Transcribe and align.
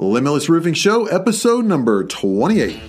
Limitless 0.00 0.48
Roofing 0.48 0.74
Show, 0.74 1.06
episode 1.06 1.64
number 1.64 2.04
28. 2.04 2.80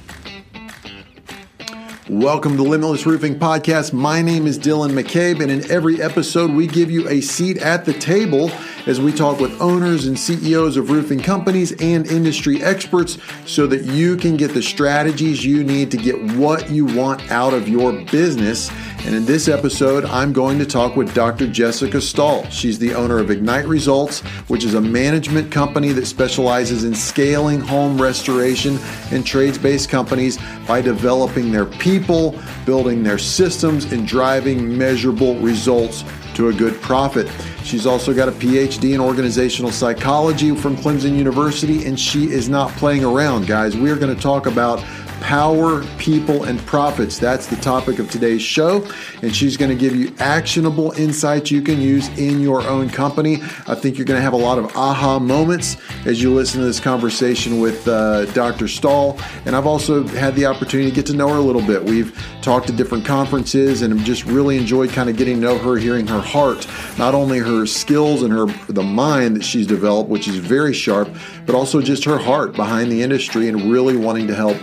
Welcome 2.07 2.55
to 2.57 2.61
Limitless 2.61 3.07
Roofing 3.07 3.39
Podcast. 3.39 3.93
My 3.93 4.21
name 4.21 4.45
is 4.45 4.59
Dylan 4.59 4.91
McCabe, 4.91 5.41
and 5.41 5.51
in 5.51 5.71
every 5.71 5.99
episode, 5.99 6.51
we 6.51 6.67
give 6.67 6.91
you 6.91 7.09
a 7.09 7.21
seat 7.21 7.57
at 7.57 7.85
the 7.85 7.93
table 7.93 8.51
as 8.89 8.99
we 8.99 9.13
talk 9.13 9.39
with 9.39 9.61
owners 9.61 10.07
and 10.07 10.17
CEOs 10.17 10.75
of 10.75 10.89
roofing 10.89 11.19
companies 11.19 11.73
and 11.73 12.07
industry 12.07 12.63
experts 12.63 13.19
so 13.45 13.67
that 13.67 13.83
you 13.83 14.17
can 14.17 14.35
get 14.35 14.51
the 14.51 14.63
strategies 14.63 15.45
you 15.45 15.63
need 15.63 15.91
to 15.91 15.97
get 15.97 16.19
what 16.35 16.71
you 16.71 16.85
want 16.85 17.21
out 17.31 17.53
of 17.53 17.69
your 17.69 17.91
business. 18.05 18.71
And 19.05 19.13
in 19.13 19.25
this 19.25 19.47
episode, 19.47 20.05
I'm 20.05 20.33
going 20.33 20.57
to 20.57 20.65
talk 20.65 20.95
with 20.95 21.13
Dr. 21.13 21.45
Jessica 21.45 22.01
Stahl. 22.01 22.49
She's 22.49 22.79
the 22.79 22.95
owner 22.95 23.19
of 23.19 23.29
Ignite 23.29 23.67
Results, 23.67 24.21
which 24.47 24.63
is 24.63 24.73
a 24.73 24.81
management 24.81 25.51
company 25.51 25.91
that 25.91 26.07
specializes 26.07 26.83
in 26.83 26.95
scaling 26.95 27.59
home 27.59 28.01
restoration 28.01 28.79
and 29.11 29.23
trades 29.23 29.59
based 29.59 29.89
companies 29.89 30.39
by 30.67 30.81
developing 30.81 31.51
their 31.51 31.65
people, 31.65 32.39
building 32.65 33.03
their 33.03 33.19
systems, 33.19 33.85
and 33.93 34.07
driving 34.07 34.75
measurable 34.75 35.35
results 35.35 36.03
to 36.35 36.49
a 36.49 36.53
good 36.53 36.81
profit. 36.81 37.29
She's 37.63 37.85
also 37.85 38.13
got 38.13 38.27
a 38.27 38.31
PhD 38.31 38.93
in 38.93 38.99
organizational 38.99 39.71
psychology 39.71 40.55
from 40.55 40.75
Clemson 40.75 41.15
University, 41.15 41.85
and 41.85 41.99
she 41.99 42.31
is 42.31 42.49
not 42.49 42.71
playing 42.73 43.03
around, 43.03 43.47
guys. 43.47 43.75
We 43.75 43.91
are 43.91 43.95
going 43.95 44.15
to 44.15 44.21
talk 44.21 44.45
about 44.45 44.83
power, 45.21 45.83
people, 45.97 46.43
and 46.43 46.59
profits. 46.65 47.17
That's 47.17 47.47
the 47.47 47.55
topic 47.57 47.99
of 47.99 48.09
today's 48.09 48.41
show. 48.41 48.87
And 49.21 49.35
she's 49.35 49.57
going 49.57 49.69
to 49.69 49.75
give 49.75 49.95
you 49.95 50.13
actionable 50.19 50.91
insights 50.93 51.51
you 51.51 51.61
can 51.61 51.81
use 51.81 52.07
in 52.17 52.39
your 52.41 52.61
own 52.67 52.89
company. 52.89 53.35
I 53.67 53.75
think 53.75 53.97
you're 53.97 54.05
going 54.05 54.17
to 54.17 54.23
have 54.23 54.33
a 54.33 54.37
lot 54.37 54.57
of 54.57 54.75
aha 54.75 55.19
moments 55.19 55.77
as 56.05 56.21
you 56.21 56.33
listen 56.33 56.59
to 56.61 56.65
this 56.65 56.79
conversation 56.79 57.59
with 57.59 57.87
uh, 57.87 58.25
Dr. 58.33 58.67
Stahl. 58.67 59.19
And 59.45 59.55
I've 59.55 59.67
also 59.67 60.07
had 60.07 60.35
the 60.35 60.45
opportunity 60.45 60.89
to 60.89 60.95
get 60.95 61.05
to 61.07 61.13
know 61.13 61.29
her 61.29 61.37
a 61.37 61.41
little 61.41 61.65
bit. 61.65 61.83
We've 61.83 62.17
talked 62.41 62.69
at 62.69 62.75
different 62.75 63.05
conferences 63.05 63.81
and 63.81 63.99
just 64.05 64.25
really 64.25 64.57
enjoyed 64.57 64.89
kind 64.91 65.09
of 65.09 65.17
getting 65.17 65.35
to 65.35 65.41
know 65.41 65.57
her, 65.57 65.77
hearing 65.77 66.07
her 66.07 66.21
heart, 66.21 66.67
not 66.97 67.13
only 67.13 67.39
her 67.39 67.65
skills 67.65 68.23
and 68.23 68.33
her 68.33 68.45
the 68.67 68.83
mind 68.83 69.35
that 69.35 69.43
she's 69.43 69.67
developed, 69.67 70.09
which 70.09 70.27
is 70.27 70.37
very 70.37 70.73
sharp, 70.73 71.09
but 71.45 71.55
also 71.55 71.81
just 71.81 72.03
her 72.03 72.17
heart 72.17 72.53
behind 72.53 72.91
the 72.91 73.01
industry 73.01 73.47
and 73.47 73.71
really 73.71 73.97
wanting 73.97 74.27
to 74.27 74.35
help 74.35 74.57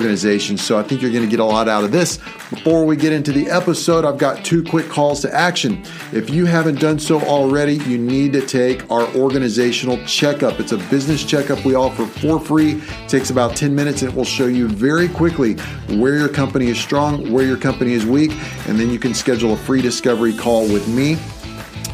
So 0.00 0.78
I 0.78 0.82
think 0.82 1.02
you're 1.02 1.10
going 1.10 1.24
to 1.24 1.30
get 1.30 1.40
a 1.40 1.44
lot 1.44 1.68
out 1.68 1.84
of 1.84 1.92
this. 1.92 2.18
Before 2.50 2.84
we 2.84 2.96
get 2.96 3.12
into 3.12 3.32
the 3.32 3.50
episode, 3.50 4.04
I've 4.04 4.18
got 4.18 4.44
two 4.44 4.62
quick 4.62 4.88
calls 4.88 5.20
to 5.22 5.34
action. 5.34 5.82
If 6.12 6.30
you 6.30 6.46
haven't 6.46 6.80
done 6.80 6.98
so 6.98 7.20
already, 7.20 7.74
you 7.74 7.98
need 7.98 8.32
to 8.32 8.46
take 8.46 8.90
our 8.90 9.06
organizational 9.14 10.04
checkup. 10.06 10.58
It's 10.58 10.72
a 10.72 10.78
business 10.78 11.24
checkup 11.24 11.64
we 11.64 11.74
offer 11.74 12.06
for 12.06 12.40
free. 12.40 12.72
It 12.72 13.08
takes 13.08 13.30
about 13.30 13.56
10 13.56 13.74
minutes 13.74 14.02
and 14.02 14.10
it 14.10 14.16
will 14.16 14.24
show 14.24 14.46
you 14.46 14.68
very 14.68 15.08
quickly 15.08 15.54
where 15.98 16.16
your 16.16 16.28
company 16.28 16.68
is 16.68 16.78
strong, 16.78 17.30
where 17.32 17.44
your 17.44 17.58
company 17.58 17.92
is 17.92 18.06
weak, 18.06 18.32
and 18.66 18.78
then 18.78 18.90
you 18.90 18.98
can 18.98 19.14
schedule 19.14 19.52
a 19.52 19.56
free 19.56 19.82
discovery 19.82 20.34
call 20.34 20.62
with 20.62 20.88
me 20.88 21.18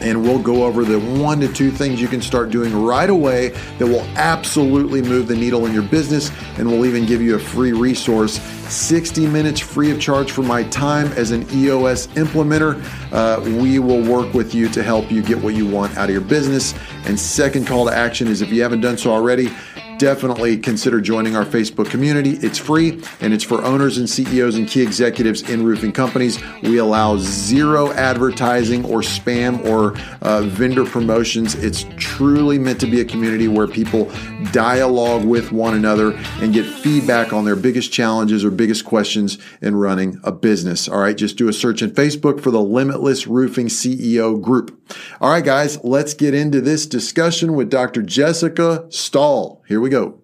and 0.01 0.23
we'll 0.23 0.39
go 0.39 0.65
over 0.65 0.85
the 0.85 0.99
one 1.21 1.41
to 1.41 1.53
two 1.53 1.71
things 1.71 2.01
you 2.01 2.09
can 2.09 2.21
start 2.21 2.51
doing 2.51 2.75
right 2.83 3.11
away 3.11 3.49
that 3.79 3.87
will 3.87 4.07
absolutely 4.17 5.03
move 5.03 5.29
the 5.29 5.37
needle 5.37 5.67
in 5.67 5.73
your 5.73 5.83
business. 5.83 6.31
And 6.59 6.69
we'll 6.69 6.87
even 6.87 7.07
give 7.07 7.23
you 7.23 7.37
a 7.37 7.39
free 7.39 7.73
resource 7.73 8.41
60 8.69 9.27
minutes 9.29 9.61
free 9.61 9.91
of 9.91 10.01
charge 10.01 10.33
for 10.33 10.43
my 10.43 10.65
time 10.65 11.07
as 11.13 11.31
an 11.31 11.47
EOS 11.53 12.09
implementer. 12.09 12.83
Uh, 13.13 13.41
we 13.61 13.79
will 13.79 14.03
work 14.03 14.35
with 14.35 14.55
you 14.55 14.69
to 14.71 14.83
help 14.83 15.11
you 15.11 15.23
get 15.23 15.39
what 15.39 15.55
you 15.55 15.67
want 15.69 15.97
out 15.97 16.09
of 16.09 16.11
your 16.11 16.21
business. 16.21 16.75
And 17.05 17.19
second 17.19 17.67
call 17.67 17.87
to 17.87 17.93
action 17.93 18.27
is 18.27 18.43
if 18.43 18.51
you 18.51 18.63
haven't 18.63 18.81
done 18.81 18.99
so 18.99 19.13
already, 19.13 19.51
definitely 19.99 20.59
consider 20.59 21.01
joining 21.01 21.37
our 21.37 21.45
Facebook 21.45 21.91
community. 21.91 22.33
It's 22.43 22.59
free 22.59 23.03
and 23.21 23.33
it's 23.33 23.45
for 23.45 23.65
owners 23.65 23.99
and 23.99 24.09
CEOs 24.09 24.57
and 24.57 24.69
key 24.69 24.83
executives 24.83 25.43
in 25.49 25.65
roofing 25.65 25.93
companies. 25.93 26.39
We 26.63 26.79
allow 26.79 27.17
zero 27.19 27.93
advertising 27.93 28.85
or 28.85 29.01
spam 29.01 29.65
or 29.65 29.97
uh, 30.23 30.43
vendor 30.43 30.85
promotions. 30.85 31.55
It's 31.55 31.87
truly 31.97 32.59
meant 32.59 32.81
to 32.81 32.87
be 32.87 33.01
a 33.01 33.05
community 33.05 33.49
where 33.49 33.67
people 33.67 34.11
dialogue 34.53 35.25
with 35.25 35.53
one 35.53 35.75
another 35.75 36.13
and 36.41 36.53
get 36.53 36.67
feedback 36.67 37.33
on 37.33 37.45
their 37.45 37.57
biggest 37.57 37.93
challenges 37.93 38.45
or 38.45 38.51
biggest 38.51 38.85
questions 38.85 39.39
in 39.61 39.77
running 39.77 40.21
a 40.25 40.33
business. 40.33 40.89
All 40.89 40.99
right, 40.99 41.17
just 41.17 41.37
do 41.37 41.49
a 41.49 41.53
search 41.53 41.83
in 41.83 41.91
Facebook 41.91 42.41
for 42.41 42.51
the 42.51 42.61
Limitless 42.61 43.27
Roofing 43.27 43.67
CEO 43.69 44.41
group. 44.41 44.79
All 45.21 45.31
right, 45.31 45.45
guys, 45.45 45.83
let's 45.83 46.15
get 46.15 46.35
into 46.35 46.61
this 46.61 46.87
discussion 46.87 47.55
with 47.55 47.71
Dr. 47.71 48.03
Jessica 48.03 48.87
Stahl. 48.91 49.56
Here 49.67 49.81
we 49.81 49.91
go. 49.91 50.21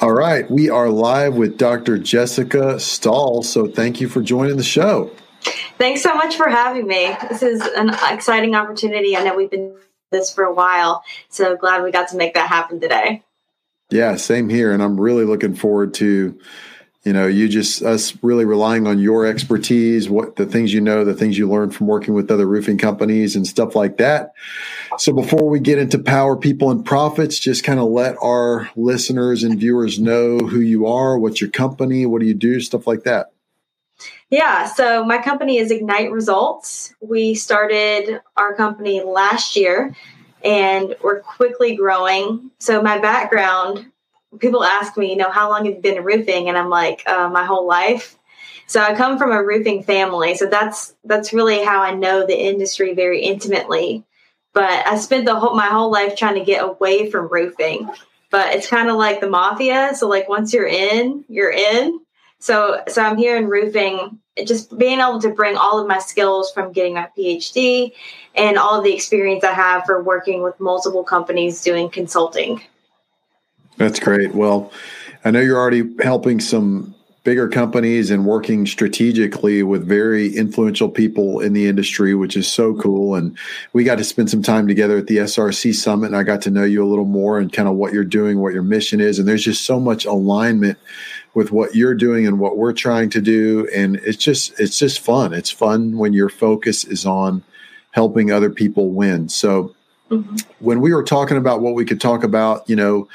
All 0.00 0.12
right, 0.12 0.48
we 0.50 0.68
are 0.68 0.90
live 0.90 1.34
with 1.34 1.56
Dr. 1.56 1.98
Jessica 1.98 2.78
Stahl. 2.78 3.42
So 3.42 3.66
thank 3.66 4.00
you 4.00 4.08
for 4.08 4.20
joining 4.20 4.56
the 4.58 4.62
show. 4.62 5.10
Thanks 5.78 6.02
so 6.02 6.14
much 6.14 6.36
for 6.36 6.48
having 6.48 6.86
me. 6.86 7.16
This 7.28 7.42
is 7.42 7.62
an 7.62 7.90
exciting 8.10 8.54
opportunity. 8.54 9.16
I 9.16 9.24
know 9.24 9.34
we've 9.34 9.50
been 9.50 9.74
this 10.10 10.32
for 10.32 10.44
a 10.44 10.52
while, 10.52 11.02
so 11.30 11.56
glad 11.56 11.82
we 11.82 11.90
got 11.90 12.08
to 12.08 12.16
make 12.16 12.34
that 12.34 12.48
happen 12.48 12.80
today. 12.80 13.22
Yeah, 13.90 14.16
same 14.16 14.48
here, 14.48 14.72
and 14.72 14.82
I'm 14.82 15.00
really 15.00 15.24
looking 15.24 15.54
forward 15.54 15.94
to 15.94 16.38
you 17.08 17.14
know 17.14 17.26
you 17.26 17.48
just 17.48 17.80
us 17.80 18.12
really 18.22 18.44
relying 18.44 18.86
on 18.86 18.98
your 18.98 19.24
expertise 19.24 20.10
what 20.10 20.36
the 20.36 20.44
things 20.44 20.74
you 20.74 20.80
know 20.82 21.06
the 21.06 21.14
things 21.14 21.38
you 21.38 21.48
learn 21.48 21.70
from 21.70 21.86
working 21.86 22.12
with 22.12 22.30
other 22.30 22.46
roofing 22.46 22.76
companies 22.76 23.34
and 23.34 23.46
stuff 23.46 23.74
like 23.74 23.96
that. 23.96 24.32
So 24.98 25.14
before 25.14 25.48
we 25.48 25.58
get 25.58 25.78
into 25.78 25.98
power 25.98 26.36
people 26.36 26.70
and 26.70 26.84
profits 26.84 27.38
just 27.38 27.64
kind 27.64 27.80
of 27.80 27.88
let 27.88 28.16
our 28.22 28.68
listeners 28.76 29.42
and 29.42 29.58
viewers 29.58 29.98
know 29.98 30.36
who 30.36 30.60
you 30.60 30.86
are 30.86 31.18
what's 31.18 31.40
your 31.40 31.48
company 31.48 32.04
what 32.04 32.20
do 32.20 32.26
you 32.26 32.34
do 32.34 32.60
stuff 32.60 32.86
like 32.86 33.04
that. 33.04 33.32
Yeah 34.28 34.66
so 34.66 35.02
my 35.02 35.16
company 35.16 35.56
is 35.56 35.70
ignite 35.70 36.12
results. 36.12 36.94
We 37.00 37.34
started 37.34 38.20
our 38.36 38.54
company 38.54 39.02
last 39.02 39.56
year 39.56 39.96
and 40.44 40.94
we're 41.02 41.22
quickly 41.22 41.74
growing. 41.74 42.50
So 42.58 42.82
my 42.82 42.98
background 42.98 43.86
people 44.38 44.62
ask 44.62 44.96
me, 44.96 45.10
you 45.10 45.16
know, 45.16 45.30
how 45.30 45.50
long 45.50 45.64
have 45.64 45.74
you 45.74 45.80
been 45.80 46.04
roofing? 46.04 46.48
And 46.48 46.58
I'm 46.58 46.68
like, 46.68 47.02
uh, 47.06 47.28
my 47.28 47.44
whole 47.44 47.66
life. 47.66 48.18
So 48.66 48.80
I 48.80 48.94
come 48.94 49.16
from 49.16 49.32
a 49.32 49.42
roofing 49.42 49.82
family, 49.82 50.34
so 50.34 50.44
that's 50.44 50.94
that's 51.04 51.32
really 51.32 51.64
how 51.64 51.80
I 51.80 51.94
know 51.94 52.26
the 52.26 52.38
industry 52.38 52.92
very 52.92 53.22
intimately. 53.22 54.04
But 54.52 54.86
I 54.86 54.98
spent 54.98 55.24
the 55.24 55.36
whole 55.36 55.54
my 55.54 55.68
whole 55.68 55.90
life 55.90 56.16
trying 56.16 56.34
to 56.34 56.44
get 56.44 56.62
away 56.62 57.10
from 57.10 57.28
roofing. 57.28 57.88
But 58.30 58.54
it's 58.54 58.68
kind 58.68 58.90
of 58.90 58.96
like 58.96 59.22
the 59.22 59.30
mafia. 59.30 59.94
So 59.94 60.06
like 60.06 60.28
once 60.28 60.52
you're 60.52 60.66
in, 60.66 61.24
you're 61.28 61.50
in. 61.50 62.00
So 62.40 62.82
so 62.88 63.02
I'm 63.02 63.16
here 63.16 63.38
in 63.38 63.48
roofing, 63.48 64.18
just 64.44 64.76
being 64.76 65.00
able 65.00 65.20
to 65.22 65.30
bring 65.30 65.56
all 65.56 65.80
of 65.80 65.88
my 65.88 65.98
skills 65.98 66.52
from 66.52 66.72
getting 66.72 66.92
my 66.92 67.08
PhD 67.16 67.92
and 68.34 68.58
all 68.58 68.76
of 68.78 68.84
the 68.84 68.94
experience 68.94 69.44
I 69.44 69.52
have 69.52 69.86
for 69.86 70.02
working 70.02 70.42
with 70.42 70.60
multiple 70.60 71.04
companies 71.04 71.62
doing 71.62 71.88
consulting. 71.88 72.60
That's 73.78 74.00
great. 74.00 74.34
Well, 74.34 74.72
I 75.24 75.30
know 75.30 75.40
you're 75.40 75.58
already 75.58 75.84
helping 76.02 76.40
some 76.40 76.94
bigger 77.24 77.48
companies 77.48 78.10
and 78.10 78.24
working 78.24 78.64
strategically 78.64 79.62
with 79.62 79.86
very 79.86 80.34
influential 80.34 80.88
people 80.88 81.40
in 81.40 81.52
the 81.52 81.66
industry, 81.66 82.14
which 82.14 82.36
is 82.36 82.50
so 82.50 82.74
cool. 82.76 83.14
And 83.14 83.36
we 83.72 83.84
got 83.84 83.98
to 83.98 84.04
spend 84.04 84.30
some 84.30 84.42
time 84.42 84.66
together 84.66 84.96
at 84.96 85.08
the 85.08 85.18
SRC 85.18 85.74
Summit, 85.74 86.06
and 86.06 86.16
I 86.16 86.22
got 86.22 86.40
to 86.42 86.50
know 86.50 86.64
you 86.64 86.82
a 86.82 86.88
little 86.88 87.04
more 87.04 87.38
and 87.38 87.52
kind 87.52 87.68
of 87.68 87.74
what 87.74 87.92
you're 87.92 88.04
doing, 88.04 88.38
what 88.38 88.54
your 88.54 88.62
mission 88.62 89.00
is. 89.00 89.18
And 89.18 89.28
there's 89.28 89.44
just 89.44 89.66
so 89.66 89.78
much 89.78 90.06
alignment 90.06 90.78
with 91.34 91.52
what 91.52 91.74
you're 91.74 91.94
doing 91.94 92.26
and 92.26 92.38
what 92.38 92.56
we're 92.56 92.72
trying 92.72 93.10
to 93.10 93.20
do. 93.20 93.68
And 93.74 93.96
it's 93.96 94.16
just 94.16 94.58
it's 94.58 94.78
just 94.78 95.00
fun. 95.00 95.34
It's 95.34 95.50
fun 95.50 95.98
when 95.98 96.12
your 96.12 96.30
focus 96.30 96.84
is 96.84 97.04
on 97.04 97.44
helping 97.90 98.32
other 98.32 98.48
people 98.48 98.88
win. 98.88 99.28
So 99.28 99.74
mm-hmm. 100.10 100.36
when 100.60 100.80
we 100.80 100.94
were 100.94 101.04
talking 101.04 101.36
about 101.36 101.60
what 101.60 101.74
we 101.74 101.84
could 101.84 102.00
talk 102.00 102.24
about, 102.24 102.68
you 102.70 102.76
know 102.76 103.06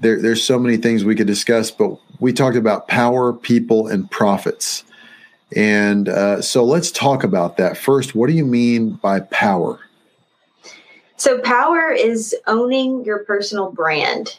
there, 0.00 0.20
there's 0.20 0.42
so 0.42 0.58
many 0.58 0.76
things 0.76 1.04
we 1.04 1.14
could 1.14 1.26
discuss, 1.26 1.70
but 1.70 1.98
we 2.20 2.32
talked 2.32 2.56
about 2.56 2.88
power, 2.88 3.32
people, 3.32 3.86
and 3.86 4.10
profits. 4.10 4.84
And 5.54 6.08
uh, 6.08 6.42
so 6.42 6.64
let's 6.64 6.90
talk 6.90 7.24
about 7.24 7.56
that. 7.56 7.76
First, 7.76 8.14
what 8.14 8.28
do 8.28 8.32
you 8.32 8.46
mean 8.46 8.92
by 9.02 9.20
power? 9.20 9.80
So, 11.16 11.38
power 11.40 11.90
is 11.90 12.34
owning 12.46 13.04
your 13.04 13.24
personal 13.24 13.72
brand. 13.72 14.38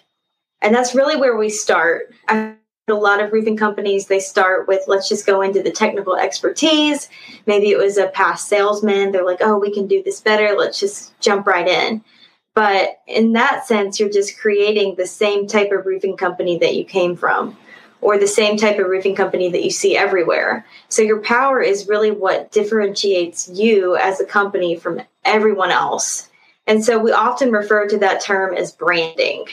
And 0.62 0.74
that's 0.74 0.96
really 0.96 1.16
where 1.16 1.38
we 1.38 1.50
start. 1.50 2.14
A 2.30 2.56
lot 2.90 3.22
of 3.22 3.32
roofing 3.32 3.56
companies, 3.56 4.08
they 4.08 4.20
start 4.20 4.68
with 4.68 4.82
let's 4.88 5.08
just 5.08 5.26
go 5.26 5.42
into 5.42 5.62
the 5.62 5.72
technical 5.72 6.16
expertise. 6.16 7.08
Maybe 7.46 7.70
it 7.72 7.78
was 7.78 7.98
a 7.98 8.08
past 8.08 8.50
salesman. 8.50 9.12
They're 9.12 9.26
like, 9.26 9.42
oh, 9.42 9.58
we 9.58 9.72
can 9.72 9.88
do 9.88 10.02
this 10.04 10.20
better. 10.20 10.56
Let's 10.58 10.80
just 10.80 11.18
jump 11.20 11.46
right 11.46 11.68
in. 11.68 12.04
But 12.54 13.00
in 13.08 13.34
that 13.34 13.66
sense, 13.66 14.00
you're 14.00 14.10
just 14.10 14.40
creating 14.40 14.96
the 14.96 15.08
same 15.08 15.48
type 15.48 15.72
of 15.72 15.86
roofing 15.86 16.18
company 16.18 16.58
that 16.60 16.76
you 16.76 16.84
came 16.84 17.16
from 17.16 17.58
or 18.02 18.18
the 18.18 18.28
same 18.28 18.58
type 18.58 18.80
of 18.80 18.88
roofing 18.88 19.16
company 19.16 19.50
that 19.50 19.64
you 19.64 19.70
see 19.70 19.96
everywhere. 19.96 20.66
So 20.90 21.02
your 21.02 21.22
power 21.22 21.62
is 21.62 21.88
really 21.88 22.12
what 22.12 22.52
differentiates 22.52 23.48
you 23.50 23.96
as 23.96 24.20
a 24.20 24.26
company 24.26 24.76
from 24.76 25.02
everyone 25.24 25.72
else. 25.72 26.30
And 26.68 26.84
so 26.84 26.98
we 26.98 27.12
often 27.12 27.52
refer 27.52 27.88
to 27.88 27.98
that 28.00 28.22
term 28.22 28.56
as 28.56 28.72
branding. 28.72 29.46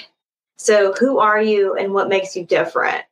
So, 0.57 0.93
who 0.93 1.19
are 1.19 1.41
you 1.41 1.77
and 1.77 1.95
what 1.95 2.09
makes 2.09 2.35
you 2.35 2.45
different? 2.45 3.05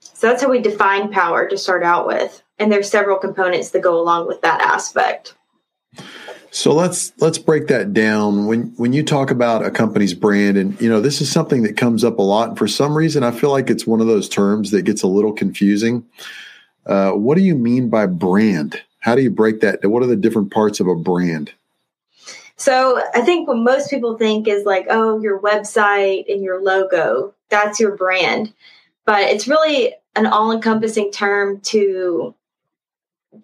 So, 0.00 0.28
that's 0.28 0.42
how 0.42 0.48
we 0.48 0.60
define 0.60 1.10
power 1.10 1.48
to 1.48 1.58
start 1.58 1.82
out 1.82 2.06
with. 2.06 2.42
And 2.58 2.70
there's 2.70 2.88
several 2.88 3.18
components 3.18 3.70
that 3.70 3.82
go 3.82 4.00
along 4.00 4.28
with 4.28 4.40
that 4.42 4.60
aspect. 4.60 5.34
So 6.54 6.74
let's 6.74 7.14
let's 7.18 7.38
break 7.38 7.68
that 7.68 7.94
down. 7.94 8.46
When 8.46 8.74
when 8.76 8.92
you 8.92 9.02
talk 9.02 9.30
about 9.30 9.64
a 9.64 9.70
company's 9.70 10.12
brand, 10.12 10.58
and 10.58 10.78
you 10.82 10.88
know 10.88 11.00
this 11.00 11.22
is 11.22 11.32
something 11.32 11.62
that 11.62 11.78
comes 11.78 12.04
up 12.04 12.18
a 12.18 12.22
lot, 12.22 12.50
and 12.50 12.58
for 12.58 12.68
some 12.68 12.94
reason 12.94 13.22
I 13.24 13.30
feel 13.30 13.50
like 13.50 13.70
it's 13.70 13.86
one 13.86 14.02
of 14.02 14.06
those 14.06 14.28
terms 14.28 14.70
that 14.70 14.82
gets 14.82 15.02
a 15.02 15.06
little 15.06 15.32
confusing. 15.32 16.04
Uh, 16.84 17.12
what 17.12 17.38
do 17.38 17.42
you 17.42 17.54
mean 17.54 17.88
by 17.88 18.04
brand? 18.04 18.82
How 19.00 19.14
do 19.14 19.22
you 19.22 19.30
break 19.30 19.60
that? 19.60 19.82
What 19.88 20.02
are 20.02 20.06
the 20.06 20.14
different 20.14 20.52
parts 20.52 20.78
of 20.78 20.86
a 20.86 20.94
brand? 20.94 21.52
So 22.56 23.02
I 23.14 23.22
think 23.22 23.48
what 23.48 23.56
most 23.56 23.88
people 23.88 24.18
think 24.18 24.46
is 24.46 24.66
like, 24.66 24.86
oh, 24.90 25.22
your 25.22 25.40
website 25.40 26.30
and 26.30 26.42
your 26.42 26.62
logo, 26.62 27.34
that's 27.48 27.80
your 27.80 27.96
brand. 27.96 28.52
But 29.06 29.22
it's 29.22 29.48
really 29.48 29.94
an 30.14 30.26
all 30.26 30.52
encompassing 30.52 31.12
term 31.12 31.60
to 31.60 32.34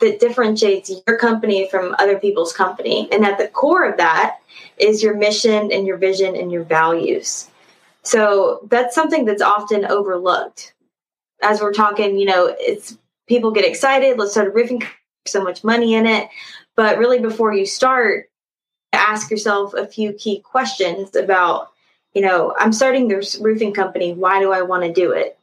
that 0.01 0.21
differentiates 0.21 0.91
your 1.07 1.17
company 1.19 1.69
from 1.71 1.95
other 1.99 2.19
people's 2.19 2.53
company. 2.53 3.09
And 3.11 3.25
at 3.25 3.39
the 3.39 3.49
core 3.49 3.85
of 3.85 3.97
that 3.97 4.39
is 4.77 5.03
your 5.03 5.15
mission 5.15 5.73
and 5.73 5.87
your 5.87 5.97
vision 5.97 6.37
and 6.37 6.53
your 6.53 6.65
values. 6.65 7.49
So 8.03 8.61
that's 8.71 8.95
something 8.95 9.25
that's 9.25 9.43
often 9.43 9.85
overlooked. 9.85 10.75
As 11.43 11.61
we're 11.61 11.73
talking, 11.73 12.19
you 12.19 12.27
know, 12.27 12.55
it's 12.59 12.97
people 13.27 13.51
get 13.51 13.65
excited, 13.65 14.19
let's 14.19 14.33
start 14.33 14.49
a 14.49 14.51
roofing 14.51 14.83
so 15.27 15.43
much 15.43 15.65
money 15.65 15.95
in 15.95 16.07
it. 16.07 16.29
But 16.77 16.99
really 16.99 17.19
before 17.19 17.53
you 17.53 17.67
start, 17.67 18.31
ask 18.93 19.31
yourself 19.31 19.75
a 19.75 19.87
few 19.87 20.13
key 20.13 20.41
questions 20.41 21.15
about, 21.17 21.73
you 22.15 22.23
know, 22.23 22.55
I'm 22.59 22.73
starting 22.73 23.09
this 23.09 23.39
roofing 23.39 23.75
company, 23.75 24.13
why 24.13 24.41
do 24.41 24.53
I 24.53 24.63
want 24.63 24.85
to 24.85 24.93
do 24.93 25.13
it? 25.13 25.39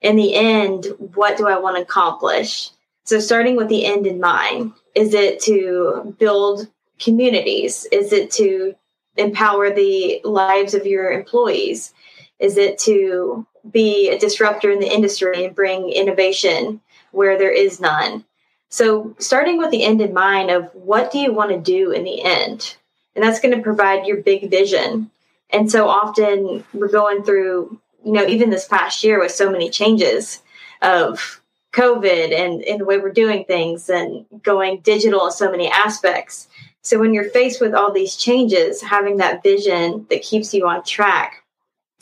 In 0.00 0.16
the 0.16 0.34
end, 0.34 0.86
what 1.14 1.36
do 1.36 1.46
I 1.46 1.58
want 1.58 1.76
to 1.76 1.82
accomplish? 1.82 2.70
So, 3.04 3.18
starting 3.18 3.56
with 3.56 3.68
the 3.68 3.86
end 3.86 4.06
in 4.06 4.20
mind, 4.20 4.72
is 4.94 5.14
it 5.14 5.40
to 5.40 6.14
build 6.18 6.68
communities? 6.98 7.86
Is 7.90 8.12
it 8.12 8.30
to 8.32 8.74
empower 9.16 9.70
the 9.70 10.20
lives 10.24 10.74
of 10.74 10.86
your 10.86 11.10
employees? 11.10 11.92
Is 12.38 12.56
it 12.56 12.78
to 12.80 13.46
be 13.70 14.08
a 14.10 14.18
disruptor 14.18 14.70
in 14.70 14.80
the 14.80 14.92
industry 14.92 15.44
and 15.44 15.54
bring 15.54 15.90
innovation 15.90 16.80
where 17.10 17.38
there 17.38 17.52
is 17.52 17.80
none? 17.80 18.24
So, 18.68 19.16
starting 19.18 19.58
with 19.58 19.70
the 19.70 19.82
end 19.82 20.00
in 20.00 20.14
mind 20.14 20.50
of 20.50 20.70
what 20.74 21.10
do 21.10 21.18
you 21.18 21.32
want 21.32 21.50
to 21.50 21.58
do 21.58 21.90
in 21.90 22.04
the 22.04 22.22
end? 22.22 22.76
And 23.14 23.24
that's 23.24 23.40
going 23.40 23.56
to 23.56 23.62
provide 23.62 24.06
your 24.06 24.18
big 24.18 24.50
vision. 24.50 25.10
And 25.50 25.70
so 25.70 25.88
often 25.88 26.64
we're 26.72 26.88
going 26.88 27.24
through, 27.24 27.80
you 28.04 28.12
know, 28.12 28.24
even 28.26 28.50
this 28.50 28.68
past 28.68 29.02
year 29.02 29.18
with 29.18 29.32
so 29.32 29.50
many 29.50 29.68
changes 29.68 30.42
of 30.80 31.39
COVID 31.72 32.32
and, 32.32 32.62
and 32.62 32.80
the 32.80 32.84
way 32.84 32.98
we're 32.98 33.12
doing 33.12 33.44
things 33.44 33.88
and 33.88 34.26
going 34.42 34.80
digital 34.80 35.26
in 35.26 35.32
so 35.32 35.50
many 35.50 35.70
aspects. 35.70 36.48
So 36.82 36.98
when 36.98 37.14
you're 37.14 37.30
faced 37.30 37.60
with 37.60 37.74
all 37.74 37.92
these 37.92 38.16
changes, 38.16 38.82
having 38.82 39.18
that 39.18 39.42
vision 39.42 40.06
that 40.10 40.22
keeps 40.22 40.52
you 40.52 40.66
on 40.66 40.82
track 40.82 41.44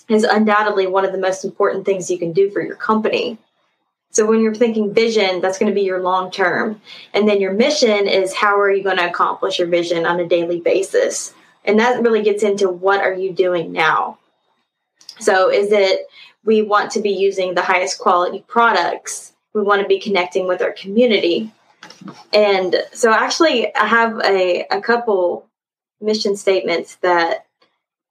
is 0.09 0.25
undoubtedly 0.25 0.87
one 0.87 1.05
of 1.05 1.13
the 1.13 1.19
most 1.19 1.45
important 1.45 1.85
things 1.85 2.11
you 2.11 2.19
can 2.19 2.33
do 2.33 2.51
for 2.51 2.63
your 2.63 2.77
company. 2.77 3.37
So 4.11 4.25
when 4.25 4.41
you're 4.41 4.55
thinking 4.55 4.95
vision, 4.95 5.41
that's 5.41 5.59
going 5.59 5.71
to 5.71 5.75
be 5.75 5.83
your 5.83 6.01
long 6.01 6.31
term. 6.31 6.81
And 7.13 7.29
then 7.29 7.41
your 7.41 7.53
mission 7.53 8.09
is 8.09 8.35
how 8.35 8.59
are 8.59 8.71
you 8.71 8.83
going 8.83 8.97
to 8.97 9.09
accomplish 9.09 9.59
your 9.59 9.69
vision 9.69 10.07
on 10.07 10.19
a 10.19 10.27
daily 10.27 10.61
basis? 10.61 11.35
And 11.65 11.79
that 11.79 12.03
really 12.03 12.23
gets 12.23 12.43
into 12.43 12.71
what 12.71 13.01
are 13.01 13.13
you 13.13 13.33
doing 13.33 13.71
now? 13.73 14.19
So 15.21 15.51
is 15.51 15.73
it 15.73 16.07
we 16.45 16.63
want 16.63 16.93
to 16.93 17.01
be 17.01 17.11
using 17.11 17.55
the 17.55 17.63
highest 17.63 17.99
quality 17.99 18.43
products 18.49 19.35
we 19.55 19.63
want 19.63 19.83
to 19.83 19.89
be 19.89 20.01
connecting 20.01 20.47
with 20.47 20.63
our 20.63 20.73
community. 20.73 21.53
And 22.33 22.77
so, 22.93 23.13
actually, 23.13 23.75
I 23.75 23.87
have 23.87 24.21
a, 24.21 24.67
a 24.71 24.81
couple 24.81 25.49
mission 26.01 26.37
statements 26.37 26.97
that 26.97 27.47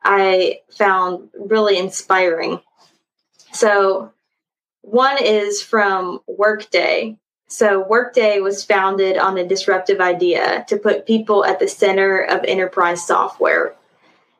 I 0.04 0.62
found 0.72 1.30
really 1.38 1.78
inspiring. 1.78 2.62
So, 3.52 4.12
one 4.82 5.22
is 5.22 5.62
from 5.62 6.22
Workday. 6.28 7.18
So, 7.48 7.86
Workday 7.88 8.40
was 8.40 8.64
founded 8.64 9.18
on 9.18 9.38
a 9.38 9.48
disruptive 9.48 10.00
idea 10.00 10.66
to 10.70 10.78
put 10.78 11.06
people 11.06 11.46
at 11.46 11.60
the 11.60 11.68
center 11.68 12.22
of 12.22 12.44
enterprise 12.46 13.06
software. 13.06 13.76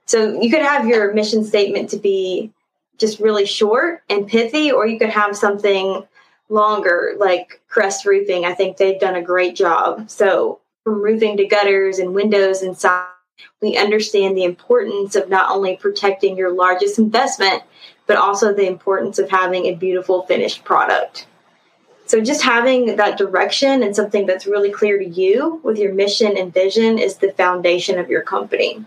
So, 0.06 0.42
you 0.42 0.50
could 0.50 0.62
have 0.62 0.88
your 0.88 1.14
mission 1.14 1.44
statement 1.44 1.90
to 1.92 1.98
be 1.98 2.52
just 2.98 3.20
really 3.20 3.46
short 3.46 4.02
and 4.10 4.28
pithy, 4.28 4.72
or 4.72 4.88
you 4.88 4.98
could 4.98 5.10
have 5.10 5.38
something 5.38 6.04
longer, 6.50 7.14
like 7.18 7.62
Crest 7.68 8.06
Roofing, 8.06 8.46
I 8.46 8.54
think 8.54 8.78
they've 8.78 9.00
done 9.00 9.16
a 9.16 9.22
great 9.22 9.56
job. 9.56 10.10
So, 10.10 10.62
from 10.84 11.02
roofing 11.02 11.38
to 11.38 11.46
gutters 11.46 12.00
and 12.00 12.14
windows 12.14 12.62
and 12.62 12.70
inside, 12.70 13.08
we 13.62 13.78
understand 13.78 14.38
the 14.38 14.46
importance 14.46 15.16
of 15.16 15.30
not 15.30 15.52
only 15.52 15.76
protecting 15.76 16.38
your 16.38 16.52
largest 16.52 16.98
investment, 16.98 17.64
but 18.06 18.18
also 18.18 18.54
the 18.54 18.68
importance 18.68 19.20
of 19.20 19.30
having 19.30 19.66
a 19.66 19.76
beautiful 19.76 20.24
finished 20.24 20.64
product. 20.64 21.28
So, 22.06 22.22
just 22.22 22.42
having 22.42 22.96
that 22.96 23.18
direction 23.18 23.84
and 23.84 23.96
something 23.96 24.26
that's 24.26 24.48
really 24.48 24.72
clear 24.72 24.98
to 24.98 25.08
you 25.08 25.60
with 25.64 25.78
your 25.78 25.94
mission 25.94 26.38
and 26.38 26.54
vision 26.54 26.98
is 26.98 27.18
the 27.18 27.34
foundation 27.34 28.00
of 28.00 28.10
your 28.10 28.22
company. 28.22 28.86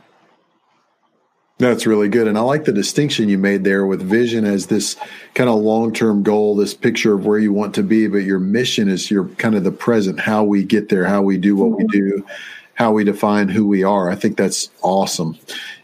That's 1.61 1.87
really 1.87 2.09
good. 2.09 2.27
And 2.27 2.39
I 2.39 2.41
like 2.41 2.65
the 2.65 2.73
distinction 2.73 3.29
you 3.29 3.37
made 3.37 3.65
there 3.65 3.85
with 3.85 4.01
vision 4.01 4.47
as 4.47 4.69
this 4.69 4.97
kind 5.35 5.51
of 5.51 5.61
long 5.61 5.93
term 5.93 6.23
goal, 6.23 6.57
this 6.57 6.73
picture 6.73 7.13
of 7.13 7.27
where 7.27 7.39
you 7.39 7.53
want 7.53 7.75
to 7.75 7.83
be, 7.83 8.07
but 8.07 8.19
your 8.19 8.39
mission 8.39 8.89
is 8.89 9.11
your 9.11 9.27
kind 9.27 9.55
of 9.55 9.63
the 9.63 9.71
present, 9.71 10.21
how 10.21 10.43
we 10.43 10.65
get 10.65 10.89
there, 10.89 11.05
how 11.05 11.21
we 11.21 11.37
do 11.37 11.55
what 11.55 11.77
we 11.77 11.85
do, 11.89 12.25
how 12.73 12.93
we 12.93 13.05
define 13.05 13.51
who 13.51 13.67
we 13.69 13.85
are. 13.85 14.11
I 14.11 14.15
think 14.15 14.39
that's 14.39 14.71
awesome. 14.81 15.39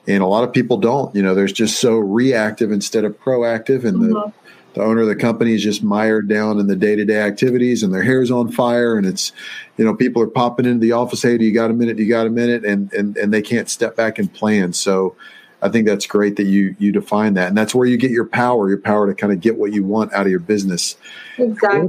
And 0.06 0.22
a 0.22 0.26
lot 0.26 0.44
of 0.44 0.52
people 0.54 0.78
don't, 0.78 1.14
you 1.14 1.22
know, 1.22 1.34
there's 1.34 1.52
just 1.52 1.78
so 1.78 1.98
reactive 1.98 2.72
instead 2.72 3.04
of 3.04 3.20
proactive. 3.20 3.84
And 3.84 4.00
the, 4.00 4.14
mm-hmm. 4.14 4.30
the 4.72 4.82
owner 4.82 5.02
of 5.02 5.08
the 5.08 5.16
company 5.16 5.52
is 5.52 5.62
just 5.62 5.82
mired 5.82 6.26
down 6.26 6.58
in 6.58 6.68
the 6.68 6.76
day 6.76 6.96
to 6.96 7.04
day 7.04 7.20
activities 7.20 7.82
and 7.82 7.92
their 7.92 8.02
hair's 8.02 8.30
on 8.30 8.50
fire. 8.50 8.96
And 8.96 9.06
it's, 9.06 9.30
you 9.76 9.84
know, 9.84 9.94
people 9.94 10.22
are 10.22 10.26
popping 10.26 10.64
into 10.64 10.80
the 10.80 10.92
office, 10.92 11.20
hey, 11.20 11.36
do 11.36 11.44
you 11.44 11.52
got 11.52 11.70
a 11.70 11.74
minute? 11.74 11.98
Do 11.98 12.02
you 12.02 12.08
got 12.08 12.26
a 12.26 12.30
minute? 12.30 12.64
And, 12.64 12.90
and, 12.94 13.14
and 13.18 13.30
they 13.30 13.42
can't 13.42 13.68
step 13.68 13.94
back 13.94 14.18
and 14.18 14.32
plan. 14.32 14.72
So, 14.72 15.14
I 15.62 15.68
think 15.68 15.86
that's 15.86 16.06
great 16.06 16.36
that 16.36 16.44
you 16.44 16.76
you 16.78 16.92
define 16.92 17.34
that, 17.34 17.48
and 17.48 17.56
that's 17.56 17.74
where 17.74 17.86
you 17.86 17.96
get 17.96 18.10
your 18.10 18.26
power, 18.26 18.68
your 18.68 18.80
power 18.80 19.06
to 19.06 19.14
kind 19.14 19.32
of 19.32 19.40
get 19.40 19.56
what 19.56 19.72
you 19.72 19.84
want 19.84 20.12
out 20.12 20.26
of 20.26 20.30
your 20.30 20.40
business. 20.40 20.96
Exactly. 21.38 21.88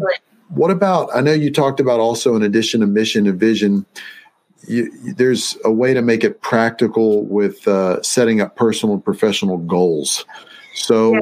What 0.49 0.71
about? 0.71 1.09
I 1.13 1.21
know 1.21 1.33
you 1.33 1.51
talked 1.51 1.79
about 1.79 1.99
also 1.99 2.35
in 2.35 2.43
addition 2.43 2.81
to 2.81 2.87
mission 2.87 3.27
and 3.27 3.39
vision. 3.39 3.85
You, 4.67 4.91
there's 5.13 5.57
a 5.63 5.71
way 5.71 5.93
to 5.93 6.01
make 6.01 6.23
it 6.23 6.41
practical 6.41 7.23
with 7.25 7.67
uh, 7.67 8.01
setting 8.01 8.41
up 8.41 8.55
personal 8.55 8.95
and 8.95 9.03
professional 9.03 9.57
goals. 9.57 10.25
So 10.73 11.13
yeah. 11.13 11.19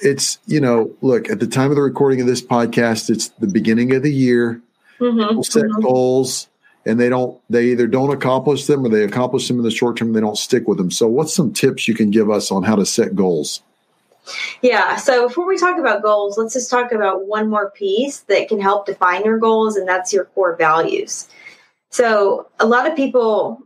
it's 0.00 0.38
you 0.46 0.60
know, 0.60 0.92
look 1.00 1.30
at 1.30 1.40
the 1.40 1.46
time 1.46 1.70
of 1.70 1.76
the 1.76 1.82
recording 1.82 2.20
of 2.20 2.26
this 2.26 2.42
podcast, 2.42 3.10
it's 3.10 3.28
the 3.28 3.46
beginning 3.46 3.94
of 3.94 4.02
the 4.02 4.12
year. 4.12 4.60
Mm-hmm. 5.00 5.34
We'll 5.34 5.44
set 5.44 5.64
mm-hmm. 5.64 5.82
goals 5.82 6.48
and 6.86 7.00
they 7.00 7.08
don't 7.08 7.40
they 7.50 7.66
either 7.66 7.86
don't 7.86 8.12
accomplish 8.12 8.66
them 8.66 8.84
or 8.84 8.88
they 8.88 9.04
accomplish 9.04 9.48
them 9.48 9.58
in 9.58 9.64
the 9.64 9.70
short 9.70 9.96
term 9.96 10.12
they 10.12 10.20
don't 10.20 10.38
stick 10.38 10.68
with 10.68 10.78
them. 10.78 10.90
So 10.90 11.08
what's 11.08 11.34
some 11.34 11.52
tips 11.52 11.88
you 11.88 11.94
can 11.94 12.10
give 12.10 12.30
us 12.30 12.50
on 12.50 12.62
how 12.62 12.76
to 12.76 12.86
set 12.86 13.14
goals? 13.14 13.62
Yeah 14.62 14.96
so 14.96 15.28
before 15.28 15.46
we 15.46 15.58
talk 15.58 15.78
about 15.78 16.02
goals 16.02 16.38
let's 16.38 16.54
just 16.54 16.70
talk 16.70 16.92
about 16.92 17.26
one 17.26 17.50
more 17.50 17.70
piece 17.70 18.20
that 18.20 18.48
can 18.48 18.60
help 18.60 18.86
define 18.86 19.24
your 19.24 19.38
goals 19.38 19.76
and 19.76 19.86
that's 19.86 20.12
your 20.12 20.24
core 20.26 20.56
values. 20.56 21.28
So 21.90 22.48
a 22.58 22.66
lot 22.66 22.88
of 22.88 22.96
people 22.96 23.60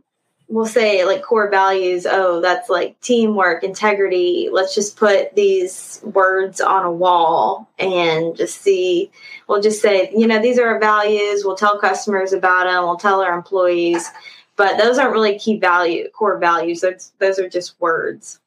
we'll 0.49 0.65
say 0.65 1.05
like 1.05 1.21
core 1.21 1.49
values 1.49 2.07
oh 2.09 2.41
that's 2.41 2.69
like 2.69 2.99
teamwork 3.01 3.63
integrity. 3.63 4.49
Let's 4.51 4.75
just 4.75 4.97
put 4.97 5.35
these 5.35 6.01
words 6.03 6.59
on 6.59 6.85
a 6.85 6.91
wall 6.91 7.69
and 7.77 8.35
just 8.35 8.61
see. 8.61 9.11
We'll 9.47 9.61
just 9.61 9.81
say 9.81 10.11
you 10.15 10.27
know 10.27 10.41
these 10.41 10.59
are 10.59 10.67
our 10.67 10.79
values. 10.79 11.45
We'll 11.45 11.55
tell 11.55 11.79
customers 11.79 12.33
about 12.33 12.65
them 12.65 12.83
we'll 12.83 12.97
tell 12.97 13.21
our 13.21 13.33
employees. 13.33 14.09
But 14.55 14.77
those 14.77 14.97
aren't 14.97 15.13
really 15.13 15.39
key 15.39 15.57
value 15.57 16.09
core 16.09 16.37
values. 16.37 16.81
Those, 16.81 17.13
those 17.19 17.39
are 17.39 17.47
just 17.47 17.79
words. 17.79 18.41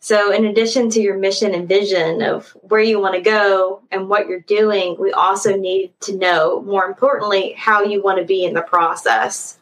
So 0.00 0.32
in 0.32 0.46
addition 0.46 0.88
to 0.90 1.00
your 1.00 1.18
mission 1.18 1.54
and 1.54 1.68
vision 1.68 2.22
of 2.22 2.48
where 2.62 2.80
you 2.80 3.00
want 3.00 3.16
to 3.16 3.20
go 3.20 3.82
and 3.90 4.08
what 4.08 4.28
you're 4.28 4.40
doing 4.40 4.96
we 4.98 5.10
also 5.10 5.56
need 5.56 5.92
to 6.02 6.16
know 6.16 6.62
more 6.62 6.84
importantly 6.84 7.54
how 7.58 7.82
you 7.82 8.00
want 8.00 8.18
to 8.18 8.24
be 8.24 8.44
in 8.44 8.54
the 8.54 8.62
process 8.62 9.57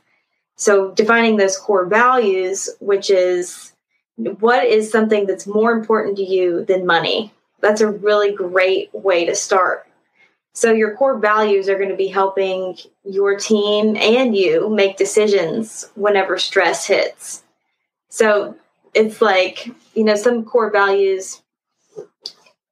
so 0.57 0.91
defining 0.93 1.37
those 1.37 1.59
core 1.59 1.87
values, 1.87 2.71
which 2.81 3.11
is 3.11 3.73
what 4.17 4.65
is 4.65 4.91
something 4.91 5.27
that's 5.27 5.47
more 5.47 5.73
important 5.73 6.17
to 6.17 6.25
you 6.25 6.65
than 6.65 6.87
money? 6.87 7.33
That's 7.61 7.83
a 7.83 7.91
really 7.91 8.33
great 8.33 8.93
way 8.95 9.27
to 9.27 9.35
start. 9.35 9.87
So 10.55 10.73
your 10.73 10.97
core 10.97 11.19
values 11.19 11.69
are 11.69 11.77
going 11.77 11.91
to 11.91 11.97
be 11.97 12.09
helping 12.09 12.79
your 13.05 13.37
team 13.39 13.95
and 13.97 14.35
you 14.35 14.71
make 14.71 14.97
decisions 14.97 15.91
whenever 15.95 16.39
stress 16.39 16.87
hits. 16.87 17.43
So 18.09 18.57
it's 18.95 19.21
like, 19.21 19.69
you 19.95 20.05
know, 20.05 20.17
some 20.17 20.47
core 20.47 20.71
values. 20.71 21.43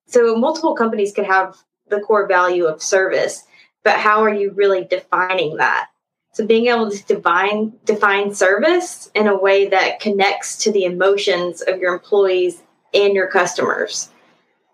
So 0.07 0.35
multiple 0.37 0.75
companies 0.75 1.13
could 1.13 1.27
have 1.27 1.59
the 1.91 2.01
core 2.01 2.27
value 2.27 2.65
of 2.65 2.83
service, 2.83 3.45
but 3.83 3.99
how 3.99 4.23
are 4.23 4.33
you 4.33 4.53
really 4.53 4.85
defining 4.85 5.57
that? 5.57 5.89
So 6.35 6.45
being 6.45 6.67
able 6.67 6.91
to 6.91 7.05
define 7.05 7.73
define 7.85 8.35
service 8.35 9.09
in 9.15 9.29
a 9.29 9.39
way 9.39 9.69
that 9.69 10.01
connects 10.01 10.59
to 10.65 10.73
the 10.73 10.85
emotions 10.85 11.63
of 11.63 11.79
your 11.79 11.95
employees 11.95 12.61
and 12.93 13.15
your 13.15 13.29
customers. 13.29 14.11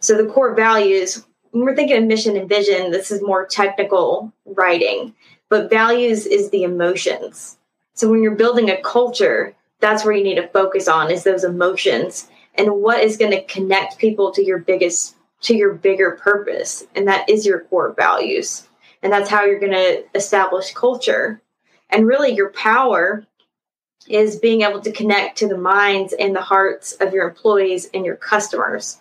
So 0.01 0.17
the 0.17 0.33
core 0.33 0.55
values, 0.55 1.23
when 1.51 1.65
we're 1.65 1.77
thinking 1.77 1.99
of 1.99 2.05
mission 2.05 2.35
and 2.35 2.49
vision, 2.49 2.91
this 2.91 3.11
is 3.11 3.21
more 3.21 3.45
technical 3.45 4.33
writing, 4.47 5.15
but 5.51 5.69
values 5.69 6.25
is 6.25 6.49
the 6.49 6.63
emotions. 6.63 7.59
So 7.93 8.11
when 8.11 8.23
you're 8.23 8.37
building 8.37 8.71
a 8.71 8.81
culture, 8.81 9.55
that's 9.81 10.03
where 10.03 10.15
you 10.15 10.25
need 10.25 10.37
to 10.37 10.49
focus 10.49 10.89
on 10.89 11.11
is 11.11 11.25
those 11.25 11.45
emotions 11.45 12.31
and 12.55 12.77
what 12.77 13.05
is 13.05 13.19
going 13.19 13.33
to 13.33 13.45
connect 13.45 13.99
people 13.99 14.31
to 14.33 14.45
your 14.45 14.59
biggest 14.59 15.17
to 15.43 15.55
your 15.55 15.75
bigger 15.75 16.13
purpose 16.23 16.87
and 16.95 17.09
that 17.09 17.29
is 17.29 17.47
your 17.47 17.61
core 17.65 17.95
values 17.95 18.69
and 19.03 19.11
that's 19.13 19.31
how 19.31 19.45
you're 19.45 19.61
going 19.61 19.73
to 19.73 20.05
establish 20.15 20.75
culture 20.75 21.41
and 21.91 22.07
really 22.07 22.31
your 22.31 22.51
power 22.51 23.27
is 24.09 24.37
being 24.37 24.63
able 24.63 24.81
to 24.81 24.93
connect 24.93 25.39
to 25.39 25.49
the 25.49 25.57
minds 25.57 26.13
and 26.13 26.35
the 26.35 26.41
hearts 26.41 26.93
of 26.95 27.13
your 27.13 27.29
employees 27.29 27.89
and 27.93 28.05
your 28.05 28.17
customers 28.17 29.01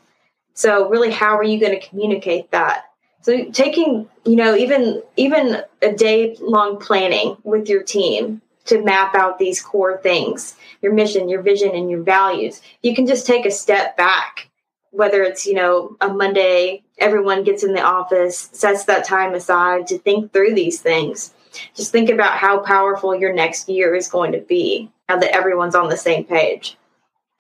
so 0.54 0.90
really 0.90 1.12
how 1.12 1.38
are 1.38 1.44
you 1.44 1.60
going 1.60 1.80
to 1.80 1.88
communicate 1.88 2.52
that 2.52 2.86
so 3.22 3.46
taking 3.52 4.08
you 4.26 4.36
know 4.36 4.56
even 4.56 5.02
even 5.16 5.62
a 5.82 5.92
day 5.92 6.36
long 6.40 6.78
planning 6.80 7.38
with 7.44 7.70
your 7.70 7.84
team 7.84 8.42
to 8.66 8.84
map 8.84 9.16
out 9.16 9.40
these 9.40 9.62
core 9.62 9.98
things 9.98 10.56
your 10.82 10.94
mission, 10.94 11.30
your 11.30 11.42
vision, 11.42 11.76
and 11.76 11.90
your 11.90 12.02
values. 12.02 12.62
You 12.82 12.96
can 12.96 13.06
just 13.06 13.26
take 13.26 13.46
a 13.46 13.52
step 13.52 13.98
back, 13.98 14.50
whether 14.92 15.24
it's, 15.24 15.46
you 15.46 15.54
know, 15.54 15.96
a 16.02 16.12
Monday, 16.12 16.84
everyone 16.98 17.44
gets 17.44 17.64
in 17.64 17.74
the 17.74 17.82
office, 17.82 18.50
sets 18.54 18.86
that 18.86 19.06
time 19.06 19.34
aside 19.34 19.88
to 19.88 19.98
think 19.98 20.32
through 20.32 20.54
these 20.56 20.82
things. 20.82 21.34
Just 21.76 21.92
think 21.92 22.10
about 22.10 22.38
how 22.38 22.60
powerful 22.60 23.16
your 23.16 23.34
next 23.34 23.70
year 23.70 23.96
is 23.96 24.08
going 24.08 24.32
to 24.32 24.40
be 24.40 24.92
now 25.08 25.18
that 25.18 25.36
everyone's 25.36 25.76
on 25.76 25.90
the 25.90 25.98
same 25.98 26.24
page. 26.24 26.78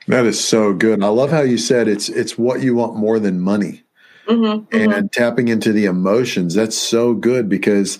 That 0.07 0.25
is 0.25 0.43
so 0.43 0.73
good. 0.73 0.93
And 0.93 1.05
I 1.05 1.09
love 1.09 1.29
how 1.29 1.41
you 1.41 1.57
said 1.57 1.87
it's 1.87 2.09
it's 2.09 2.37
what 2.37 2.61
you 2.61 2.75
want 2.75 2.95
more 2.95 3.19
than 3.19 3.39
money. 3.39 3.83
Mm-hmm, 4.27 4.75
and 4.75 4.91
mm-hmm. 4.91 5.07
tapping 5.07 5.47
into 5.47 5.73
the 5.73 5.85
emotions. 5.85 6.53
That's 6.53 6.77
so 6.77 7.15
good 7.15 7.49
because 7.49 7.97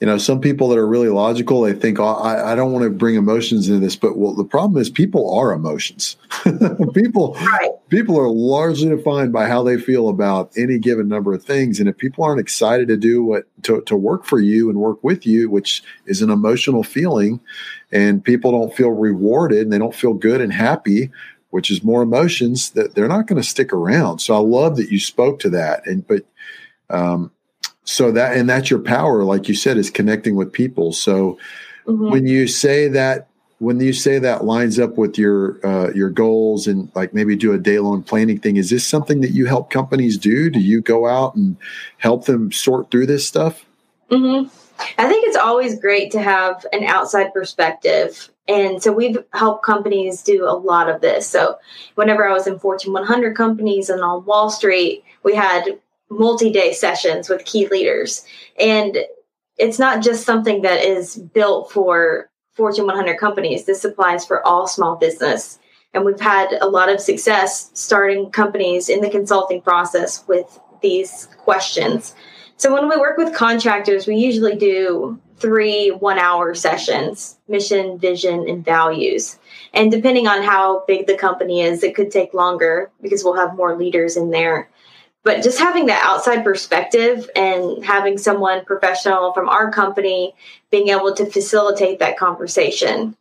you 0.00 0.06
know, 0.06 0.16
some 0.16 0.40
people 0.40 0.68
that 0.68 0.78
are 0.78 0.86
really 0.86 1.10
logical, 1.10 1.60
they 1.60 1.74
think, 1.74 2.00
oh, 2.00 2.06
I, 2.06 2.52
I, 2.52 2.54
don't 2.54 2.72
want 2.72 2.84
to 2.84 2.90
bring 2.90 3.16
emotions 3.16 3.68
into 3.68 3.80
this. 3.80 3.96
But 3.96 4.16
well, 4.16 4.32
the 4.32 4.44
problem 4.46 4.80
is 4.80 4.88
people 4.88 5.38
are 5.38 5.52
emotions. 5.52 6.16
people, 6.94 7.34
right. 7.34 7.70
people 7.90 8.18
are 8.18 8.30
largely 8.30 8.88
defined 8.88 9.30
by 9.30 9.46
how 9.46 9.62
they 9.62 9.78
feel 9.78 10.08
about 10.08 10.52
any 10.56 10.78
given 10.78 11.06
number 11.06 11.34
of 11.34 11.44
things. 11.44 11.80
And 11.80 11.88
if 11.88 11.98
people 11.98 12.24
aren't 12.24 12.40
excited 12.40 12.88
to 12.88 12.96
do 12.96 13.22
what, 13.22 13.44
to, 13.64 13.82
to 13.82 13.94
work 13.94 14.24
for 14.24 14.40
you 14.40 14.70
and 14.70 14.78
work 14.78 15.04
with 15.04 15.26
you, 15.26 15.50
which 15.50 15.82
is 16.06 16.22
an 16.22 16.30
emotional 16.30 16.82
feeling, 16.82 17.38
and 17.92 18.24
people 18.24 18.52
don't 18.52 18.74
feel 18.74 18.90
rewarded 18.92 19.58
and 19.60 19.70
they 19.70 19.78
don't 19.78 19.94
feel 19.94 20.14
good 20.14 20.40
and 20.40 20.52
happy, 20.52 21.10
which 21.50 21.70
is 21.70 21.84
more 21.84 22.00
emotions, 22.00 22.70
that 22.70 22.94
they're 22.94 23.06
not 23.06 23.26
going 23.26 23.40
to 23.42 23.46
stick 23.46 23.70
around. 23.70 24.20
So 24.20 24.34
I 24.34 24.38
love 24.38 24.76
that 24.76 24.90
you 24.90 24.98
spoke 24.98 25.40
to 25.40 25.50
that. 25.50 25.86
And, 25.86 26.06
but, 26.06 26.24
um, 26.88 27.32
so 27.90 28.12
that 28.12 28.36
and 28.36 28.48
that's 28.48 28.70
your 28.70 28.78
power 28.78 29.24
like 29.24 29.48
you 29.48 29.54
said 29.54 29.76
is 29.76 29.90
connecting 29.90 30.36
with 30.36 30.52
people. 30.52 30.92
So 30.92 31.38
mm-hmm. 31.86 32.10
when 32.10 32.26
you 32.26 32.46
say 32.46 32.86
that 32.86 33.26
when 33.58 33.80
you 33.80 33.92
say 33.92 34.20
that 34.20 34.44
lines 34.44 34.78
up 34.78 34.96
with 34.96 35.18
your 35.18 35.64
uh, 35.66 35.90
your 35.90 36.08
goals 36.08 36.68
and 36.68 36.90
like 36.94 37.12
maybe 37.12 37.34
do 37.34 37.52
a 37.52 37.58
day 37.58 37.80
long 37.80 38.04
planning 38.04 38.38
thing 38.38 38.56
is 38.56 38.70
this 38.70 38.86
something 38.86 39.22
that 39.22 39.32
you 39.32 39.46
help 39.46 39.70
companies 39.70 40.16
do? 40.18 40.50
Do 40.50 40.60
you 40.60 40.80
go 40.80 41.08
out 41.08 41.34
and 41.34 41.56
help 41.98 42.26
them 42.26 42.52
sort 42.52 42.92
through 42.92 43.06
this 43.06 43.26
stuff? 43.26 43.64
Mm-hmm. 44.08 44.48
i 44.98 45.08
think 45.08 45.24
it's 45.28 45.36
always 45.36 45.78
great 45.78 46.10
to 46.12 46.22
have 46.22 46.64
an 46.72 46.84
outside 46.84 47.32
perspective. 47.32 48.30
And 48.48 48.82
so 48.82 48.92
we've 48.92 49.18
helped 49.32 49.64
companies 49.64 50.22
do 50.22 50.44
a 50.44 50.54
lot 50.54 50.88
of 50.88 51.00
this. 51.00 51.26
So 51.28 51.58
whenever 51.96 52.28
i 52.28 52.32
was 52.32 52.46
in 52.46 52.60
fortune 52.60 52.92
100 52.92 53.36
companies 53.36 53.90
and 53.90 54.00
on 54.00 54.24
wall 54.24 54.48
street 54.48 55.02
we 55.24 55.34
had 55.34 55.80
multi-day 56.10 56.72
sessions 56.72 57.28
with 57.28 57.44
key 57.44 57.68
leaders. 57.68 58.26
And 58.58 58.98
it's 59.56 59.78
not 59.78 60.02
just 60.02 60.24
something 60.24 60.62
that 60.62 60.84
is 60.84 61.16
built 61.16 61.70
for 61.70 62.30
fortune 62.54 62.86
100 62.86 63.18
companies. 63.18 63.64
This 63.64 63.84
applies 63.84 64.26
for 64.26 64.44
all 64.46 64.66
small 64.66 64.96
business. 64.96 65.58
And 65.92 66.04
we've 66.04 66.20
had 66.20 66.52
a 66.60 66.68
lot 66.68 66.88
of 66.88 67.00
success 67.00 67.70
starting 67.74 68.30
companies 68.30 68.88
in 68.88 69.00
the 69.00 69.10
consulting 69.10 69.60
process 69.60 70.26
with 70.28 70.58
these 70.82 71.28
questions. 71.38 72.14
So 72.56 72.72
when 72.72 72.88
we 72.88 72.96
work 72.96 73.16
with 73.16 73.34
contractors 73.34 74.06
we 74.06 74.16
usually 74.16 74.56
do 74.56 75.18
three 75.36 75.90
one 75.90 76.18
hour 76.18 76.54
sessions 76.54 77.38
mission 77.48 77.98
vision 77.98 78.48
and 78.48 78.64
values. 78.64 79.38
And 79.72 79.90
depending 79.90 80.26
on 80.26 80.42
how 80.42 80.84
big 80.86 81.06
the 81.06 81.16
company 81.16 81.62
is 81.62 81.82
it 81.82 81.94
could 81.94 82.10
take 82.10 82.34
longer 82.34 82.90
because 83.00 83.24
we'll 83.24 83.36
have 83.36 83.56
more 83.56 83.76
leaders 83.76 84.16
in 84.16 84.30
there 84.30 84.69
but 85.22 85.42
just 85.42 85.58
having 85.58 85.86
that 85.86 86.04
outside 86.04 86.42
perspective 86.42 87.28
and 87.36 87.84
having 87.84 88.16
someone 88.16 88.64
professional 88.64 89.32
from 89.32 89.48
our 89.48 89.70
company 89.70 90.34
being 90.70 90.88
able 90.88 91.14
to 91.14 91.30
facilitate 91.30 91.98
that 91.98 92.18
conversation 92.18 93.16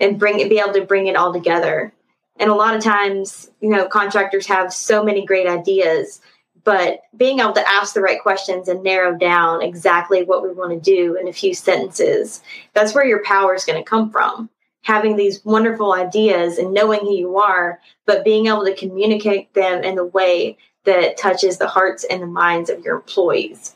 and 0.00 0.18
bring 0.18 0.40
it 0.40 0.50
be 0.50 0.58
able 0.58 0.74
to 0.74 0.84
bring 0.84 1.06
it 1.06 1.16
all 1.16 1.32
together. 1.32 1.92
And 2.38 2.50
a 2.50 2.54
lot 2.54 2.76
of 2.76 2.82
times 2.82 3.50
you 3.60 3.70
know 3.70 3.88
contractors 3.88 4.46
have 4.46 4.72
so 4.72 5.04
many 5.04 5.24
great 5.24 5.46
ideas 5.46 6.20
but 6.64 7.00
being 7.16 7.38
able 7.40 7.52
to 7.52 7.66
ask 7.66 7.94
the 7.94 8.02
right 8.02 8.20
questions 8.20 8.68
and 8.68 8.82
narrow 8.82 9.16
down 9.16 9.62
exactly 9.62 10.22
what 10.22 10.42
we 10.42 10.52
want 10.52 10.70
to 10.70 10.78
do 10.78 11.16
in 11.16 11.28
a 11.28 11.32
few 11.32 11.54
sentences 11.54 12.42
that's 12.74 12.94
where 12.94 13.06
your 13.06 13.24
power 13.24 13.54
is 13.54 13.64
going 13.64 13.82
to 13.82 13.88
come 13.88 14.10
from. 14.10 14.50
Having 14.82 15.16
these 15.16 15.44
wonderful 15.44 15.92
ideas 15.92 16.56
and 16.58 16.72
knowing 16.72 17.00
who 17.00 17.14
you 17.14 17.38
are 17.38 17.80
but 18.06 18.24
being 18.24 18.46
able 18.46 18.64
to 18.64 18.74
communicate 18.74 19.52
them 19.54 19.82
in 19.82 19.96
the 19.96 20.04
way 20.04 20.56
that 20.84 21.16
touches 21.16 21.58
the 21.58 21.66
hearts 21.66 22.04
and 22.04 22.22
the 22.22 22.26
minds 22.26 22.70
of 22.70 22.80
your 22.84 22.96
employees. 22.96 23.74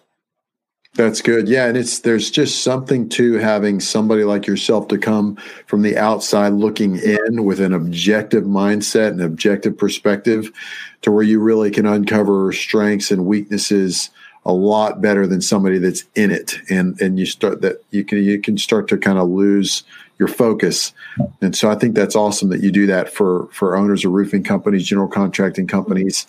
That's 0.95 1.23
good. 1.23 1.49
Yeah, 1.49 1.69
and 1.69 1.77
it's 1.77 2.01
there's 2.01 2.31
just 2.31 2.63
something 2.63 3.09
to 3.11 3.35
having 3.39 3.81
somebody 3.81 4.25
like 4.25 4.47
yourself 4.47 4.89
to 4.89 4.99
come 4.99 5.37
from 5.67 5.81
the 5.81 5.97
outside 5.97 6.53
looking 6.53 6.99
in 6.99 7.45
with 7.45 7.61
an 7.61 7.73
objective 7.73 8.45
mindset 8.45 9.09
and 9.09 9.23
objective 9.23 9.79
perspective 9.79 10.53
to 11.01 11.11
where 11.11 11.23
you 11.23 11.41
really 11.41 11.71
can 11.71 11.87
uncover 11.87 12.53
strengths 12.53 13.11
and 13.11 13.25
weaknesses 13.25 14.11
a 14.45 14.53
lot 14.53 15.01
better 15.01 15.27
than 15.27 15.41
somebody 15.41 15.79
that's 15.79 16.05
in 16.15 16.31
it 16.31 16.55
and 16.69 17.01
and 17.01 17.19
you 17.19 17.25
start 17.25 17.63
that 17.63 17.83
you 17.91 18.05
can 18.05 18.19
you 18.19 18.41
can 18.41 18.59
start 18.59 18.89
to 18.89 18.99
kind 18.99 19.19
of 19.19 19.29
lose 19.29 19.85
your 20.19 20.27
focus 20.27 20.93
and 21.41 21.55
so 21.55 21.71
i 21.71 21.77
think 21.77 21.95
that's 21.95 22.17
awesome 22.17 22.49
that 22.49 22.61
you 22.61 22.73
do 22.73 22.85
that 22.87 23.09
for 23.09 23.47
for 23.53 23.77
owners 23.77 24.05
of 24.05 24.11
roofing 24.11 24.43
companies 24.43 24.85
general 24.85 25.07
contracting 25.07 25.69
companies 25.69 26.27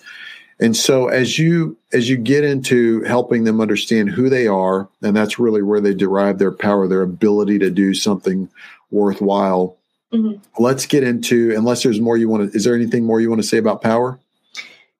and 0.60 0.76
so 0.76 1.08
as 1.08 1.40
you 1.40 1.78
as 1.92 2.10
you 2.10 2.18
get 2.18 2.44
into 2.44 3.02
helping 3.04 3.44
them 3.44 3.60
understand 3.60 4.10
who 4.10 4.30
they 4.30 4.48
are, 4.48 4.88
and 5.02 5.16
that's 5.16 5.40
really 5.40 5.62
where 5.62 5.82
they 5.82 5.94
derive 5.94 6.40
their 6.40 6.52
power, 6.52 6.88
their 6.88 7.02
ability 7.02 7.60
to 7.60 7.70
do 7.70 7.94
something 7.94 8.50
worthwhile. 8.92 9.78
Mm-hmm. 10.12 10.42
Let's 10.64 10.86
get 10.86 11.04
into 11.04 11.54
unless 11.56 11.84
there's 11.84 12.00
more 12.00 12.18
you 12.18 12.30
want 12.30 12.52
to 12.52 12.56
is 12.56 12.64
there 12.64 12.76
anything 12.76 13.04
more 13.04 13.20
you 13.20 13.30
want 13.30 13.42
to 13.42 13.48
say 13.48 13.58
about 13.58 13.82
power? 13.82 14.20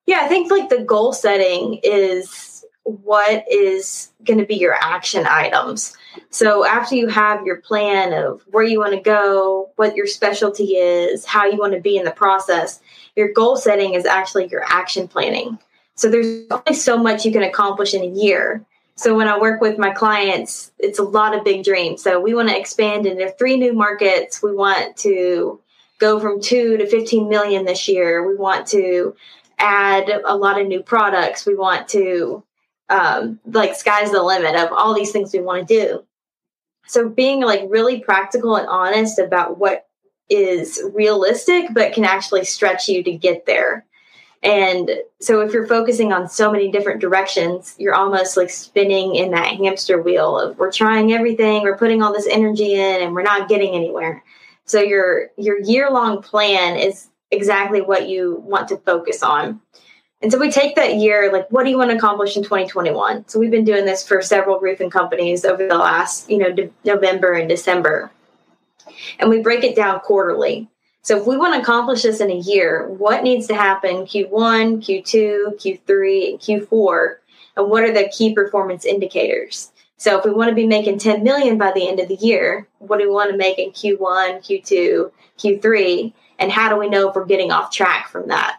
Yeah, 0.06 0.20
I 0.22 0.28
think 0.28 0.50
like 0.50 0.68
the 0.68 0.82
goal 0.82 1.12
setting 1.12 1.80
is 1.82 2.64
what 2.82 3.44
is 3.50 4.10
going 4.24 4.38
to 4.38 4.44
be 4.44 4.56
your 4.56 4.74
action 4.74 5.26
items. 5.26 5.96
So 6.30 6.66
after 6.66 6.94
you 6.94 7.08
have 7.08 7.44
your 7.46 7.60
plan 7.60 8.12
of 8.12 8.42
where 8.50 8.64
you 8.64 8.78
want 8.78 8.92
to 8.92 9.00
go, 9.00 9.70
what 9.76 9.96
your 9.96 10.06
specialty 10.06 10.76
is, 10.76 11.24
how 11.24 11.46
you 11.46 11.56
want 11.56 11.72
to 11.72 11.80
be 11.80 11.96
in 11.96 12.04
the 12.04 12.10
process, 12.10 12.80
your 13.16 13.32
goal 13.32 13.56
setting 13.56 13.94
is 13.94 14.06
actually 14.06 14.46
your 14.48 14.64
action 14.66 15.08
planning. 15.08 15.58
So 15.94 16.10
there's 16.10 16.46
only 16.50 16.74
so 16.74 16.96
much 16.96 17.24
you 17.24 17.32
can 17.32 17.42
accomplish 17.42 17.94
in 17.94 18.02
a 18.02 18.06
year. 18.06 18.64
So 18.96 19.16
when 19.16 19.28
I 19.28 19.38
work 19.38 19.60
with 19.60 19.78
my 19.78 19.90
clients, 19.90 20.72
it's 20.78 20.98
a 20.98 21.04
lot 21.04 21.34
of 21.34 21.44
big 21.44 21.64
dreams. 21.64 22.02
So 22.02 22.20
we 22.20 22.34
want 22.34 22.48
to 22.48 22.58
expand 22.58 23.06
into 23.06 23.30
three 23.32 23.56
new 23.56 23.72
markets. 23.72 24.42
We 24.42 24.54
want 24.54 24.96
to 24.98 25.60
go 25.98 26.20
from 26.20 26.40
2 26.40 26.76
to 26.78 26.86
15 26.86 27.28
million 27.28 27.64
this 27.64 27.88
year. 27.88 28.26
We 28.26 28.36
want 28.36 28.66
to 28.68 29.16
add 29.58 30.08
a 30.24 30.36
lot 30.36 30.60
of 30.60 30.66
new 30.66 30.82
products. 30.82 31.46
We 31.46 31.54
want 31.54 31.88
to 31.88 32.42
um, 32.88 33.40
like 33.46 33.74
sky's 33.74 34.10
the 34.10 34.22
limit 34.22 34.54
of 34.56 34.72
all 34.72 34.94
these 34.94 35.12
things 35.12 35.32
we 35.32 35.40
want 35.40 35.66
to 35.66 35.74
do. 35.74 36.04
So 36.86 37.08
being 37.08 37.40
like 37.40 37.62
really 37.68 38.00
practical 38.00 38.56
and 38.56 38.68
honest 38.68 39.18
about 39.18 39.58
what 39.58 39.83
is 40.28 40.82
realistic 40.94 41.66
but 41.72 41.92
can 41.92 42.04
actually 42.04 42.44
stretch 42.44 42.88
you 42.88 43.02
to 43.02 43.12
get 43.12 43.46
there. 43.46 43.84
And 44.42 44.90
so 45.20 45.40
if 45.40 45.54
you're 45.54 45.66
focusing 45.66 46.12
on 46.12 46.28
so 46.28 46.52
many 46.52 46.70
different 46.70 47.00
directions, 47.00 47.74
you're 47.78 47.94
almost 47.94 48.36
like 48.36 48.50
spinning 48.50 49.14
in 49.14 49.30
that 49.30 49.56
hamster 49.56 50.02
wheel 50.02 50.38
of 50.38 50.58
we're 50.58 50.70
trying 50.70 51.12
everything, 51.12 51.62
we're 51.62 51.78
putting 51.78 52.02
all 52.02 52.12
this 52.12 52.28
energy 52.30 52.74
in 52.74 53.02
and 53.02 53.14
we're 53.14 53.22
not 53.22 53.48
getting 53.48 53.74
anywhere. 53.74 54.22
So 54.66 54.80
your 54.80 55.30
your 55.38 55.60
year 55.60 55.90
long 55.90 56.22
plan 56.22 56.76
is 56.76 57.08
exactly 57.30 57.80
what 57.80 58.08
you 58.08 58.42
want 58.44 58.68
to 58.68 58.76
focus 58.78 59.22
on. 59.22 59.60
And 60.20 60.32
so 60.32 60.38
we 60.38 60.50
take 60.50 60.76
that 60.76 60.96
year, 60.96 61.30
like, 61.30 61.48
what 61.50 61.64
do 61.64 61.70
you 61.70 61.76
want 61.76 61.90
to 61.90 61.96
accomplish 61.96 62.36
in 62.36 62.42
2021? 62.42 63.28
So 63.28 63.38
we've 63.38 63.50
been 63.50 63.64
doing 63.64 63.84
this 63.84 64.06
for 64.06 64.22
several 64.22 64.58
roofing 64.58 64.88
companies 64.88 65.44
over 65.44 65.66
the 65.66 65.76
last, 65.76 66.30
you 66.30 66.38
know, 66.38 66.50
de- 66.50 66.70
November 66.84 67.32
and 67.32 67.46
December. 67.46 68.10
And 69.18 69.30
we 69.30 69.40
break 69.40 69.64
it 69.64 69.76
down 69.76 70.00
quarterly. 70.00 70.68
So 71.02 71.18
if 71.18 71.26
we 71.26 71.36
want 71.36 71.54
to 71.54 71.60
accomplish 71.60 72.02
this 72.02 72.20
in 72.20 72.30
a 72.30 72.38
year, 72.38 72.88
what 72.88 73.22
needs 73.22 73.46
to 73.48 73.54
happen 73.54 74.06
Q1, 74.06 74.78
Q2, 74.78 75.56
Q3, 75.56 76.30
and 76.30 76.40
Q4? 76.40 77.16
And 77.56 77.70
what 77.70 77.84
are 77.84 77.92
the 77.92 78.08
key 78.08 78.34
performance 78.34 78.84
indicators? 78.84 79.70
So 79.96 80.18
if 80.18 80.24
we 80.24 80.32
want 80.32 80.48
to 80.48 80.54
be 80.54 80.66
making 80.66 80.98
10 80.98 81.22
million 81.22 81.56
by 81.56 81.72
the 81.72 81.86
end 81.88 82.00
of 82.00 82.08
the 82.08 82.16
year, 82.16 82.66
what 82.78 82.98
do 82.98 83.04
we 83.08 83.14
want 83.14 83.30
to 83.30 83.36
make 83.36 83.58
in 83.58 83.70
Q1, 83.70 84.40
Q2, 84.40 85.10
Q3? 85.38 86.12
And 86.38 86.50
how 86.50 86.68
do 86.68 86.76
we 86.76 86.88
know 86.88 87.08
if 87.08 87.14
we're 87.14 87.24
getting 87.26 87.52
off 87.52 87.70
track 87.70 88.08
from 88.08 88.28
that? 88.28 88.58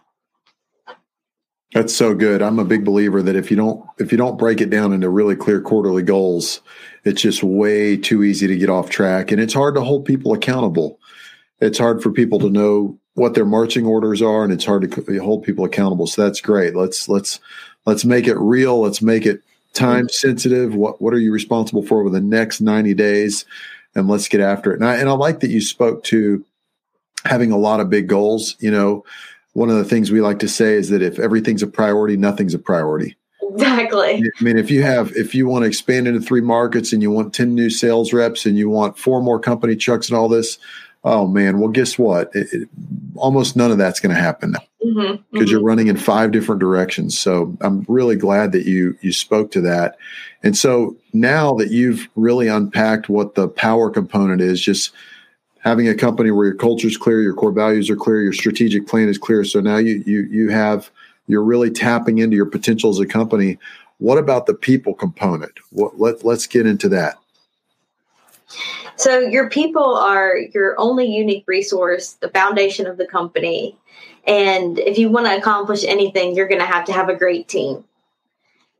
That's 1.73 1.93
so 1.93 2.13
good. 2.13 2.41
I'm 2.41 2.59
a 2.59 2.63
big 2.63 2.85
believer 2.85 3.21
that 3.21 3.35
if 3.35 3.51
you 3.51 3.57
don't 3.57 3.85
if 3.97 4.11
you 4.13 4.17
don't 4.17 4.37
break 4.37 4.61
it 4.61 4.69
down 4.69 4.93
into 4.93 5.09
really 5.09 5.35
clear 5.35 5.59
quarterly 5.59 6.03
goals, 6.03 6.61
it's 7.05 7.21
just 7.21 7.43
way 7.43 7.95
too 7.95 8.23
easy 8.23 8.47
to 8.47 8.57
get 8.57 8.69
off 8.69 8.89
track 8.89 9.31
and 9.31 9.39
it's 9.39 9.53
hard 9.53 9.75
to 9.75 9.81
hold 9.81 10.05
people 10.05 10.33
accountable. 10.33 10.99
It's 11.61 11.77
hard 11.77 12.01
for 12.01 12.11
people 12.11 12.39
to 12.39 12.49
know 12.49 12.97
what 13.13 13.35
their 13.35 13.45
marching 13.45 13.85
orders 13.85 14.21
are 14.21 14.43
and 14.43 14.51
it's 14.51 14.65
hard 14.65 14.91
to 14.91 15.19
hold 15.19 15.43
people 15.43 15.63
accountable. 15.63 16.07
So 16.07 16.23
that's 16.23 16.41
great. 16.41 16.75
Let's 16.75 17.07
let's 17.07 17.39
let's 17.85 18.03
make 18.03 18.27
it 18.27 18.37
real. 18.37 18.81
Let's 18.81 19.01
make 19.01 19.25
it 19.25 19.41
time 19.73 20.07
mm-hmm. 20.07 20.27
sensitive. 20.27 20.75
What 20.75 21.01
what 21.01 21.13
are 21.13 21.19
you 21.19 21.31
responsible 21.31 21.85
for 21.85 22.01
over 22.01 22.09
the 22.09 22.19
next 22.19 22.59
90 22.59 22.93
days? 22.95 23.45
And 23.93 24.09
let's 24.09 24.27
get 24.27 24.41
after 24.41 24.73
it. 24.73 24.81
And 24.81 24.89
I 24.89 24.95
and 24.95 25.07
I 25.07 25.13
like 25.13 25.39
that 25.41 25.51
you 25.51 25.61
spoke 25.61 26.03
to 26.05 26.43
having 27.23 27.51
a 27.51 27.57
lot 27.57 27.79
of 27.79 27.89
big 27.89 28.07
goals. 28.07 28.55
You 28.59 28.71
know, 28.71 29.05
one 29.53 29.69
of 29.69 29.77
the 29.77 29.85
things 29.85 30.11
we 30.11 30.21
like 30.21 30.39
to 30.39 30.49
say 30.49 30.73
is 30.73 30.89
that 30.89 31.03
if 31.03 31.19
everything's 31.19 31.63
a 31.63 31.67
priority, 31.67 32.17
nothing's 32.17 32.55
a 32.55 32.59
priority. 32.59 33.15
Exactly. 33.53 34.23
I 34.39 34.43
mean, 34.43 34.57
if 34.57 34.71
you 34.71 34.81
have, 34.83 35.11
if 35.15 35.35
you 35.35 35.47
want 35.47 35.63
to 35.63 35.67
expand 35.67 36.07
into 36.07 36.21
three 36.21 36.41
markets 36.41 36.93
and 36.93 37.01
you 37.01 37.11
want 37.11 37.33
10 37.33 37.53
new 37.53 37.69
sales 37.69 38.13
reps 38.13 38.45
and 38.45 38.57
you 38.57 38.69
want 38.69 38.97
four 38.97 39.21
more 39.21 39.39
company 39.39 39.75
trucks 39.75 40.09
and 40.09 40.17
all 40.17 40.27
this, 40.27 40.57
oh 41.03 41.27
man, 41.27 41.59
well, 41.59 41.69
guess 41.69 41.97
what? 41.97 42.31
It, 42.33 42.47
it, 42.51 42.69
almost 43.15 43.55
none 43.55 43.71
of 43.71 43.77
that's 43.77 43.99
going 43.99 44.13
to 44.13 44.21
happen 44.21 44.51
because 44.51 44.95
mm-hmm, 44.95 45.37
mm-hmm. 45.37 45.45
you're 45.45 45.61
running 45.61 45.87
in 45.87 45.97
five 45.97 46.31
different 46.31 46.59
directions. 46.59 47.17
So 47.17 47.55
I'm 47.61 47.85
really 47.87 48.15
glad 48.15 48.51
that 48.53 48.65
you, 48.65 48.97
you 49.01 49.13
spoke 49.13 49.51
to 49.51 49.61
that. 49.61 49.97
And 50.43 50.57
so 50.57 50.95
now 51.13 51.53
that 51.55 51.71
you've 51.71 52.09
really 52.15 52.47
unpacked 52.47 53.09
what 53.09 53.35
the 53.35 53.47
power 53.47 53.89
component 53.89 54.41
is, 54.41 54.59
just 54.61 54.91
having 55.65 55.87
a 55.87 55.95
company 55.95 56.31
where 56.31 56.45
your 56.45 56.55
culture 56.55 56.87
is 56.87 56.97
clear, 56.97 57.21
your 57.21 57.33
core 57.33 57.51
values 57.51 57.89
are 57.89 57.95
clear, 57.95 58.21
your 58.21 58.33
strategic 58.33 58.87
plan 58.87 59.09
is 59.09 59.17
clear. 59.17 59.43
So 59.43 59.59
now 59.59 59.77
you 59.77 60.03
you 60.05 60.23
you 60.29 60.49
have 60.49 60.91
you're 61.27 61.43
really 61.43 61.71
tapping 61.71 62.19
into 62.19 62.35
your 62.35 62.45
potential 62.45 62.89
as 62.89 62.99
a 62.99 63.05
company. 63.05 63.57
What 63.97 64.17
about 64.17 64.45
the 64.45 64.53
people 64.53 64.93
component? 64.93 65.53
What, 65.71 65.99
let 65.99 66.23
let's 66.23 66.47
get 66.47 66.65
into 66.65 66.89
that. 66.89 67.17
So 68.97 69.19
your 69.19 69.49
people 69.49 69.95
are 69.95 70.37
your 70.53 70.75
only 70.79 71.05
unique 71.05 71.45
resource, 71.47 72.13
the 72.13 72.29
foundation 72.29 72.87
of 72.87 72.97
the 72.97 73.07
company. 73.07 73.77
And 74.25 74.79
if 74.79 74.97
you 74.97 75.09
want 75.09 75.27
to 75.27 75.37
accomplish 75.37 75.83
anything, 75.83 76.35
you're 76.35 76.47
going 76.47 76.61
to 76.61 76.65
have 76.65 76.85
to 76.85 76.93
have 76.93 77.09
a 77.09 77.15
great 77.15 77.47
team. 77.47 77.83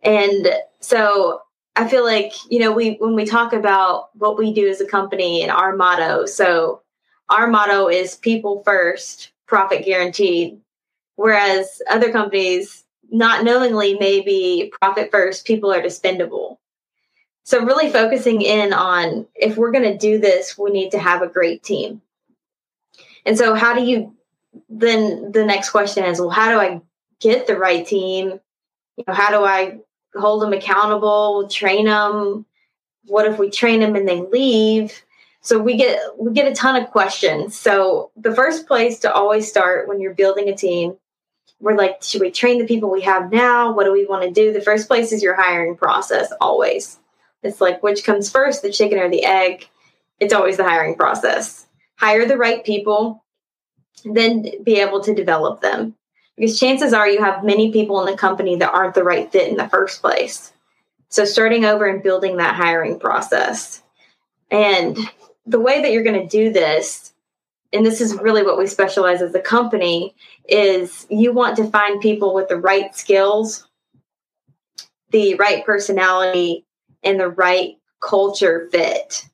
And 0.03 0.47
so 0.79 1.41
I 1.75 1.87
feel 1.87 2.05
like, 2.05 2.31
you 2.49 2.59
know, 2.59 2.71
we 2.71 2.93
when 2.95 3.15
we 3.15 3.25
talk 3.25 3.53
about 3.53 4.09
what 4.15 4.37
we 4.37 4.53
do 4.53 4.67
as 4.67 4.79
a 4.79 4.87
company 4.87 5.41
and 5.41 5.51
our 5.51 5.75
motto, 5.75 6.25
so 6.25 6.81
our 7.29 7.47
motto 7.47 7.87
is 7.87 8.15
people 8.15 8.61
first, 8.63 9.31
profit 9.47 9.83
guaranteed. 9.83 10.61
Whereas 11.15 11.81
other 11.89 12.11
companies, 12.11 12.83
not 13.09 13.43
knowingly, 13.43 13.97
maybe 13.99 14.71
profit 14.81 15.11
first, 15.11 15.45
people 15.45 15.71
are 15.71 15.81
dispendable. 15.81 16.57
So, 17.43 17.63
really 17.63 17.91
focusing 17.91 18.41
in 18.41 18.73
on 18.73 19.27
if 19.35 19.55
we're 19.55 19.71
going 19.71 19.91
to 19.91 19.97
do 19.97 20.17
this, 20.17 20.57
we 20.57 20.71
need 20.71 20.91
to 20.91 20.99
have 20.99 21.21
a 21.21 21.27
great 21.27 21.63
team. 21.63 22.01
And 23.25 23.37
so, 23.37 23.53
how 23.53 23.75
do 23.75 23.83
you 23.83 24.15
then 24.69 25.31
the 25.31 25.45
next 25.45 25.69
question 25.69 26.05
is, 26.05 26.19
well, 26.19 26.29
how 26.29 26.49
do 26.49 26.59
I 26.59 26.81
get 27.19 27.45
the 27.45 27.57
right 27.57 27.85
team? 27.85 28.39
You 28.97 29.03
know, 29.07 29.13
how 29.13 29.29
do 29.29 29.43
I 29.43 29.79
hold 30.15 30.41
them 30.41 30.53
accountable, 30.53 31.47
train 31.49 31.85
them. 31.85 32.45
What 33.05 33.27
if 33.27 33.37
we 33.37 33.49
train 33.49 33.81
them 33.81 33.95
and 33.95 34.07
they 34.07 34.21
leave? 34.21 35.03
So 35.41 35.59
we 35.59 35.77
get 35.77 35.99
we 36.17 36.33
get 36.33 36.51
a 36.51 36.55
ton 36.55 36.81
of 36.81 36.89
questions. 36.89 37.55
So 37.55 38.11
the 38.15 38.33
first 38.33 38.67
place 38.67 38.99
to 38.99 39.13
always 39.13 39.47
start 39.47 39.87
when 39.87 39.99
you're 39.99 40.15
building 40.15 40.49
a 40.49 40.55
team, 40.55 40.97
we're 41.59 41.75
like, 41.75 42.03
should 42.03 42.21
we 42.21 42.31
train 42.31 42.59
the 42.59 42.67
people 42.67 42.91
we 42.91 43.01
have 43.01 43.31
now? 43.31 43.73
What 43.73 43.85
do 43.85 43.91
we 43.91 44.05
want 44.05 44.23
to 44.23 44.31
do? 44.31 44.51
The 44.51 44.61
first 44.61 44.87
place 44.87 45.11
is 45.11 45.23
your 45.23 45.35
hiring 45.35 45.75
process 45.75 46.31
always. 46.41 46.99
It's 47.43 47.61
like 47.61 47.83
which 47.83 48.03
comes 48.03 48.29
first, 48.29 48.61
the 48.61 48.71
chicken 48.71 48.99
or 48.99 49.09
the 49.09 49.23
egg? 49.23 49.67
It's 50.19 50.33
always 50.33 50.57
the 50.57 50.63
hiring 50.63 50.95
process. 50.95 51.65
Hire 51.97 52.25
the 52.25 52.37
right 52.37 52.63
people, 52.65 53.23
then 54.03 54.45
be 54.63 54.79
able 54.79 55.01
to 55.01 55.13
develop 55.13 55.61
them 55.61 55.95
because 56.35 56.59
chances 56.59 56.93
are 56.93 57.07
you 57.07 57.23
have 57.23 57.43
many 57.43 57.71
people 57.71 57.99
in 58.01 58.11
the 58.11 58.17
company 58.17 58.57
that 58.57 58.73
aren't 58.73 58.95
the 58.95 59.03
right 59.03 59.31
fit 59.31 59.49
in 59.49 59.57
the 59.57 59.69
first 59.69 60.01
place. 60.01 60.51
So 61.09 61.23
starting 61.23 61.65
over 61.65 61.85
and 61.85 62.03
building 62.03 62.37
that 62.37 62.55
hiring 62.55 62.99
process. 62.99 63.81
And 64.51 64.97
the 65.45 65.59
way 65.59 65.81
that 65.81 65.91
you're 65.91 66.03
going 66.03 66.21
to 66.21 66.27
do 66.27 66.51
this, 66.51 67.13
and 67.75 67.85
this 67.85 67.99
is 67.99 68.15
really 68.15 68.41
what 68.41 68.57
we 68.57 68.67
specialize 68.67 69.21
as 69.21 69.35
a 69.35 69.41
company, 69.41 70.15
is 70.47 71.05
you 71.09 71.33
want 71.33 71.57
to 71.57 71.69
find 71.69 71.99
people 71.99 72.33
with 72.33 72.47
the 72.47 72.57
right 72.57 72.95
skills, 72.95 73.67
the 75.11 75.35
right 75.35 75.65
personality, 75.65 76.65
and 77.03 77.19
the 77.19 77.29
right 77.29 77.77
culture 78.01 78.69
fit. 78.71 79.27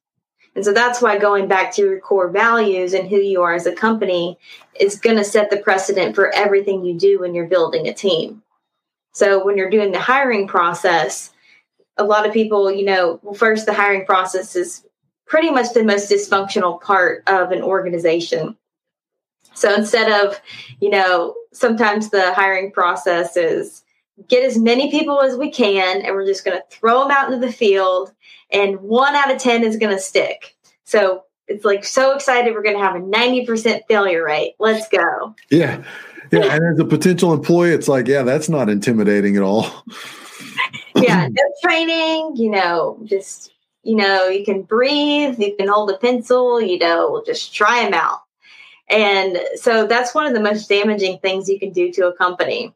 And 0.56 0.66
so 0.66 0.74
that's 0.74 1.02
why 1.02 1.18
going 1.18 1.48
back 1.48 1.72
to 1.74 1.82
your 1.82 2.00
core 2.00 2.30
values 2.30 2.94
and 2.94 3.08
who 3.08 3.18
you 3.18 3.42
are 3.42 3.54
as 3.54 3.66
a 3.66 3.76
company 3.76 4.38
is 4.80 5.00
going 5.00 5.18
to 5.18 5.24
set 5.24 5.50
the 5.50 5.58
precedent 5.58 6.16
for 6.16 6.34
everything 6.34 6.84
you 6.84 6.98
do 6.98 7.20
when 7.20 7.34
you're 7.34 7.48
building 7.48 7.88
a 7.88 7.94
team. 7.94 8.42
So 9.14 9.46
when 9.46 9.56
you're 9.56 9.70
doing 9.70 9.92
the 9.92 10.00
hiring 10.00 10.48
process, 10.48 11.32
a 11.98 12.04
lot 12.04 12.26
of 12.26 12.34
people, 12.34 12.72
you 12.72 12.86
know, 12.86 13.20
well, 13.22 13.34
first, 13.34 13.66
the 13.66 13.74
hiring 13.74 14.06
process 14.06 14.56
is 14.56 14.86
pretty 15.32 15.50
much 15.50 15.74
the 15.74 15.82
most 15.82 16.12
dysfunctional 16.12 16.82
part 16.82 17.24
of 17.26 17.54
an 17.54 17.62
organization. 17.62 18.54
So 19.54 19.74
instead 19.74 20.12
of, 20.12 20.38
you 20.82 20.90
know, 20.90 21.36
sometimes 21.54 22.10
the 22.10 22.34
hiring 22.34 22.70
process 22.70 23.38
is 23.38 23.82
get 24.28 24.44
as 24.44 24.58
many 24.58 24.92
people 24.92 25.22
as 25.22 25.38
we 25.38 25.50
can 25.50 26.02
and 26.02 26.14
we're 26.14 26.26
just 26.26 26.44
going 26.44 26.58
to 26.58 26.64
throw 26.70 27.00
them 27.00 27.12
out 27.12 27.32
into 27.32 27.48
the 27.48 27.52
field 27.52 28.12
and 28.52 28.82
one 28.82 29.16
out 29.16 29.32
of 29.32 29.40
10 29.40 29.64
is 29.64 29.78
going 29.78 29.96
to 29.96 30.02
stick. 30.02 30.58
So 30.84 31.24
it's 31.48 31.64
like 31.64 31.86
so 31.86 32.14
excited 32.14 32.54
we're 32.54 32.62
going 32.62 32.78
to 32.78 32.84
have 32.84 32.98
a 32.98 33.00
90% 33.00 33.84
failure 33.88 34.26
rate. 34.26 34.56
Let's 34.60 34.90
go. 34.90 35.34
Yeah. 35.50 35.82
Yeah. 36.34 36.44
and 36.44 36.74
as 36.74 36.80
a 36.80 36.86
potential 36.86 37.32
employee, 37.32 37.72
it's 37.72 37.88
like, 37.88 38.06
yeah, 38.06 38.24
that's 38.24 38.50
not 38.50 38.68
intimidating 38.68 39.38
at 39.38 39.44
all. 39.44 39.66
yeah. 40.96 41.30
No 41.32 41.44
training, 41.64 42.34
you 42.36 42.50
know, 42.50 43.00
just, 43.06 43.54
you 43.84 43.96
know, 43.96 44.28
you 44.28 44.46
can 44.46 44.62
breathe, 44.62 45.40
you 45.40 45.56
can 45.56 45.68
hold 45.68 45.90
a 45.92 45.98
pencil, 45.98 46.62
you 46.62 46.78
know, 46.78 47.24
just 47.26 47.54
try 47.54 47.84
them 47.84 47.94
out. 47.94 48.22
And 48.90 49.40
so 49.56 49.88
that's 49.88 50.14
one 50.14 50.26
of 50.26 50.34
the 50.34 50.42
most 50.42 50.68
damaging 50.68 51.20
things 51.20 51.48
you 51.48 51.60
can 51.60 51.72
do 51.72 51.92
to 51.94 52.08
a 52.08 52.14
company 52.14 52.74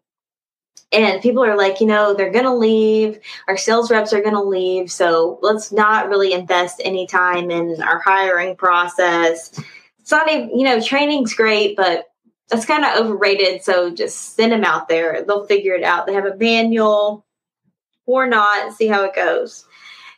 and 0.96 1.22
people 1.22 1.44
are 1.44 1.58
like, 1.58 1.82
you 1.82 1.88
know, 1.88 2.14
they're 2.14 2.32
going 2.32 2.46
to 2.46 2.54
leave. 2.54 3.20
Our 3.48 3.58
sales 3.58 3.92
reps 3.92 4.14
are 4.14 4.22
going 4.22 4.36
to 4.36 4.42
leave. 4.42 4.92
So 4.92 5.40
let's 5.42 5.72
not 5.72 6.10
really 6.10 6.34
invest 6.34 6.82
any 6.84 7.06
time 7.06 7.52
in 7.52 7.82
our 7.82 8.00
hiring 8.00 8.56
process. 8.56 9.60
It's 10.00 10.12
not 10.12 10.32
even, 10.32 10.58
you 10.58 10.64
know, 10.64 10.80
training's 10.80 11.34
great, 11.34 11.76
but 11.76 12.06
that's 12.50 12.66
kind 12.66 12.86
of 12.86 13.06
overrated. 13.06 13.64
So 13.64 13.90
just 13.94 14.36
send 14.36 14.52
them 14.52 14.64
out 14.64 14.88
there. 14.88 15.24
They'll 15.26 15.46
figure 15.46 15.74
it 15.74 15.84
out. 15.84 16.06
They 16.06 16.14
have 16.14 16.26
a 16.26 16.38
manual 16.38 17.26
or 18.06 18.28
not, 18.28 18.74
see 18.74 18.88
how 18.88 19.04
it 19.04 19.16
goes. 19.16 19.66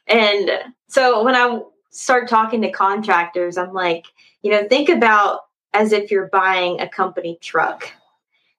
And 0.08 0.50
so 0.88 1.24
when 1.24 1.36
I 1.36 1.62
start 1.92 2.30
talking 2.30 2.62
to 2.62 2.72
contractors, 2.72 3.58
I'm 3.58 3.74
like, 3.74 4.06
you 4.42 4.52
know, 4.52 4.68
think 4.68 4.90
about 4.90 5.42
as 5.74 5.92
if 5.92 6.12
you're 6.12 6.30
buying 6.30 6.80
a 6.80 6.88
company 6.88 7.38
truck 7.42 7.92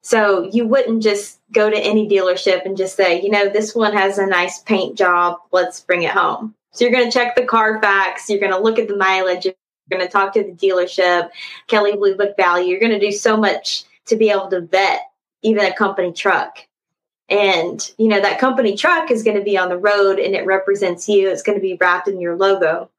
so 0.09 0.45
you 0.45 0.67
wouldn't 0.67 1.03
just 1.03 1.41
go 1.53 1.69
to 1.69 1.77
any 1.77 2.09
dealership 2.09 2.65
and 2.65 2.77
just 2.77 2.97
say, 2.97 3.21
you 3.21 3.31
know, 3.31 3.49
this 3.49 3.75
one 3.75 3.93
has 3.93 4.19
a 4.19 4.27
nice 4.27 4.61
paint 4.61 4.97
job. 4.97 5.39
Let's 5.53 5.81
bring 5.81 6.03
it 6.03 6.13
home. 6.13 6.55
So 6.73 6.85
you're 6.85 6.93
going 6.93 7.11
to 7.11 7.13
check 7.13 7.35
the 7.35 7.45
Carfax. 7.45 8.31
You're 8.31 8.41
going 8.41 8.53
to 8.53 8.59
look 8.59 8.79
at 8.79 8.89
the 8.89 8.97
mileage. 8.97 9.45
You're 9.45 9.55
going 9.91 10.01
to 10.01 10.11
talk 10.11 10.33
to 10.35 10.43
the 10.43 10.53
dealership, 10.53 11.31
Kelley 11.67 11.97
Blue 11.97 12.17
Book 12.17 12.37
value. 12.37 12.71
You're 12.71 12.81
going 12.81 12.99
to 12.99 12.99
do 12.99 13.13
so 13.13 13.37
much 13.37 13.85
to 14.07 14.17
be 14.17 14.31
able 14.31 14.49
to 14.49 14.63
vet 14.63 15.01
even 15.43 15.65
a 15.65 15.75
company 15.75 16.13
truck. 16.13 16.59
And, 17.31 17.93
you 17.99 18.09
know, 18.09 18.21
that 18.21 18.41
company 18.41 18.77
truck 18.77 19.11
is 19.11 19.23
going 19.23 19.37
to 19.37 19.43
be 19.45 19.59
on 19.59 19.69
the 19.69 19.77
road 19.77 20.19
and 20.19 20.35
it 20.35 20.47
represents 20.47 21.09
you. 21.09 21.29
It's 21.29 21.43
going 21.43 21.59
to 21.59 21.63
be 21.63 21.77
wrapped 21.79 22.09
in 22.09 22.21
your 22.21 22.37
logo. 22.37 22.91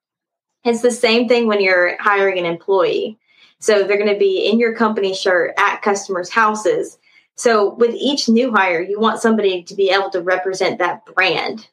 It's 0.63 0.81
the 0.81 0.91
same 0.91 1.27
thing 1.27 1.47
when 1.47 1.61
you're 1.61 1.95
hiring 2.01 2.37
an 2.37 2.45
employee 2.45 3.17
So 3.59 3.83
they're 3.83 3.97
going 3.97 4.13
to 4.13 4.19
be 4.19 4.49
in 4.49 4.59
your 4.59 4.75
company 4.75 5.13
shirt 5.13 5.53
at 5.57 5.81
customers' 5.81 6.29
houses. 6.29 6.97
So 7.35 7.73
with 7.75 7.93
each 7.93 8.29
new 8.29 8.51
hire, 8.51 8.81
you 8.81 8.99
want 8.99 9.21
somebody 9.21 9.63
to 9.63 9.75
be 9.75 9.89
able 9.89 10.09
to 10.11 10.21
represent 10.21 10.79
that 10.79 11.05
brand. 11.05 11.67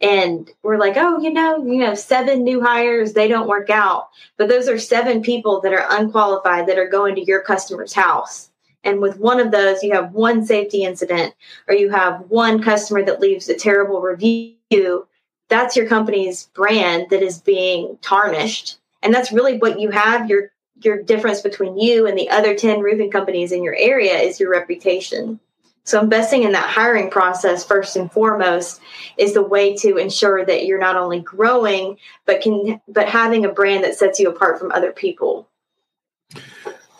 And 0.00 0.48
we're 0.62 0.78
like, 0.78 0.96
oh, 0.96 1.18
you 1.20 1.32
know, 1.32 1.64
you 1.64 1.78
know, 1.78 1.94
seven 1.94 2.44
new 2.44 2.62
hires, 2.62 3.12
they 3.12 3.26
don't 3.26 3.48
work 3.48 3.68
out. 3.70 4.10
But 4.36 4.48
those 4.48 4.68
are 4.68 4.78
seven 4.78 5.22
people 5.22 5.60
that 5.62 5.72
are 5.72 5.86
unqualified 5.90 6.68
that 6.68 6.78
are 6.78 6.88
going 6.88 7.16
to 7.16 7.24
your 7.24 7.42
customer's 7.42 7.92
house. 7.92 8.50
And 8.88 9.02
with 9.02 9.18
one 9.18 9.38
of 9.38 9.50
those, 9.50 9.82
you 9.82 9.92
have 9.92 10.14
one 10.14 10.46
safety 10.46 10.82
incident 10.82 11.34
or 11.68 11.74
you 11.74 11.90
have 11.90 12.22
one 12.30 12.62
customer 12.62 13.04
that 13.04 13.20
leaves 13.20 13.46
a 13.50 13.54
terrible 13.54 14.00
review. 14.00 15.06
That's 15.48 15.76
your 15.76 15.86
company's 15.86 16.48
brand 16.54 17.10
that 17.10 17.22
is 17.22 17.38
being 17.38 17.98
tarnished. 18.00 18.78
And 19.02 19.12
that's 19.12 19.30
really 19.30 19.58
what 19.58 19.78
you 19.78 19.90
have 19.90 20.30
your 20.30 20.52
your 20.80 21.02
difference 21.02 21.42
between 21.42 21.76
you 21.76 22.06
and 22.06 22.16
the 22.16 22.30
other 22.30 22.54
10 22.54 22.80
roofing 22.80 23.10
companies 23.10 23.52
in 23.52 23.62
your 23.64 23.74
area 23.74 24.16
is 24.16 24.40
your 24.40 24.50
reputation. 24.50 25.38
So 25.84 26.00
investing 26.00 26.44
in 26.44 26.52
that 26.52 26.70
hiring 26.70 27.10
process 27.10 27.64
first 27.64 27.96
and 27.96 28.10
foremost 28.10 28.80
is 29.18 29.34
the 29.34 29.42
way 29.42 29.76
to 29.78 29.96
ensure 29.96 30.46
that 30.46 30.64
you're 30.64 30.78
not 30.78 30.96
only 30.96 31.20
growing 31.20 31.98
but 32.24 32.40
can 32.40 32.80
but 32.88 33.08
having 33.08 33.44
a 33.44 33.52
brand 33.52 33.84
that 33.84 33.96
sets 33.96 34.18
you 34.18 34.30
apart 34.30 34.58
from 34.58 34.72
other 34.72 34.92
people. 34.92 35.46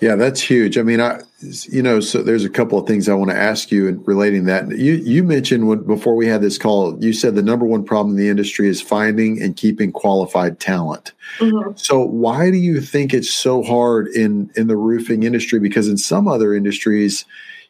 Yeah, 0.00 0.14
that's 0.14 0.40
huge. 0.40 0.78
I 0.78 0.82
mean, 0.82 1.00
I, 1.00 1.22
you 1.68 1.82
know, 1.82 1.98
so 1.98 2.22
there's 2.22 2.44
a 2.44 2.50
couple 2.50 2.78
of 2.78 2.86
things 2.86 3.08
I 3.08 3.14
want 3.14 3.30
to 3.30 3.36
ask 3.36 3.72
you 3.72 3.88
in 3.88 4.02
relating 4.04 4.44
that. 4.44 4.70
You 4.70 4.94
you 4.94 5.24
mentioned 5.24 5.66
when 5.66 5.82
before 5.84 6.14
we 6.14 6.26
had 6.26 6.40
this 6.40 6.56
call, 6.56 7.02
you 7.02 7.12
said 7.12 7.34
the 7.34 7.42
number 7.42 7.66
one 7.66 7.84
problem 7.84 8.14
in 8.14 8.22
the 8.22 8.28
industry 8.28 8.68
is 8.68 8.80
finding 8.80 9.42
and 9.42 9.56
keeping 9.56 9.90
qualified 9.90 10.60
talent. 10.60 11.12
Mm-hmm. 11.38 11.72
So 11.76 12.00
why 12.00 12.50
do 12.50 12.58
you 12.58 12.80
think 12.80 13.12
it's 13.12 13.34
so 13.34 13.62
hard 13.62 14.06
in 14.08 14.50
in 14.54 14.68
the 14.68 14.76
roofing 14.76 15.24
industry? 15.24 15.58
Because 15.58 15.88
in 15.88 15.98
some 15.98 16.28
other 16.28 16.54
industries, 16.54 17.24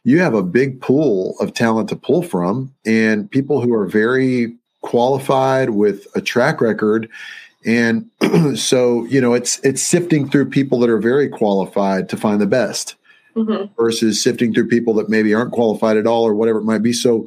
you 0.05 0.21
have 0.21 0.35
a 0.35 0.43
big 0.43 0.83
pool 0.83 1.35
of 1.41 1.55
talent 1.55 1.89
to 1.89 1.97
pull 1.97 2.23
from, 2.23 2.75
and 2.85 3.31
people 3.31 3.63
who 3.63 3.73
are 3.73 3.87
very 3.87 4.55
qualified 4.83 5.71
with 5.71 6.07
a 6.15 6.21
track 6.21 6.61
record 6.61 7.09
and 7.69 8.11
so, 8.59 9.05
you 9.05 9.21
know, 9.21 9.35
it's 9.35 9.61
it's 9.61 9.83
sifting 9.83 10.29
through 10.29 10.49
people 10.49 10.79
that 10.81 10.89
are 10.89 10.99
very 10.99 11.29
qualified 11.29 12.09
to 12.09 12.17
find 12.17 12.41
the 12.41 12.47
best 12.47 12.97
mm-hmm. 13.37 13.71
versus 13.77 14.23
sifting 14.23 14.55
through 14.55 14.69
people 14.69 14.95
that 14.95 15.11
maybe 15.11 15.35
aren't 15.35 15.53
qualified 15.53 15.99
at 15.99 16.07
all 16.07 16.25
or 16.25 16.35
whatever 16.35 16.61
it 16.61 16.65
might 16.65 16.83
be. 16.83 16.95
So 16.95 17.27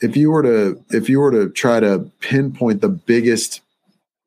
if 0.00 0.16
you 0.16 0.30
were 0.30 0.42
to 0.42 0.82
if 0.90 1.10
you 1.10 1.20
were 1.20 1.30
to 1.30 1.50
try 1.50 1.78
to 1.78 2.10
pinpoint 2.20 2.80
the 2.80 2.88
biggest, 2.88 3.60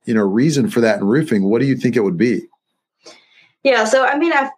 you 0.06 0.13
know, 0.13 0.21
reason 0.21 0.69
for 0.69 0.82
that 0.82 0.99
in 0.99 1.06
roofing, 1.06 1.49
what 1.49 1.62
do 1.62 1.65
you 1.67 1.75
think 1.75 1.95
it 1.95 2.04
would 2.04 2.17
be? 2.17 2.43
Yeah, 3.63 3.86
so 3.86 4.06
I 4.06 4.19
mean 4.19 4.34
I 4.34 4.51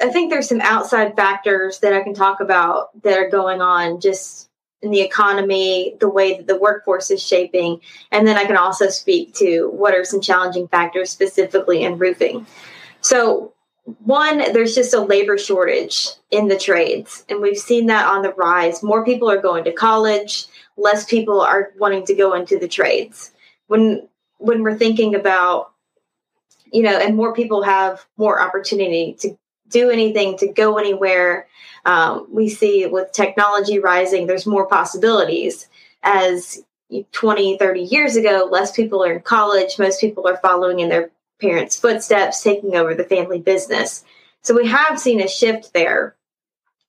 I 0.00 0.08
think 0.08 0.30
there's 0.30 0.48
some 0.48 0.62
outside 0.62 1.14
factors 1.14 1.80
that 1.80 1.92
I 1.92 2.02
can 2.02 2.14
talk 2.14 2.40
about 2.40 3.02
that 3.02 3.18
are 3.18 3.28
going 3.28 3.60
on 3.60 4.00
just 4.00 4.48
in 4.84 4.90
the 4.90 5.00
economy, 5.00 5.96
the 5.98 6.08
way 6.08 6.36
that 6.36 6.46
the 6.46 6.58
workforce 6.58 7.10
is 7.10 7.22
shaping. 7.22 7.80
And 8.12 8.26
then 8.26 8.36
I 8.36 8.44
can 8.44 8.56
also 8.56 8.88
speak 8.88 9.34
to 9.34 9.70
what 9.70 9.94
are 9.94 10.04
some 10.04 10.20
challenging 10.20 10.68
factors 10.68 11.10
specifically 11.10 11.82
in 11.82 11.98
roofing. 11.98 12.46
So, 13.00 13.52
one, 14.04 14.38
there's 14.38 14.74
just 14.74 14.94
a 14.94 15.00
labor 15.00 15.36
shortage 15.36 16.08
in 16.30 16.48
the 16.48 16.56
trades, 16.56 17.22
and 17.28 17.42
we've 17.42 17.58
seen 17.58 17.86
that 17.86 18.06
on 18.06 18.22
the 18.22 18.32
rise. 18.32 18.82
More 18.82 19.04
people 19.04 19.30
are 19.30 19.40
going 19.40 19.64
to 19.64 19.72
college, 19.72 20.46
less 20.78 21.04
people 21.04 21.42
are 21.42 21.72
wanting 21.78 22.06
to 22.06 22.14
go 22.14 22.32
into 22.32 22.58
the 22.58 22.68
trades. 22.68 23.32
When 23.66 24.08
when 24.38 24.62
we're 24.62 24.78
thinking 24.78 25.14
about 25.14 25.74
you 26.74 26.82
know, 26.82 26.98
and 26.98 27.14
more 27.14 27.32
people 27.32 27.62
have 27.62 28.04
more 28.16 28.42
opportunity 28.42 29.16
to 29.20 29.38
do 29.68 29.90
anything, 29.90 30.36
to 30.38 30.48
go 30.48 30.76
anywhere. 30.76 31.46
Um, 31.84 32.26
we 32.30 32.48
see 32.48 32.86
with 32.86 33.12
technology 33.12 33.78
rising, 33.78 34.26
there's 34.26 34.46
more 34.46 34.66
possibilities. 34.66 35.68
As 36.02 36.62
20, 37.12 37.58
30 37.58 37.80
years 37.80 38.16
ago, 38.16 38.48
less 38.50 38.72
people 38.72 39.02
are 39.02 39.12
in 39.12 39.20
college. 39.20 39.78
Most 39.78 40.00
people 40.00 40.26
are 40.26 40.36
following 40.38 40.80
in 40.80 40.88
their 40.88 41.10
parents' 41.40 41.78
footsteps, 41.78 42.42
taking 42.42 42.76
over 42.76 42.94
the 42.94 43.04
family 43.04 43.40
business. 43.40 44.04
So 44.42 44.54
we 44.54 44.66
have 44.68 45.00
seen 45.00 45.20
a 45.20 45.28
shift 45.28 45.72
there. 45.72 46.14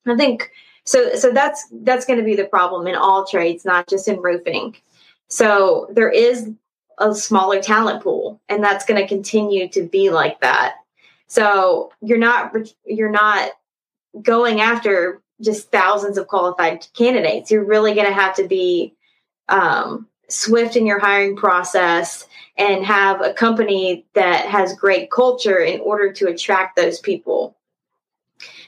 I 0.05 0.15
think 0.15 0.51
so. 0.83 1.15
So 1.15 1.31
that's 1.31 1.67
that's 1.71 2.05
going 2.05 2.19
to 2.19 2.25
be 2.25 2.35
the 2.35 2.45
problem 2.45 2.87
in 2.87 2.95
all 2.95 3.25
trades, 3.25 3.65
not 3.65 3.87
just 3.87 4.07
in 4.07 4.21
roofing. 4.21 4.75
So 5.29 5.87
there 5.91 6.11
is 6.11 6.51
a 6.99 7.15
smaller 7.15 7.61
talent 7.61 8.03
pool, 8.03 8.39
and 8.47 8.63
that's 8.63 8.85
going 8.85 9.01
to 9.01 9.07
continue 9.07 9.67
to 9.69 9.83
be 9.83 10.09
like 10.09 10.39
that. 10.41 10.75
So 11.27 11.91
you're 12.01 12.17
not 12.17 12.55
you're 12.85 13.09
not 13.09 13.51
going 14.21 14.61
after 14.61 15.21
just 15.41 15.71
thousands 15.71 16.17
of 16.17 16.27
qualified 16.27 16.87
candidates. 16.93 17.51
You're 17.51 17.65
really 17.65 17.93
going 17.93 18.07
to 18.07 18.13
have 18.13 18.35
to 18.35 18.47
be 18.47 18.95
um, 19.49 20.07
swift 20.29 20.75
in 20.75 20.85
your 20.85 20.99
hiring 20.99 21.35
process 21.35 22.27
and 22.57 22.85
have 22.85 23.21
a 23.21 23.33
company 23.33 24.05
that 24.13 24.45
has 24.45 24.75
great 24.75 25.11
culture 25.11 25.59
in 25.59 25.81
order 25.81 26.13
to 26.13 26.27
attract 26.27 26.75
those 26.75 26.99
people. 26.99 27.55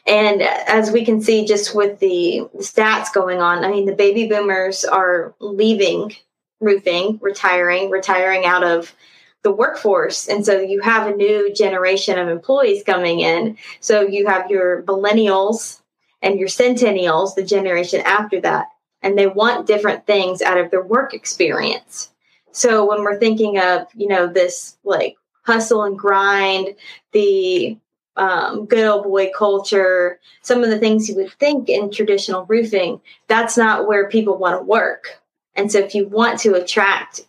And 0.06 0.42
as 0.42 0.92
we 0.92 1.04
can 1.04 1.22
see 1.22 1.46
just 1.46 1.76
with 1.76 2.00
the 2.00 2.48
stats 2.58 3.14
going 3.14 3.42
on, 3.42 3.64
I 3.64 3.70
mean, 3.70 3.86
the 3.86 3.96
baby 3.96 4.28
boomers 4.28 4.86
are 4.86 5.34
leaving 5.40 6.16
roofing, 6.60 7.20
retiring, 7.22 7.90
retiring 7.90 8.46
out 8.46 8.64
of 8.64 8.96
the 9.44 9.52
workforce. 9.52 10.28
And 10.28 10.46
so 10.46 10.60
you 10.60 10.82
have 10.82 11.08
a 11.08 11.16
new 11.16 11.54
generation 11.54 12.20
of 12.20 12.28
employees 12.28 12.84
coming 12.84 13.20
in. 13.20 13.58
So 13.80 14.02
you 14.02 14.28
have 14.28 14.50
your 14.50 14.84
millennials 14.84 15.82
and 16.22 16.40
your 16.40 16.50
centennials, 16.50 17.36
the 17.36 17.44
generation 17.44 18.02
after 18.02 18.42
that, 18.42 18.68
and 19.02 19.18
they 19.18 19.28
want 19.28 19.68
different 19.68 20.06
things 20.06 20.42
out 20.42 20.58
of 20.58 20.72
their 20.72 20.84
work 20.84 21.14
experience. 21.14 22.12
So 22.52 22.86
when 22.86 23.04
we're 23.04 23.20
thinking 23.20 23.60
of, 23.60 23.88
you 23.96 24.08
know, 24.08 24.28
this 24.28 24.78
like 24.84 25.16
hustle 25.44 25.84
and 25.84 25.98
grind, 25.98 26.76
the 27.12 27.78
um, 28.16 28.66
good 28.66 28.86
old 28.86 29.04
boy 29.04 29.30
culture, 29.38 30.20
some 30.42 30.64
of 30.64 30.70
the 30.72 30.80
things 30.80 31.08
you 31.08 31.16
would 31.16 31.32
think 31.34 31.70
in 31.70 31.92
traditional 31.92 32.46
roofing, 32.46 33.00
that's 33.28 33.58
not 33.58 33.88
where 33.88 34.10
people 34.10 34.38
want 34.38 34.60
to 34.60 34.64
work. 34.64 35.22
And 35.56 35.72
so 35.72 35.80
if 35.80 35.94
you 35.94 36.08
want 36.08 36.40
to 36.40 36.56
attract 36.56 37.22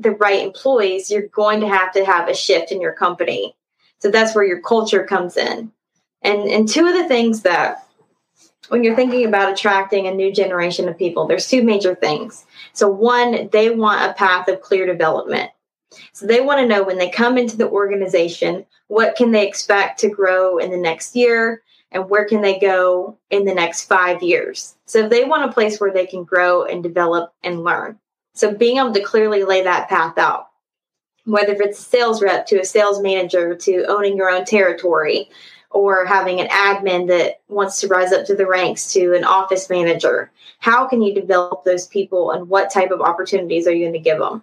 the 0.00 0.12
right 0.12 0.42
employees, 0.42 1.10
you're 1.10 1.28
going 1.28 1.60
to 1.60 1.68
have 1.68 1.92
to 1.92 2.04
have 2.04 2.28
a 2.28 2.34
shift 2.34 2.72
in 2.72 2.80
your 2.80 2.92
company. 2.92 3.54
So 3.98 4.10
that's 4.10 4.34
where 4.34 4.46
your 4.46 4.60
culture 4.62 5.04
comes 5.04 5.36
in. 5.36 5.72
And 6.22 6.48
and 6.48 6.68
two 6.68 6.86
of 6.86 6.94
the 6.94 7.08
things 7.08 7.42
that 7.42 7.86
when 8.68 8.84
you're 8.84 8.96
thinking 8.96 9.26
about 9.26 9.52
attracting 9.52 10.06
a 10.06 10.14
new 10.14 10.32
generation 10.32 10.88
of 10.88 10.96
people, 10.96 11.26
there's 11.26 11.48
two 11.48 11.62
major 11.62 11.94
things. 11.94 12.46
So 12.72 12.88
one, 12.88 13.48
they 13.52 13.70
want 13.70 14.08
a 14.08 14.14
path 14.14 14.48
of 14.48 14.60
clear 14.60 14.86
development. 14.86 15.50
So 16.12 16.26
they 16.26 16.40
want 16.40 16.60
to 16.60 16.66
know 16.66 16.84
when 16.84 16.98
they 16.98 17.10
come 17.10 17.36
into 17.36 17.56
the 17.56 17.68
organization, 17.68 18.64
what 18.86 19.16
can 19.16 19.32
they 19.32 19.46
expect 19.46 19.98
to 20.00 20.08
grow 20.08 20.58
in 20.58 20.70
the 20.70 20.76
next 20.76 21.16
year 21.16 21.62
and 21.90 22.08
where 22.08 22.24
can 22.24 22.42
they 22.42 22.60
go 22.60 23.18
in 23.30 23.44
the 23.44 23.54
next 23.54 23.84
5 23.84 24.22
years. 24.22 24.76
So 24.86 25.08
they 25.08 25.24
want 25.24 25.50
a 25.50 25.52
place 25.52 25.80
where 25.80 25.92
they 25.92 26.06
can 26.06 26.22
grow 26.22 26.64
and 26.64 26.82
develop 26.82 27.32
and 27.42 27.64
learn. 27.64 27.98
So 28.34 28.54
being 28.54 28.78
able 28.78 28.92
to 28.92 29.02
clearly 29.02 29.44
lay 29.44 29.62
that 29.62 29.88
path 29.88 30.18
out, 30.18 30.48
whether 31.24 31.52
it's 31.52 31.78
a 31.78 31.82
sales 31.82 32.22
rep 32.22 32.46
to 32.46 32.60
a 32.60 32.64
sales 32.64 33.00
manager 33.00 33.54
to 33.54 33.84
owning 33.86 34.16
your 34.16 34.30
own 34.30 34.44
territory 34.44 35.28
or 35.70 36.04
having 36.04 36.40
an 36.40 36.48
admin 36.48 37.06
that 37.08 37.40
wants 37.48 37.80
to 37.80 37.88
rise 37.88 38.12
up 38.12 38.26
to 38.26 38.34
the 38.34 38.46
ranks 38.46 38.92
to 38.92 39.14
an 39.14 39.24
office 39.24 39.70
manager, 39.70 40.30
how 40.58 40.88
can 40.88 41.02
you 41.02 41.14
develop 41.14 41.64
those 41.64 41.86
people 41.86 42.32
and 42.32 42.48
what 42.48 42.72
type 42.72 42.90
of 42.90 43.00
opportunities 43.00 43.66
are 43.66 43.72
you 43.72 43.84
going 43.84 43.92
to 43.92 43.98
give 43.98 44.18
them? 44.18 44.42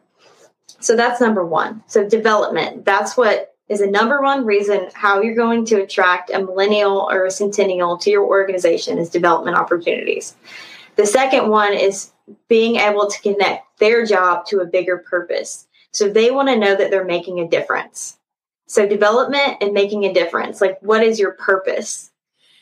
So 0.80 0.96
that's 0.96 1.20
number 1.20 1.46
one. 1.46 1.84
So 1.88 2.08
development, 2.08 2.86
that's 2.86 3.18
what 3.18 3.56
is 3.68 3.80
the 3.80 3.88
number 3.88 4.22
one 4.22 4.46
reason 4.46 4.90
how 4.94 5.22
you're 5.22 5.36
going 5.36 5.66
to 5.66 5.82
attract 5.82 6.30
a 6.30 6.40
millennial 6.40 7.08
or 7.12 7.26
a 7.26 7.32
centennial 7.32 7.98
to 7.98 8.10
your 8.10 8.26
organization 8.26 8.98
is 8.98 9.10
development 9.10 9.58
opportunities. 9.58 10.36
The 10.96 11.06
second 11.06 11.50
one 11.50 11.74
is 11.74 12.12
being 12.48 12.78
able 12.78 13.10
to 13.10 13.22
connect 13.22 13.80
their 13.80 14.06
job 14.06 14.46
to 14.48 14.60
a 14.60 14.66
bigger 14.66 14.98
purpose. 14.98 15.68
So 15.92 16.10
they 16.10 16.32
want 16.32 16.50
to 16.50 16.58
know 16.58 16.76
that 16.76 16.92
they're 16.92 17.06
making 17.06 17.40
a 17.40 17.48
difference. 17.48 18.18
So 18.68 18.88
development 18.88 19.58
and 19.62 19.74
making 19.74 20.04
a 20.04 20.14
difference. 20.14 20.60
Like 20.60 20.78
what 20.82 21.04
is 21.04 21.20
your 21.20 21.32
purpose? 21.32 22.12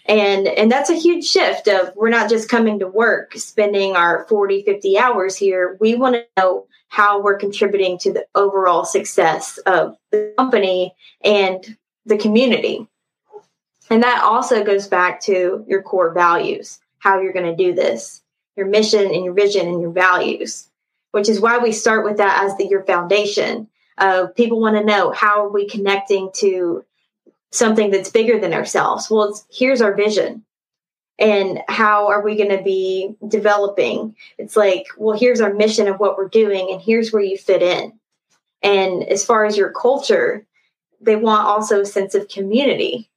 And 0.08 0.48
and 0.48 0.72
that's 0.72 0.92
a 0.92 1.00
huge 1.00 1.26
shift 1.26 1.68
of 1.68 1.96
we're 1.96 2.10
not 2.10 2.30
just 2.30 2.48
coming 2.48 2.78
to 2.80 2.88
work 2.88 3.34
spending 3.34 3.96
our 3.96 4.26
40 4.30 4.64
50 4.64 5.00
hours 5.00 5.36
here. 5.36 5.78
We 5.80 5.96
want 5.96 6.16
to 6.16 6.26
know 6.38 6.68
how 6.90 7.22
we're 7.22 7.38
contributing 7.38 7.98
to 8.00 8.14
the 8.14 8.28
overall 8.36 8.86
success 8.86 9.58
of 9.66 9.98
the 10.12 10.32
company 10.38 10.94
and 11.24 11.76
the 12.06 12.18
community. 12.18 12.88
And 13.90 14.04
that 14.04 14.24
also 14.24 14.64
goes 14.64 14.88
back 14.88 15.22
to 15.22 15.66
your 15.68 15.82
core 15.82 16.14
values, 16.14 16.80
how 17.00 17.20
you're 17.20 17.34
going 17.34 17.56
to 17.56 17.64
do 17.64 17.74
this 17.74 18.22
your 18.56 18.68
mission 18.68 19.06
and 19.06 19.24
your 19.24 19.34
vision 19.34 19.68
and 19.68 19.82
your 19.82 19.92
values, 19.92 20.68
which 21.12 21.30
is 21.30 21.40
why 21.40 21.58
we 21.58 21.72
start 21.72 22.06
with 22.06 22.18
that 22.18 22.44
as 22.44 22.58
the, 22.58 22.66
your 22.68 22.84
foundation. 22.84 23.68
Uh, 23.98 24.28
people 24.28 24.60
want 24.60 24.78
to 24.78 24.84
know 24.84 25.12
how 25.12 25.46
are 25.46 25.50
we 25.50 25.68
connecting 25.68 26.30
to 26.36 26.84
something 27.52 27.92
that's 27.92 28.10
bigger 28.10 28.40
than 28.40 28.54
ourselves. 28.54 29.10
Well, 29.10 29.40
here's 29.52 29.82
our 29.82 29.94
vision. 29.94 30.44
And 31.18 31.62
how 31.70 32.08
are 32.08 32.22
we 32.22 32.36
going 32.36 32.50
to 32.50 32.62
be 32.62 33.16
developing? 33.26 34.16
It's 34.38 34.58
like, 34.58 34.88
well, 34.98 35.18
here's 35.18 35.40
our 35.40 35.54
mission 35.54 35.88
of 35.88 35.98
what 35.98 36.18
we're 36.18 36.28
doing, 36.28 36.68
and 36.72 36.82
here's 36.82 37.14
where 37.14 37.24
you 37.24 37.38
fit 37.38 37.62
in. 37.62 37.94
And 38.62 39.04
as 39.04 39.24
far 39.24 39.46
as 39.46 39.56
your 39.56 39.72
culture, 39.72 40.46
they 41.00 41.16
want 41.16 41.48
also 41.48 41.82
a 41.82 41.86
sense 41.86 42.16
of 42.16 42.28
community. 42.28 43.10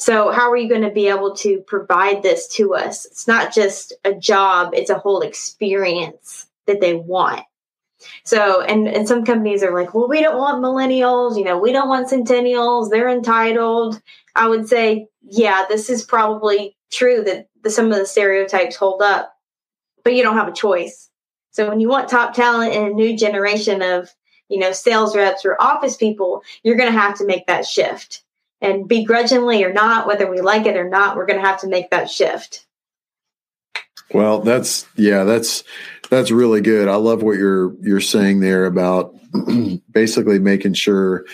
So, 0.00 0.32
how 0.32 0.50
are 0.50 0.56
you 0.56 0.66
going 0.66 0.80
to 0.80 0.90
be 0.90 1.08
able 1.08 1.34
to 1.36 1.60
provide 1.66 2.22
this 2.22 2.48
to 2.54 2.74
us? 2.74 3.04
It's 3.04 3.28
not 3.28 3.52
just 3.52 3.92
a 4.02 4.14
job, 4.14 4.72
it's 4.72 4.88
a 4.88 4.98
whole 4.98 5.20
experience 5.20 6.46
that 6.66 6.80
they 6.80 6.94
want. 6.94 7.42
So, 8.24 8.62
and, 8.62 8.88
and 8.88 9.06
some 9.06 9.26
companies 9.26 9.62
are 9.62 9.74
like, 9.74 9.92
well, 9.92 10.08
we 10.08 10.22
don't 10.22 10.38
want 10.38 10.64
millennials, 10.64 11.36
you 11.36 11.44
know, 11.44 11.58
we 11.58 11.70
don't 11.70 11.90
want 11.90 12.08
centennials, 12.08 12.88
they're 12.88 13.10
entitled. 13.10 14.00
I 14.34 14.48
would 14.48 14.66
say, 14.66 15.06
yeah, 15.20 15.66
this 15.68 15.90
is 15.90 16.02
probably 16.02 16.78
true 16.90 17.22
that 17.24 17.48
the, 17.62 17.68
some 17.68 17.92
of 17.92 17.98
the 17.98 18.06
stereotypes 18.06 18.76
hold 18.76 19.02
up, 19.02 19.34
but 20.02 20.14
you 20.14 20.22
don't 20.22 20.38
have 20.38 20.48
a 20.48 20.52
choice. 20.52 21.10
So, 21.50 21.68
when 21.68 21.78
you 21.78 21.90
want 21.90 22.08
top 22.08 22.32
talent 22.32 22.72
in 22.72 22.84
a 22.84 22.90
new 22.90 23.18
generation 23.18 23.82
of, 23.82 24.08
you 24.48 24.60
know, 24.60 24.72
sales 24.72 25.14
reps 25.14 25.44
or 25.44 25.60
office 25.60 25.98
people, 25.98 26.42
you're 26.62 26.76
going 26.76 26.90
to 26.90 26.98
have 26.98 27.18
to 27.18 27.26
make 27.26 27.46
that 27.48 27.66
shift. 27.66 28.22
And 28.60 28.86
begrudgingly 28.86 29.64
or 29.64 29.72
not, 29.72 30.06
whether 30.06 30.30
we 30.30 30.40
like 30.40 30.66
it 30.66 30.76
or 30.76 30.88
not, 30.88 31.16
we're 31.16 31.26
going 31.26 31.40
to 31.40 31.46
have 31.46 31.60
to 31.60 31.68
make 31.68 31.90
that 31.90 32.10
shift. 32.10 32.66
Well, 34.12 34.40
that's 34.40 34.86
yeah, 34.96 35.24
that's 35.24 35.64
that's 36.10 36.30
really 36.30 36.60
good. 36.60 36.88
I 36.88 36.96
love 36.96 37.22
what 37.22 37.38
you're 37.38 37.74
you're 37.80 38.00
saying 38.00 38.40
there 38.40 38.66
about 38.66 39.14
basically 39.92 40.38
making 40.38 40.74
sure 40.74 41.24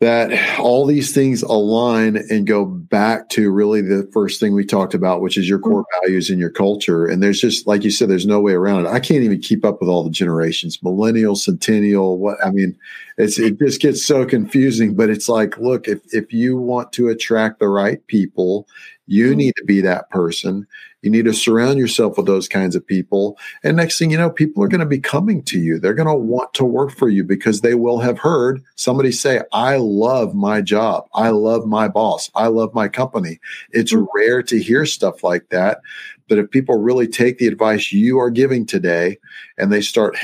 that 0.00 0.60
all 0.60 0.86
these 0.86 1.12
things 1.12 1.42
align 1.42 2.16
and 2.16 2.46
go 2.46 2.64
back 2.64 3.28
to 3.30 3.50
really 3.50 3.80
the 3.80 4.08
first 4.12 4.38
thing 4.38 4.54
we 4.54 4.64
talked 4.64 4.94
about, 4.94 5.20
which 5.20 5.36
is 5.36 5.48
your 5.48 5.58
core 5.58 5.82
mm-hmm. 5.82 6.06
values 6.06 6.30
and 6.30 6.38
your 6.38 6.50
culture. 6.50 7.04
And 7.04 7.20
there's 7.20 7.40
just, 7.40 7.66
like 7.66 7.82
you 7.82 7.90
said, 7.90 8.08
there's 8.08 8.26
no 8.26 8.40
way 8.40 8.52
around 8.52 8.86
it. 8.86 8.90
I 8.90 9.00
can't 9.00 9.24
even 9.24 9.40
keep 9.40 9.64
up 9.64 9.80
with 9.80 9.88
all 9.88 10.04
the 10.04 10.10
generations, 10.10 10.80
millennial, 10.84 11.34
centennial. 11.34 12.18
What 12.18 12.36
I 12.44 12.50
mean, 12.50 12.78
it's 13.18 13.38
it 13.38 13.58
just 13.58 13.80
gets 13.80 14.06
so 14.06 14.24
confusing. 14.24 14.94
But 14.94 15.10
it's 15.10 15.28
like, 15.28 15.58
look, 15.58 15.88
if 15.88 16.00
if 16.14 16.32
you 16.32 16.56
want 16.56 16.92
to 16.92 17.08
attract 17.08 17.58
the 17.58 17.68
right 17.68 18.04
people, 18.06 18.66
you 19.06 19.28
mm-hmm. 19.28 19.38
need 19.38 19.56
to 19.56 19.64
be 19.64 19.80
that 19.82 20.08
person. 20.10 20.66
You 21.02 21.10
need 21.10 21.26
to 21.26 21.32
surround 21.32 21.78
yourself 21.78 22.16
with 22.16 22.26
those 22.26 22.48
kinds 22.48 22.74
of 22.74 22.86
people. 22.86 23.38
And 23.62 23.76
next 23.76 23.98
thing 23.98 24.10
you 24.10 24.18
know, 24.18 24.30
people 24.30 24.62
are 24.64 24.68
going 24.68 24.80
to 24.80 24.86
be 24.86 24.98
coming 24.98 25.42
to 25.44 25.58
you. 25.58 25.78
They're 25.78 25.94
going 25.94 26.08
to 26.08 26.14
want 26.14 26.54
to 26.54 26.64
work 26.64 26.90
for 26.90 27.08
you 27.08 27.22
because 27.22 27.60
they 27.60 27.74
will 27.74 28.00
have 28.00 28.18
heard 28.18 28.62
somebody 28.74 29.12
say, 29.12 29.42
I 29.52 29.76
love 29.76 30.34
my 30.34 30.60
job. 30.60 31.04
I 31.14 31.30
love 31.30 31.66
my 31.66 31.86
boss. 31.86 32.30
I 32.34 32.48
love 32.48 32.74
my 32.74 32.88
company. 32.88 33.38
It's 33.70 33.92
mm-hmm. 33.92 34.06
rare 34.14 34.42
to 34.44 34.60
hear 34.60 34.86
stuff 34.86 35.22
like 35.22 35.48
that. 35.50 35.80
But 36.28 36.38
if 36.38 36.50
people 36.50 36.76
really 36.76 37.06
take 37.06 37.38
the 37.38 37.46
advice 37.46 37.92
you 37.92 38.18
are 38.18 38.30
giving 38.30 38.66
today 38.66 39.18
and 39.56 39.72
they 39.72 39.80
start 39.80 40.16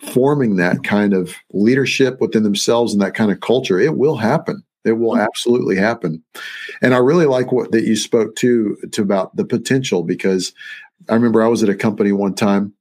forming 0.00 0.56
that 0.56 0.84
kind 0.84 1.12
of 1.12 1.34
leadership 1.52 2.20
within 2.20 2.42
themselves 2.42 2.92
and 2.92 3.02
that 3.02 3.14
kind 3.14 3.30
of 3.30 3.40
culture, 3.40 3.78
it 3.78 3.96
will 3.96 4.16
happen. 4.16 4.62
It 4.84 4.92
will 4.92 5.12
mm-hmm. 5.12 5.22
absolutely 5.22 5.76
happen. 5.76 6.22
And 6.80 6.94
I 6.94 6.98
really 6.98 7.26
like 7.26 7.52
what 7.52 7.72
that 7.72 7.84
you 7.84 7.96
spoke 7.96 8.36
to 8.36 8.76
to 8.92 9.02
about 9.02 9.34
the 9.36 9.44
potential 9.44 10.02
because 10.02 10.52
I 11.08 11.14
remember 11.14 11.42
I 11.42 11.48
was 11.48 11.62
at 11.62 11.68
a 11.68 11.74
company 11.74 12.12
one 12.12 12.34
time 12.34 12.74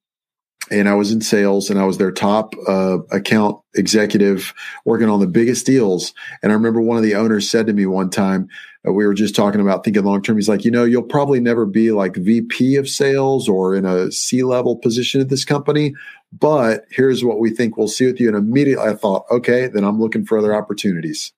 and 0.69 0.89
I 0.89 0.95
was 0.95 1.11
in 1.11 1.21
sales 1.21 1.69
and 1.69 1.79
I 1.79 1.85
was 1.85 1.97
their 1.97 2.11
top 2.11 2.53
uh, 2.67 2.99
account 3.11 3.59
executive 3.75 4.53
working 4.85 5.09
on 5.09 5.19
the 5.19 5.27
biggest 5.27 5.65
deals. 5.65 6.13
And 6.43 6.51
I 6.51 6.55
remember 6.55 6.81
one 6.81 6.97
of 6.97 7.03
the 7.03 7.15
owners 7.15 7.49
said 7.49 7.67
to 7.67 7.73
me 7.73 7.85
one 7.85 8.09
time, 8.09 8.49
we 8.91 9.05
were 9.05 9.13
just 9.13 9.35
talking 9.35 9.61
about 9.61 9.83
thinking 9.83 10.03
long 10.03 10.21
term. 10.21 10.37
He's 10.37 10.49
like, 10.49 10.65
you 10.65 10.71
know, 10.71 10.83
you'll 10.83 11.03
probably 11.03 11.39
never 11.39 11.65
be 11.65 11.91
like 11.91 12.15
VP 12.15 12.75
of 12.75 12.87
sales 12.89 13.47
or 13.47 13.75
in 13.75 13.85
a 13.85 14.11
C 14.11 14.43
level 14.43 14.75
position 14.75 15.21
at 15.21 15.29
this 15.29 15.45
company, 15.45 15.93
but 16.31 16.85
here's 16.91 17.23
what 17.23 17.39
we 17.39 17.49
think 17.49 17.77
we'll 17.77 17.87
see 17.87 18.05
with 18.05 18.19
you. 18.19 18.27
And 18.27 18.37
immediately 18.37 18.85
I 18.85 18.95
thought, 18.95 19.25
okay, 19.31 19.67
then 19.67 19.83
I'm 19.83 19.99
looking 19.99 20.25
for 20.25 20.37
other 20.37 20.55
opportunities 20.55 21.31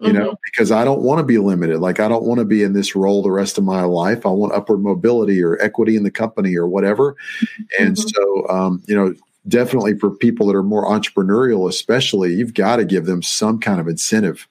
you 0.00 0.08
mm-hmm. 0.08 0.18
know, 0.18 0.34
because 0.44 0.70
I 0.70 0.84
don't 0.84 1.00
want 1.00 1.20
to 1.20 1.24
be 1.24 1.38
limited. 1.38 1.80
Like 1.80 2.00
I 2.00 2.08
don't 2.08 2.24
want 2.24 2.38
to 2.38 2.44
be 2.44 2.62
in 2.62 2.74
this 2.74 2.94
role 2.94 3.22
the 3.22 3.30
rest 3.30 3.56
of 3.56 3.64
my 3.64 3.82
life. 3.82 4.26
I 4.26 4.30
want 4.30 4.52
upward 4.52 4.82
mobility 4.82 5.42
or 5.42 5.60
equity 5.62 5.96
in 5.96 6.02
the 6.02 6.10
company 6.10 6.54
or 6.54 6.66
whatever. 6.66 7.16
Mm-hmm. 7.40 7.82
And 7.82 7.98
so, 7.98 8.48
um, 8.48 8.82
you 8.86 8.94
know, 8.94 9.14
definitely 9.48 9.98
for 9.98 10.10
people 10.10 10.48
that 10.48 10.56
are 10.56 10.62
more 10.62 10.84
entrepreneurial, 10.84 11.68
especially, 11.68 12.34
you've 12.34 12.54
got 12.54 12.76
to 12.76 12.84
give 12.84 13.06
them 13.06 13.22
some 13.22 13.58
kind 13.58 13.80
of 13.80 13.88
incentive 13.88 14.48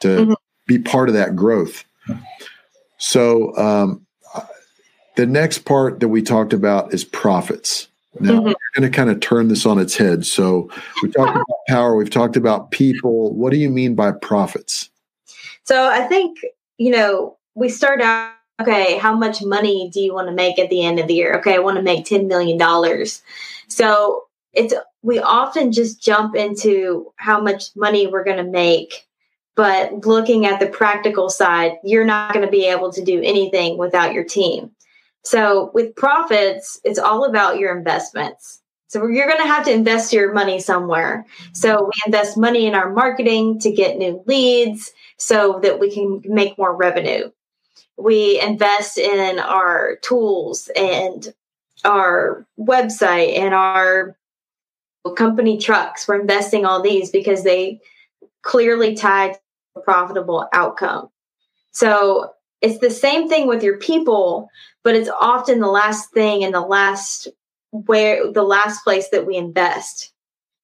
to 0.00 0.08
mm-hmm. 0.08 0.32
Be 0.66 0.78
part 0.78 1.08
of 1.08 1.14
that 1.14 1.36
growth. 1.36 1.84
So, 2.98 3.56
um, 3.56 4.06
the 5.16 5.26
next 5.26 5.58
part 5.58 6.00
that 6.00 6.08
we 6.08 6.22
talked 6.22 6.52
about 6.52 6.92
is 6.92 7.04
profits. 7.04 7.88
Now 8.20 8.32
mm-hmm. 8.32 8.46
we're 8.46 8.54
going 8.74 8.90
to 8.90 8.96
kind 8.96 9.10
of 9.10 9.20
turn 9.20 9.48
this 9.48 9.66
on 9.66 9.78
its 9.78 9.96
head. 9.96 10.26
So 10.26 10.70
we 11.02 11.10
talked 11.10 11.36
about 11.36 11.46
power, 11.68 11.96
we've 11.96 12.10
talked 12.10 12.36
about 12.36 12.70
people. 12.70 13.32
What 13.34 13.50
do 13.50 13.58
you 13.58 13.70
mean 13.70 13.94
by 13.94 14.12
profits? 14.12 14.90
So 15.64 15.88
I 15.88 16.02
think, 16.02 16.38
you 16.78 16.90
know, 16.90 17.36
we 17.54 17.68
start 17.68 18.00
out 18.00 18.32
okay, 18.60 18.98
how 18.98 19.16
much 19.16 19.42
money 19.42 19.90
do 19.92 20.00
you 20.00 20.14
want 20.14 20.28
to 20.28 20.34
make 20.34 20.58
at 20.58 20.70
the 20.70 20.84
end 20.84 21.00
of 21.00 21.08
the 21.08 21.14
year? 21.14 21.34
Okay, 21.38 21.54
I 21.54 21.58
want 21.58 21.76
to 21.76 21.82
make 21.82 22.06
$10 22.06 22.26
million. 22.28 22.56
So 23.68 24.24
it's 24.52 24.74
we 25.02 25.18
often 25.18 25.72
just 25.72 26.00
jump 26.00 26.36
into 26.36 27.12
how 27.16 27.40
much 27.40 27.74
money 27.74 28.06
we're 28.06 28.24
going 28.24 28.36
to 28.36 28.50
make 28.50 29.06
but 29.56 30.06
looking 30.06 30.46
at 30.46 30.60
the 30.60 30.66
practical 30.66 31.28
side 31.28 31.78
you're 31.84 32.04
not 32.04 32.32
going 32.32 32.44
to 32.44 32.50
be 32.50 32.66
able 32.66 32.92
to 32.92 33.04
do 33.04 33.20
anything 33.22 33.78
without 33.78 34.12
your 34.12 34.24
team 34.24 34.70
so 35.24 35.70
with 35.72 35.96
profits, 35.96 36.78
it's 36.84 36.98
all 36.98 37.24
about 37.24 37.58
your 37.58 37.76
investments. 37.76 38.60
So 38.88 39.06
you're 39.06 39.26
going 39.26 39.40
to 39.40 39.48
have 39.48 39.64
to 39.64 39.72
invest 39.72 40.12
your 40.12 40.32
money 40.32 40.60
somewhere. 40.60 41.26
So 41.52 41.84
we 41.84 41.92
invest 42.06 42.36
money 42.36 42.66
in 42.66 42.74
our 42.74 42.92
marketing 42.92 43.58
to 43.60 43.72
get 43.72 43.96
new 43.96 44.22
leads 44.26 44.92
so 45.16 45.58
that 45.62 45.80
we 45.80 45.90
can 45.90 46.22
make 46.26 46.58
more 46.58 46.76
revenue. 46.76 47.30
We 47.96 48.40
invest 48.40 48.98
in 48.98 49.38
our 49.38 49.96
tools 50.02 50.70
and 50.76 51.34
our 51.84 52.46
website 52.58 53.36
and 53.38 53.54
our 53.54 54.16
company 55.16 55.58
trucks. 55.58 56.06
We're 56.06 56.20
investing 56.20 56.66
all 56.66 56.82
these 56.82 57.10
because 57.10 57.44
they 57.44 57.80
clearly 58.42 58.94
tie 58.94 59.36
profitable 59.82 60.48
outcome. 60.52 61.08
So 61.72 62.30
it's 62.60 62.78
the 62.78 62.90
same 62.90 63.28
thing 63.28 63.46
with 63.46 63.62
your 63.62 63.78
people, 63.78 64.48
but 64.82 64.94
it's 64.94 65.10
often 65.20 65.60
the 65.60 65.68
last 65.68 66.12
thing 66.12 66.44
and 66.44 66.54
the 66.54 66.60
last 66.60 67.28
where 67.70 68.30
the 68.30 68.44
last 68.44 68.84
place 68.84 69.08
that 69.10 69.26
we 69.26 69.36
invest. 69.36 70.12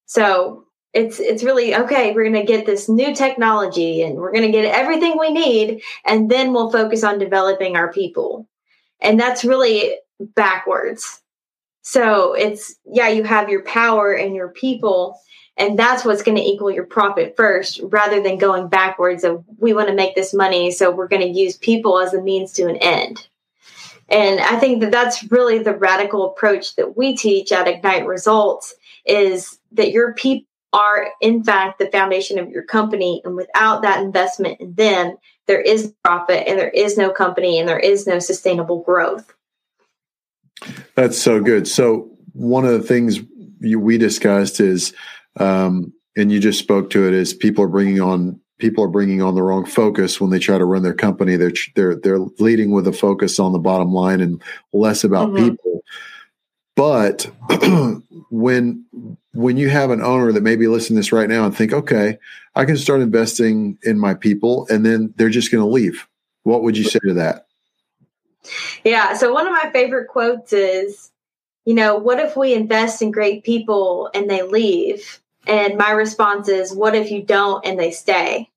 So 0.07 0.67
it's 0.93 1.21
it's 1.21 1.45
really 1.45 1.75
okay 1.75 2.13
we're 2.13 2.29
going 2.29 2.35
to 2.35 2.53
get 2.53 2.67
this 2.67 2.89
new 2.89 3.15
technology 3.15 4.03
and 4.03 4.17
we're 4.17 4.33
going 4.33 4.45
to 4.45 4.51
get 4.51 4.65
everything 4.65 5.17
we 5.19 5.31
need 5.31 5.81
and 6.05 6.31
then 6.31 6.53
we'll 6.53 6.71
focus 6.71 7.05
on 7.05 7.19
developing 7.19 7.77
our 7.77 7.93
people 7.93 8.49
and 9.01 9.19
that's 9.19 9.45
really 9.45 9.95
backwards 10.35 11.23
so 11.83 12.33
it's 12.35 12.75
yeah 12.85 13.09
you 13.09 13.23
have 13.23 13.49
your 13.49 13.63
power 13.63 14.13
and 14.13 14.35
your 14.35 14.49
people 14.49 15.19
and 15.61 15.79
that's 15.79 16.05
what's 16.05 16.23
going 16.23 16.37
to 16.37 16.43
equal 16.43 16.71
your 16.71 16.87
profit 16.87 17.37
first 17.37 17.81
rather 17.85 18.23
than 18.23 18.39
going 18.39 18.69
backwards 18.69 19.23
of 19.23 19.45
we 19.59 19.75
want 19.75 19.89
to 19.89 19.95
make 19.95 20.15
this 20.15 20.35
money 20.35 20.71
so 20.71 20.91
we're 20.91 21.09
going 21.09 21.23
to 21.23 21.41
use 21.41 21.57
people 21.57 21.99
as 21.99 22.15
a 22.15 22.23
means 22.23 22.53
to 22.53 22.67
an 22.69 22.77
end. 22.77 23.29
And 24.09 24.41
i 24.41 24.59
think 24.59 24.81
that 24.81 24.91
that's 24.91 25.31
really 25.31 25.59
the 25.63 25.77
radical 25.77 26.31
approach 26.31 26.75
that 26.77 26.97
we 26.97 27.17
teach 27.17 27.53
at 27.53 27.69
ignite 27.69 28.07
results 28.07 28.75
is 29.07 29.59
that 29.73 29.93
your 29.93 30.15
people 30.15 30.47
are 30.73 31.09
in 31.21 31.43
fact 31.43 31.81
the 31.81 31.91
foundation 31.91 32.39
of 32.39 32.49
your 32.49 32.63
company 32.63 33.21
and 33.25 33.35
without 33.35 33.83
that 33.83 34.01
investment 34.01 34.61
in 34.61 34.73
them 34.75 35.17
there 35.51 35.61
is 35.61 35.93
profit 36.05 36.47
and 36.47 36.61
there 36.61 36.71
is 36.71 36.97
no 36.97 37.11
company 37.11 37.59
and 37.59 37.69
there 37.69 37.79
is 37.79 38.07
no 38.07 38.21
sustainable 38.21 38.83
growth. 38.83 39.35
That's 40.95 41.21
so 41.21 41.41
good. 41.41 41.67
So 41.67 42.09
one 42.35 42.65
of 42.65 42.71
the 42.71 42.87
things 42.87 43.19
we 43.61 43.99
discussed 43.99 44.61
is 44.61 44.95
um, 45.41 45.93
and 46.17 46.31
you 46.31 46.39
just 46.39 46.59
spoke 46.59 46.91
to 46.91 47.07
it 47.07 47.15
as 47.15 47.35
people 47.35 47.65
are 47.65 47.69
bringing 47.69 48.01
on 48.01 48.41
people 48.59 48.85
are 48.85 48.89
bringing 48.89 49.23
on 49.23 49.35
the 49.35 49.43
wrong 49.43 49.65
focus 49.65 50.21
when 50.21 50.31
they 50.31 50.39
try 50.39 50.59
to 50.59 50.65
run 50.65 50.83
their 50.83 50.95
company. 50.95 51.37
They're 51.37 51.53
they're 51.75 51.97
they're 51.97 52.19
leading 52.39 52.71
with 52.71 52.87
a 52.87 52.93
focus 52.93 53.41
on 53.41 53.53
the 53.53 53.59
bottom 53.59 53.93
line 53.93 54.21
and 54.21 54.41
less 54.73 55.03
about 55.03 55.31
mm-hmm. 55.31 55.51
people. 55.51 55.83
But 56.77 57.31
when 58.31 58.85
when 59.33 59.57
you 59.57 59.69
have 59.69 59.91
an 59.91 60.03
owner 60.03 60.31
that 60.33 60.43
may 60.43 60.57
be 60.57 60.69
listening 60.69 60.97
to 60.97 61.01
this 61.01 61.13
right 61.13 61.29
now 61.29 61.45
and 61.45 61.57
think, 61.57 61.73
okay, 61.73 62.19
I 62.55 62.65
can 62.65 62.77
start 62.77 63.01
investing 63.01 63.79
in 63.83 63.99
my 63.99 64.15
people, 64.15 64.67
and 64.71 64.85
then 64.85 65.13
they're 65.17 65.31
just 65.31 65.51
going 65.51 65.63
to 65.63 65.71
leave. 65.71 66.07
What 66.43 66.63
would 66.63 66.77
you 66.77 66.85
say 66.85 66.99
to 67.07 67.15
that? 67.15 67.47
Yeah. 68.85 69.15
So 69.15 69.33
one 69.33 69.47
of 69.47 69.53
my 69.53 69.71
favorite 69.73 70.09
quotes 70.09 70.53
is, 70.53 71.11
you 71.65 71.75
know, 71.75 71.97
what 71.97 72.19
if 72.19 72.37
we 72.37 72.55
invest 72.55 73.03
in 73.03 73.11
great 73.11 73.45
people 73.45 74.11
and 74.15 74.31
they 74.31 74.43
leave? 74.43 75.20
And 75.47 75.79
my 75.79 75.91
response 75.91 76.49
is, 76.49 76.75
what 76.75 76.95
if 76.95 77.11
you 77.11 77.23
don't 77.23 77.65
and 77.65 77.79
they 77.79 77.91
stay? 77.91 78.51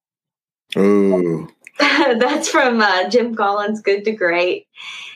Oh, 1.82 2.18
that's 2.20 2.50
from 2.50 2.82
uh, 2.82 3.10
Jim 3.10 3.36
Collins, 3.36 3.82
Good 3.82 4.06
to 4.06 4.12
Great, 4.12 4.68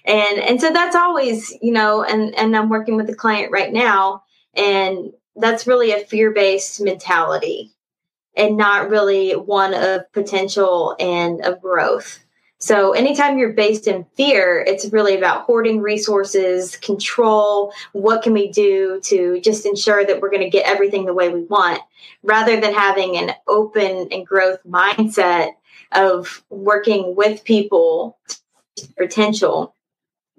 and 0.05 0.39
and 0.39 0.59
so 0.59 0.71
that's 0.71 0.95
always 0.95 1.53
you 1.61 1.71
know, 1.71 2.03
and 2.03 2.33
and 2.35 2.55
I'm 2.57 2.69
working 2.69 2.95
with 2.95 3.09
a 3.09 3.15
client 3.15 3.51
right 3.51 3.71
now, 3.71 4.23
and 4.55 5.13
that's 5.35 5.67
really 5.67 5.91
a 5.91 5.99
fear 5.99 6.31
based 6.31 6.81
mentality, 6.81 7.75
and 8.35 8.57
not 8.57 8.89
really 8.89 9.33
one 9.33 9.75
of 9.75 10.11
potential 10.13 10.95
and 10.99 11.45
of 11.45 11.61
growth. 11.61 12.19
So, 12.59 12.93
anytime 12.93 13.37
you're 13.37 13.53
based 13.53 13.87
in 13.87 14.05
fear, 14.15 14.63
it's 14.65 14.91
really 14.91 15.15
about 15.15 15.43
hoarding 15.43 15.79
resources, 15.79 16.75
control. 16.77 17.71
What 17.91 18.23
can 18.23 18.33
we 18.33 18.51
do 18.51 18.99
to 19.05 19.39
just 19.41 19.65
ensure 19.65 20.03
that 20.03 20.21
we're 20.21 20.31
going 20.31 20.41
to 20.41 20.49
get 20.49 20.65
everything 20.65 21.05
the 21.05 21.13
way 21.13 21.29
we 21.29 21.43
want, 21.43 21.81
rather 22.23 22.59
than 22.59 22.73
having 22.73 23.15
an 23.15 23.33
open 23.47 24.07
and 24.11 24.25
growth 24.25 24.59
mindset 24.67 25.51
of 25.91 26.43
working 26.49 27.15
with 27.15 27.43
people 27.43 28.17
potential. 28.97 29.73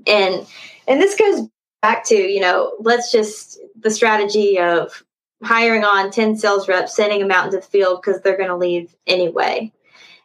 And 0.07 0.46
and 0.87 1.00
this 1.00 1.16
goes 1.16 1.48
back 1.83 2.04
to, 2.07 2.16
you 2.16 2.40
know, 2.40 2.74
let's 2.81 3.12
just 3.12 3.61
the 3.78 3.90
strategy 3.90 4.59
of 4.59 5.04
hiring 5.42 5.85
on 5.85 6.11
10 6.11 6.37
sales 6.37 6.68
reps, 6.68 6.96
sending 6.96 7.20
them 7.20 7.31
out 7.31 7.46
into 7.46 7.59
the 7.59 7.62
field 7.62 8.02
because 8.02 8.20
they're 8.22 8.37
going 8.37 8.48
to 8.48 8.57
leave 8.57 8.94
anyway. 9.07 9.72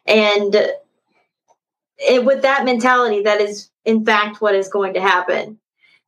And 0.06 0.56
it, 1.98 2.24
with 2.24 2.42
that 2.42 2.64
mentality, 2.64 3.22
that 3.22 3.40
is 3.40 3.70
in 3.84 4.04
fact 4.04 4.40
what 4.40 4.54
is 4.54 4.68
going 4.68 4.94
to 4.94 5.00
happen. 5.00 5.58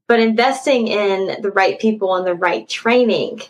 But 0.09 0.21
investing 0.21 0.89
in 0.89 1.43
the 1.43 1.51
right 1.51 1.79
people 1.79 2.15
and 2.15 2.27
the 2.27 2.35
right 2.35 2.69
training 2.69 3.41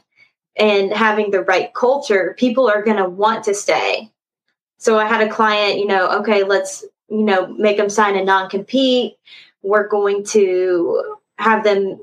and 0.56 0.92
having 0.92 1.30
the 1.30 1.42
right 1.42 1.72
culture, 1.74 2.34
people 2.38 2.68
are 2.68 2.82
going 2.82 2.96
to 2.96 3.08
want 3.08 3.44
to 3.44 3.54
stay. 3.54 4.10
So 4.78 4.98
I 4.98 5.06
had 5.06 5.26
a 5.26 5.30
client, 5.30 5.78
you 5.78 5.86
know, 5.86 6.08
okay, 6.20 6.44
let's, 6.44 6.84
you 7.08 7.22
know, 7.22 7.46
make 7.46 7.76
them 7.76 7.90
sign 7.90 8.16
a 8.16 8.24
non 8.24 8.48
compete. 8.48 9.16
We're 9.62 9.88
going 9.88 10.24
to 10.26 11.16
have 11.38 11.64
them 11.64 12.00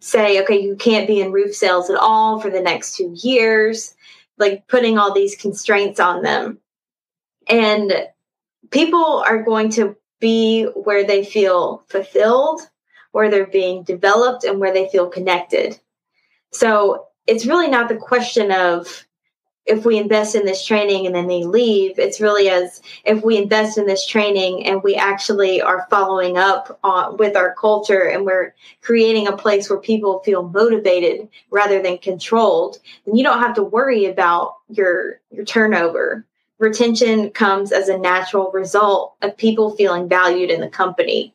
say, 0.00 0.42
okay, 0.42 0.60
you 0.60 0.76
can't 0.76 1.06
be 1.06 1.20
in 1.20 1.32
roof 1.32 1.54
sales 1.54 1.88
at 1.88 1.96
all 1.96 2.40
for 2.40 2.50
the 2.50 2.60
next 2.60 2.96
two 2.96 3.14
years, 3.16 3.94
like 4.38 4.66
putting 4.68 4.98
all 4.98 5.14
these 5.14 5.36
constraints 5.36 6.00
on 6.00 6.22
them. 6.22 6.58
And 7.48 8.08
people 8.70 9.24
are 9.26 9.42
going 9.42 9.70
to 9.70 9.96
be 10.20 10.64
where 10.64 11.04
they 11.04 11.24
feel 11.24 11.84
fulfilled, 11.88 12.60
where 13.12 13.30
they're 13.30 13.46
being 13.46 13.82
developed, 13.82 14.44
and 14.44 14.60
where 14.60 14.72
they 14.72 14.88
feel 14.88 15.08
connected. 15.08 15.78
So 16.52 17.06
it's 17.26 17.46
really 17.46 17.68
not 17.68 17.88
the 17.88 17.96
question 17.96 18.50
of 18.50 19.06
if 19.66 19.84
we 19.84 19.98
invest 19.98 20.36
in 20.36 20.44
this 20.44 20.64
training 20.64 21.06
and 21.06 21.14
then 21.14 21.26
they 21.26 21.42
leave, 21.42 21.98
it's 21.98 22.20
really 22.20 22.48
as 22.48 22.80
if 23.04 23.24
we 23.24 23.36
invest 23.36 23.76
in 23.76 23.86
this 23.86 24.06
training 24.06 24.64
and 24.64 24.82
we 24.82 24.94
actually 24.94 25.60
are 25.60 25.88
following 25.90 26.38
up 26.38 26.78
on, 26.84 27.16
with 27.16 27.36
our 27.36 27.52
culture 27.56 28.04
and 28.04 28.24
we're 28.24 28.54
creating 28.80 29.26
a 29.26 29.36
place 29.36 29.68
where 29.68 29.80
people 29.80 30.20
feel 30.20 30.48
motivated 30.48 31.28
rather 31.50 31.82
than 31.82 31.98
controlled, 31.98 32.78
then 33.04 33.16
you 33.16 33.24
don't 33.24 33.40
have 33.40 33.56
to 33.56 33.62
worry 33.62 34.04
about 34.06 34.54
your 34.68 35.20
your 35.30 35.44
turnover 35.44 36.24
retention 36.58 37.30
comes 37.30 37.72
as 37.72 37.88
a 37.88 37.98
natural 37.98 38.50
result 38.52 39.14
of 39.22 39.36
people 39.36 39.76
feeling 39.76 40.08
valued 40.08 40.50
in 40.50 40.60
the 40.60 40.68
company. 40.68 41.34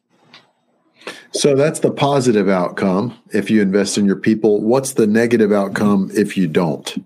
So 1.32 1.56
that's 1.56 1.80
the 1.80 1.92
positive 1.92 2.50
outcome 2.50 3.18
if 3.34 3.50
you 3.50 3.62
invest 3.62 3.98
in 3.98 4.06
your 4.06 4.16
people. 4.16 4.62
What's 4.62 4.94
the 4.94 5.08
negative 5.08 5.52
outcome 5.52 6.12
if 6.14 6.38
you 6.38 6.48
don't? 6.48 7.06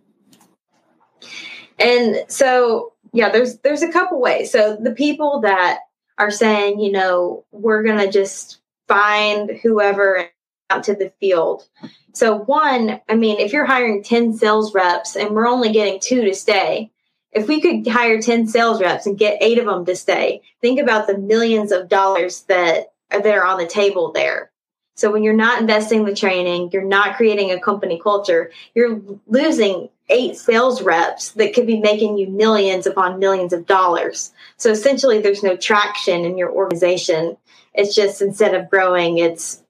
And 1.80 2.24
so 2.28 2.94
yeah, 3.14 3.30
there's 3.30 3.60
there's 3.60 3.82
a 3.82 3.92
couple 3.92 4.20
ways. 4.20 4.52
So 4.52 4.76
the 4.76 4.92
people 4.92 5.40
that 5.42 5.80
are 6.18 6.32
saying, 6.32 6.80
you 6.80 6.92
know, 6.92 7.46
we're 7.52 7.84
going 7.84 8.00
to 8.00 8.12
just 8.12 8.60
find 8.88 9.52
whoever 9.64 10.30
out 10.70 10.84
to 10.84 10.96
the 10.96 11.12
field. 11.20 11.68
So 12.14 12.38
one, 12.40 13.02
I 13.08 13.16
mean, 13.16 13.40
if 13.40 13.54
you're 13.54 13.66
hiring 13.66 14.04
10 14.04 14.34
sales 14.34 14.74
reps 14.74 15.16
and 15.16 15.32
we're 15.32 15.48
only 15.48 15.72
getting 15.72 16.00
2 16.00 16.26
to 16.26 16.34
stay, 16.34 16.92
if 17.36 17.50
we 17.50 17.60
could 17.60 17.86
hire 17.86 18.22
10 18.22 18.48
sales 18.48 18.82
reps 18.82 19.06
and 19.06 19.18
get 19.18 19.38
eight 19.42 19.60
of 19.60 19.66
them 19.66 19.86
to 19.86 19.96
stay, 19.96 20.42
think 20.62 20.80
about 20.80 21.06
the 21.06 21.18
millions 21.18 21.74
of 21.74 21.90
dollars 21.90 22.44
that 22.44 22.94
are, 23.12 23.22
that 23.22 23.36
are 23.36 23.46
on 23.46 23.60
the 23.60 23.68
table 23.68 24.14
there. 24.14 24.50
So 24.96 25.12
when 25.12 25.22
you're 25.22 25.34
not 25.34 25.60
investing 25.60 26.06
the 26.06 26.16
training, 26.16 26.70
you're 26.72 26.82
not 26.82 27.18
creating 27.18 27.52
a 27.52 27.60
company 27.60 28.00
culture, 28.02 28.52
you're 28.74 29.02
losing 29.28 29.90
eight 30.08 30.38
sales 30.38 30.82
reps 30.82 31.32
that 31.32 31.54
could 31.54 31.68
be 31.68 31.82
making 31.82 32.18
you 32.18 32.28
millions 32.28 32.88
upon 32.88 33.20
millions 33.20 33.52
of 33.52 33.66
dollars. 33.66 34.32
So 34.56 34.72
essentially 34.72 35.20
there's 35.20 35.44
no 35.44 35.58
traction 35.58 36.24
in 36.24 36.38
your 36.38 36.52
organization. 36.52 37.36
It's 37.74 37.94
just 37.94 38.22
instead 38.22 38.54
of 38.54 38.70
growing, 38.70 39.18
it's 39.18 39.62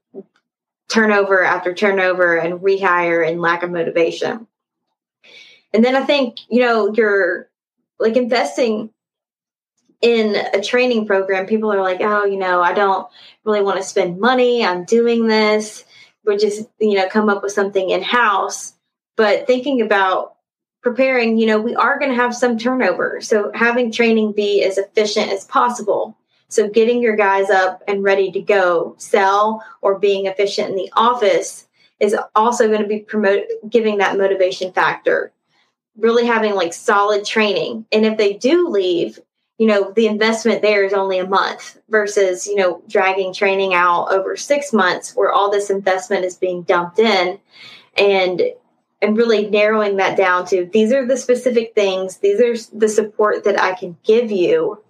turnover 0.87 1.43
after 1.43 1.73
turnover 1.73 2.37
and 2.37 2.59
rehire 2.59 3.27
and 3.27 3.41
lack 3.41 3.63
of 3.63 3.71
motivation. 3.71 4.45
And 5.73 5.83
then 5.83 5.95
I 5.95 6.03
think, 6.03 6.37
you 6.47 6.61
know, 6.61 6.93
your 6.93 7.49
like 7.99 8.17
investing 8.17 8.91
in 10.01 10.35
a 10.53 10.61
training 10.61 11.07
program, 11.07 11.45
people 11.45 11.71
are 11.71 11.81
like, 11.81 12.01
oh, 12.01 12.25
you 12.25 12.37
know, 12.37 12.61
I 12.61 12.73
don't 12.73 13.07
really 13.43 13.61
want 13.61 13.77
to 13.77 13.83
spend 13.83 14.19
money. 14.19 14.65
I'm 14.65 14.83
doing 14.85 15.27
this. 15.27 15.85
We're 16.23 16.37
just, 16.37 16.67
you 16.79 16.95
know, 16.95 17.07
come 17.09 17.29
up 17.29 17.43
with 17.43 17.51
something 17.51 17.89
in 17.89 18.03
house. 18.03 18.73
But 19.15 19.47
thinking 19.47 19.81
about 19.81 20.35
preparing, 20.81 21.37
you 21.37 21.47
know, 21.47 21.59
we 21.59 21.75
are 21.75 21.97
going 21.97 22.11
to 22.11 22.17
have 22.17 22.35
some 22.35 22.57
turnover. 22.57 23.19
So 23.21 23.51
having 23.55 23.91
training 23.91 24.33
be 24.33 24.63
as 24.63 24.77
efficient 24.77 25.31
as 25.31 25.45
possible. 25.45 26.17
So 26.47 26.69
getting 26.69 27.01
your 27.01 27.15
guys 27.15 27.49
up 27.49 27.81
and 27.87 28.03
ready 28.03 28.31
to 28.31 28.41
go 28.41 28.95
sell 28.97 29.63
or 29.81 29.97
being 29.97 30.27
efficient 30.27 30.69
in 30.69 30.75
the 30.75 30.91
office 30.93 31.67
is 31.99 32.15
also 32.35 32.67
going 32.67 32.81
to 32.81 32.87
be 32.87 32.99
promote 32.99 33.45
giving 33.69 33.97
that 33.97 34.17
motivation 34.17 34.71
factor 34.71 35.31
really 35.97 36.25
having 36.25 36.55
like 36.55 36.73
solid 36.73 37.25
training. 37.25 37.85
And 37.91 38.05
if 38.05 38.17
they 38.17 38.33
do 38.33 38.67
leave, 38.69 39.19
you 39.57 39.67
know, 39.67 39.91
the 39.91 40.07
investment 40.07 40.61
there 40.61 40.83
is 40.83 40.93
only 40.93 41.19
a 41.19 41.27
month 41.27 41.79
versus, 41.89 42.45
you 42.45 42.55
know, 42.55 42.81
dragging 42.87 43.33
training 43.33 43.73
out 43.73 44.11
over 44.11 44.35
six 44.35 44.73
months 44.73 45.15
where 45.15 45.31
all 45.31 45.49
this 45.49 45.69
investment 45.69 46.25
is 46.25 46.35
being 46.35 46.63
dumped 46.63 46.99
in 46.99 47.39
and 47.97 48.41
and 49.01 49.17
really 49.17 49.49
narrowing 49.49 49.97
that 49.97 50.17
down 50.17 50.45
to 50.47 50.69
these 50.71 50.91
are 50.91 51.05
the 51.05 51.17
specific 51.17 51.73
things, 51.75 52.17
these 52.17 52.39
are 52.41 52.77
the 52.77 52.89
support 52.89 53.43
that 53.43 53.59
I 53.59 53.73
can 53.73 53.97
give 54.03 54.31
you 54.31 54.83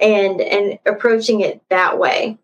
and 0.00 0.40
and 0.40 0.78
approaching 0.86 1.40
it 1.40 1.62
that 1.68 1.98
way. 1.98 2.38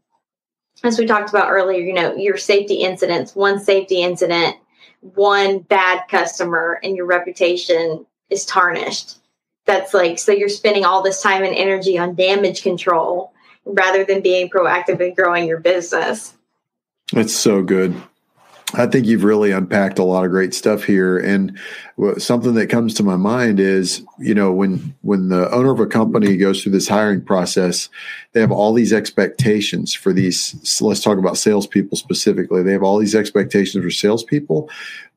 As 0.83 0.98
we 0.98 1.07
talked 1.07 1.31
about 1.31 1.50
earlier, 1.50 1.81
you 1.81 1.94
know, 1.94 2.14
your 2.14 2.37
safety 2.37 2.74
incidents, 2.74 3.35
one 3.35 3.59
safety 3.59 4.03
incident 4.03 4.57
one 5.05 5.59
bad 5.59 6.09
customer 6.09 6.81
and 6.83 6.97
your 6.97 7.05
reputation 7.05 8.07
is 8.31 8.47
tarnished. 8.47 9.19
That's 9.67 9.93
like, 9.93 10.19
so 10.19 10.33
you're 10.33 10.49
spending 10.49 10.85
all 10.85 11.03
this 11.03 11.21
time 11.21 11.43
and 11.43 11.55
energy 11.55 11.99
on 11.99 12.14
damage 12.14 12.62
control 12.62 13.33
rather 13.67 14.05
than 14.05 14.23
being 14.23 14.49
proactive 14.49 15.01
and 15.01 15.14
growing 15.14 15.47
your 15.47 15.61
business. 15.61 16.35
That's 17.12 17.35
so 17.35 17.62
good. 17.62 17.95
I 18.77 18.87
think 18.87 19.07
you've 19.07 19.25
really 19.25 19.53
unpacked 19.53 19.99
a 19.99 20.05
lot 20.05 20.25
of 20.25 20.31
great 20.31 20.55
stuff 20.55 20.85
here, 20.85 21.19
and 21.19 21.59
something 22.19 22.55
that 22.55 22.69
comes 22.69 22.95
to 22.95 23.03
my 23.03 23.17
mind 23.17 23.61
is, 23.61 24.03
you 24.19 24.35
know, 24.35 24.53
when 24.53 24.95
when 25.03 25.29
the 25.29 25.51
owner 25.53 25.71
of 25.71 25.81
a 25.81 25.87
company 25.87 26.37
goes 26.37 26.63
through 26.63 26.73
this 26.73 26.89
hiring 26.89 27.25
process, 27.25 27.89
they 28.33 28.41
have 28.41 28.53
all 28.53 28.73
these 28.73 28.93
expectations 28.93 29.95
for 29.95 30.13
these. 30.13 30.57
So 30.69 30.87
let's 30.87 31.03
talk 31.03 31.19
about 31.19 31.37
salespeople 31.37 31.97
specifically. 31.97 32.63
They 32.63 32.73
have 32.73 32.83
all 32.83 32.99
these 32.99 33.15
expectations 33.15 33.83
for 33.83 33.91
salespeople, 33.91 34.69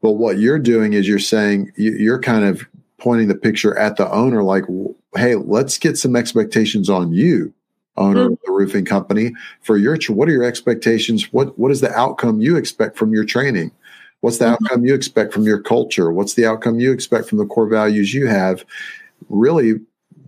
but 0.02 0.14
what 0.14 0.38
you're 0.38 0.60
doing 0.60 0.94
is 0.94 1.08
you're 1.08 1.20
saying 1.20 1.72
you're 1.76 2.22
kind 2.22 2.46
of 2.46 2.68
pointing 3.00 3.28
the 3.28 3.36
picture 3.36 3.78
at 3.78 3.96
the 3.96 4.12
owner, 4.12 4.44
like, 4.44 4.66
hey, 5.16 5.36
let's 5.36 5.78
get 5.78 5.98
some 5.98 6.16
expectations 6.16 6.90
on 6.90 7.12
you 7.14 7.54
owner 7.98 8.26
mm-hmm. 8.26 8.34
of 8.34 8.40
the 8.46 8.52
roofing 8.52 8.86
company 8.86 9.34
for 9.62 9.78
your 9.78 9.98
what 10.10 10.28
are 10.30 10.34
your 10.34 10.44
expectations 10.44 11.32
what 11.34 11.58
what 11.58 11.72
is 11.72 11.82
the 11.82 11.92
outcome 11.94 12.40
you 12.42 12.56
expect 12.56 12.98
from 12.98 13.14
your 13.14 13.26
training 13.26 13.72
what's 14.22 14.38
the 14.38 14.46
mm-hmm. 14.46 14.66
outcome 14.66 14.86
you 14.86 14.94
expect 14.94 15.34
from 15.34 15.44
your 15.44 15.62
culture 15.62 16.12
what's 16.12 16.36
the 16.36 16.46
outcome 16.46 16.80
you 16.80 16.92
expect 16.92 17.28
from 17.28 17.38
the 17.38 17.46
core 17.46 17.68
values 17.68 18.14
you 18.14 18.28
have 18.28 18.64
really 19.30 19.76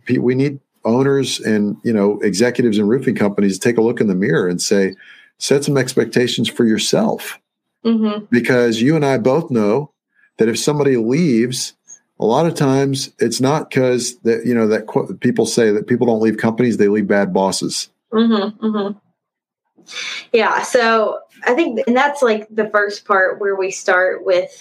we 0.09 0.35
need 0.35 0.59
owners 0.85 1.39
and 1.39 1.77
you 1.83 1.93
know 1.93 2.19
executives 2.21 2.77
in 2.77 2.87
roofing 2.87 3.15
companies 3.15 3.59
to 3.59 3.67
take 3.67 3.77
a 3.77 3.81
look 3.81 3.99
in 4.01 4.07
the 4.07 4.15
mirror 4.15 4.47
and 4.47 4.61
say 4.61 4.95
set 5.37 5.63
some 5.63 5.77
expectations 5.77 6.49
for 6.49 6.65
yourself 6.65 7.39
mm-hmm. 7.85 8.25
because 8.31 8.81
you 8.81 8.95
and 8.95 9.05
i 9.05 9.17
both 9.17 9.51
know 9.51 9.91
that 10.37 10.49
if 10.49 10.57
somebody 10.57 10.97
leaves 10.97 11.73
a 12.19 12.25
lot 12.25 12.45
of 12.45 12.55
times 12.55 13.11
it's 13.19 13.39
not 13.39 13.69
because 13.69 14.17
that 14.19 14.45
you 14.45 14.53
know 14.53 14.67
that 14.67 14.87
qu- 14.87 15.13
people 15.17 15.45
say 15.45 15.71
that 15.71 15.87
people 15.87 16.07
don't 16.07 16.21
leave 16.21 16.37
companies 16.37 16.77
they 16.77 16.87
leave 16.87 17.07
bad 17.07 17.33
bosses 17.33 17.89
mm-hmm, 18.11 18.65
mm-hmm. 18.65 18.97
yeah 20.33 20.61
so 20.61 21.19
i 21.45 21.53
think 21.53 21.79
and 21.87 21.95
that's 21.95 22.21
like 22.21 22.47
the 22.49 22.69
first 22.69 23.05
part 23.05 23.39
where 23.39 23.55
we 23.55 23.71
start 23.71 24.25
with 24.25 24.51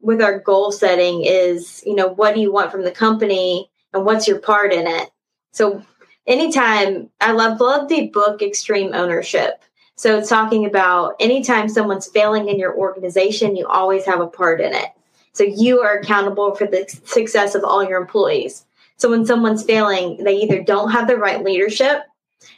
with 0.00 0.22
our 0.22 0.38
goal 0.38 0.72
setting 0.72 1.24
is 1.24 1.82
you 1.84 1.94
know 1.94 2.08
what 2.08 2.34
do 2.34 2.40
you 2.40 2.52
want 2.52 2.70
from 2.70 2.84
the 2.84 2.90
company 2.90 3.70
and 3.92 4.04
what's 4.04 4.28
your 4.28 4.38
part 4.38 4.72
in 4.72 4.86
it 4.86 5.10
so 5.52 5.82
anytime 6.28 7.10
I 7.20 7.32
love 7.32 7.60
love 7.60 7.88
the 7.88 8.08
book 8.08 8.42
Extreme 8.42 8.94
Ownership. 8.94 9.64
So 9.96 10.18
it's 10.18 10.28
talking 10.28 10.64
about 10.64 11.14
anytime 11.18 11.68
someone's 11.68 12.06
failing 12.06 12.48
in 12.48 12.58
your 12.58 12.76
organization, 12.76 13.56
you 13.56 13.66
always 13.66 14.04
have 14.04 14.20
a 14.20 14.28
part 14.28 14.60
in 14.60 14.72
it. 14.72 14.90
So 15.38 15.44
you 15.44 15.82
are 15.82 15.98
accountable 15.98 16.56
for 16.56 16.66
the 16.66 16.84
success 17.04 17.54
of 17.54 17.62
all 17.62 17.88
your 17.88 18.00
employees. 18.00 18.66
So 18.96 19.08
when 19.08 19.24
someone's 19.24 19.62
failing, 19.62 20.24
they 20.24 20.34
either 20.34 20.64
don't 20.64 20.90
have 20.90 21.06
the 21.06 21.16
right 21.16 21.44
leadership, 21.44 22.02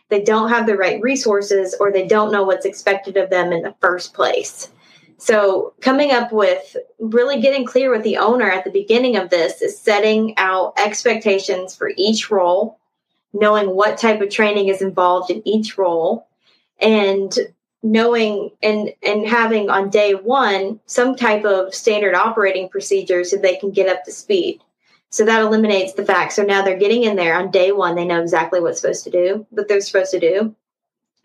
they 0.09 0.23
don't 0.23 0.49
have 0.49 0.67
the 0.67 0.79
right 0.79 0.99
resources, 1.03 1.77
or 1.79 1.93
they 1.93 2.07
don't 2.07 2.33
know 2.33 2.43
what's 2.43 2.65
expected 2.65 3.19
of 3.19 3.29
them 3.29 3.53
in 3.53 3.61
the 3.61 3.75
first 3.83 4.15
place. 4.15 4.71
So, 5.19 5.75
coming 5.83 6.11
up 6.11 6.33
with 6.33 6.75
really 6.99 7.43
getting 7.43 7.67
clear 7.67 7.91
with 7.91 8.03
the 8.03 8.17
owner 8.17 8.51
at 8.51 8.65
the 8.65 8.71
beginning 8.71 9.17
of 9.17 9.29
this 9.29 9.61
is 9.61 9.79
setting 9.79 10.33
out 10.39 10.73
expectations 10.79 11.77
for 11.77 11.93
each 11.99 12.31
role, 12.31 12.81
knowing 13.35 13.77
what 13.77 13.99
type 13.99 14.23
of 14.23 14.31
training 14.31 14.69
is 14.69 14.81
involved 14.81 15.31
in 15.31 15.47
each 15.47 15.77
role, 15.77 16.27
and 16.79 17.39
knowing 17.83 18.51
and 18.63 18.93
and 19.03 19.27
having 19.27 19.71
on 19.71 19.91
day 19.91 20.15
one 20.15 20.81
some 20.87 21.17
type 21.17 21.45
of 21.45 21.75
standard 21.75 22.15
operating 22.15 22.69
procedure 22.69 23.25
so 23.25 23.37
they 23.37 23.57
can 23.57 23.71
get 23.71 23.89
up 23.89 24.05
to 24.05 24.13
speed. 24.13 24.61
So 25.11 25.25
that 25.25 25.41
eliminates 25.41 25.95
the 25.95 26.05
fact. 26.05 26.35
So 26.35 26.45
now 26.45 26.63
they're 26.63 26.79
getting 26.79 27.03
in 27.03 27.17
there 27.17 27.37
on 27.37 27.51
day 27.51 27.73
one. 27.73 27.97
They 27.97 28.05
know 28.05 28.23
exactly 28.23 28.61
what's 28.61 28.81
supposed 28.81 29.05
to 29.05 29.11
do, 29.11 29.47
what 29.51 29.67
they're 29.67 29.81
supposed 29.81 30.13
to 30.13 30.21
do 30.21 30.55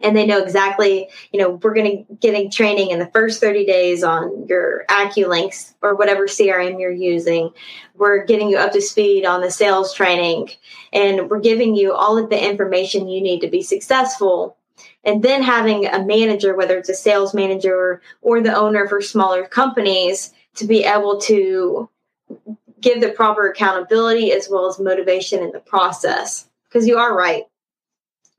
and 0.01 0.15
they 0.15 0.25
know 0.25 0.39
exactly, 0.39 1.09
you 1.31 1.39
know, 1.39 1.51
we're 1.51 1.73
going 1.73 2.05
to 2.05 2.13
getting 2.15 2.51
training 2.51 2.91
in 2.91 2.99
the 2.99 3.07
first 3.07 3.39
30 3.39 3.65
days 3.65 4.03
on 4.03 4.45
your 4.47 4.85
AccuLynx 4.89 5.73
or 5.81 5.95
whatever 5.95 6.27
CRM 6.27 6.79
you're 6.79 6.91
using. 6.91 7.51
We're 7.95 8.25
getting 8.25 8.49
you 8.49 8.57
up 8.57 8.73
to 8.73 8.81
speed 8.81 9.25
on 9.25 9.41
the 9.41 9.51
sales 9.51 9.93
training 9.93 10.49
and 10.91 11.29
we're 11.29 11.39
giving 11.39 11.75
you 11.75 11.93
all 11.93 12.17
of 12.17 12.29
the 12.29 12.49
information 12.49 13.07
you 13.07 13.21
need 13.21 13.41
to 13.41 13.49
be 13.49 13.61
successful. 13.61 14.57
And 15.05 15.23
then 15.23 15.43
having 15.43 15.85
a 15.85 16.03
manager, 16.03 16.55
whether 16.55 16.77
it's 16.77 16.89
a 16.89 16.95
sales 16.95 17.33
manager 17.33 18.01
or 18.21 18.41
the 18.41 18.55
owner 18.55 18.87
for 18.87 19.01
smaller 19.01 19.45
companies, 19.45 20.33
to 20.55 20.65
be 20.65 20.83
able 20.83 21.21
to 21.21 21.89
give 22.81 23.01
the 23.01 23.09
proper 23.09 23.47
accountability 23.49 24.31
as 24.31 24.49
well 24.49 24.67
as 24.67 24.79
motivation 24.79 25.43
in 25.43 25.51
the 25.51 25.59
process. 25.59 26.49
Because 26.67 26.87
you 26.87 26.97
are 26.97 27.15
right 27.15 27.43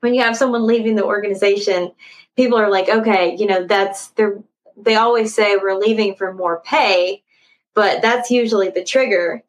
when 0.01 0.13
you 0.13 0.21
have 0.21 0.37
someone 0.37 0.65
leaving 0.65 0.95
the 0.95 1.05
organization, 1.05 1.91
people 2.35 2.57
are 2.57 2.69
like, 2.69 2.89
okay, 2.89 3.35
you 3.35 3.45
know, 3.45 3.65
that's 3.65 4.09
they're 4.09 4.39
they 4.79 4.95
always 4.95 5.33
say 5.33 5.55
we're 5.55 5.73
leaving 5.73 6.13
for 6.13 6.33
more 6.33 6.61
pay, 6.61 7.23
but 7.73 8.01
that's 8.03 8.29
usually 8.29 8.69
the 8.69 8.83
trigger. 8.83 9.43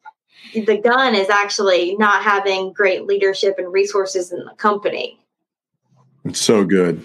The 0.55 0.77
gun 0.77 1.13
is 1.13 1.29
actually 1.29 1.95
not 1.97 2.23
having 2.23 2.73
great 2.73 3.05
leadership 3.05 3.59
and 3.59 3.71
resources 3.71 4.31
in 4.31 4.39
the 4.39 4.55
company. 4.55 5.19
It's 6.29 6.41
so 6.41 6.63
good. 6.63 7.03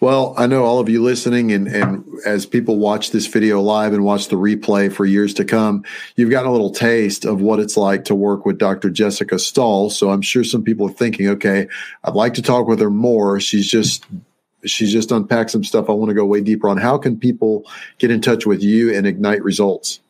Well, 0.00 0.34
I 0.36 0.48
know 0.48 0.64
all 0.64 0.80
of 0.80 0.88
you 0.88 1.00
listening, 1.00 1.52
and, 1.52 1.68
and 1.68 2.04
as 2.26 2.46
people 2.46 2.78
watch 2.78 3.12
this 3.12 3.28
video 3.28 3.60
live 3.60 3.92
and 3.92 4.04
watch 4.04 4.26
the 4.26 4.34
replay 4.34 4.92
for 4.92 5.06
years 5.06 5.32
to 5.34 5.44
come, 5.44 5.84
you've 6.16 6.30
gotten 6.30 6.48
a 6.48 6.52
little 6.52 6.72
taste 6.72 7.24
of 7.24 7.40
what 7.40 7.60
it's 7.60 7.76
like 7.76 8.02
to 8.06 8.16
work 8.16 8.44
with 8.44 8.58
Dr. 8.58 8.90
Jessica 8.90 9.38
Stahl. 9.38 9.88
So 9.90 10.10
I'm 10.10 10.20
sure 10.20 10.42
some 10.42 10.64
people 10.64 10.88
are 10.88 10.92
thinking, 10.92 11.28
okay, 11.28 11.68
I'd 12.02 12.14
like 12.14 12.34
to 12.34 12.42
talk 12.42 12.66
with 12.66 12.80
her 12.80 12.90
more. 12.90 13.38
She's 13.38 13.70
just 13.70 14.04
she's 14.64 14.92
just 14.92 15.12
unpacked 15.12 15.52
some 15.52 15.62
stuff 15.62 15.88
I 15.88 15.92
want 15.92 16.08
to 16.08 16.14
go 16.14 16.26
way 16.26 16.40
deeper 16.40 16.68
on. 16.68 16.76
How 16.76 16.98
can 16.98 17.16
people 17.16 17.64
get 17.98 18.10
in 18.10 18.20
touch 18.20 18.46
with 18.46 18.64
you 18.64 18.92
and 18.92 19.06
ignite 19.06 19.44
results? 19.44 20.00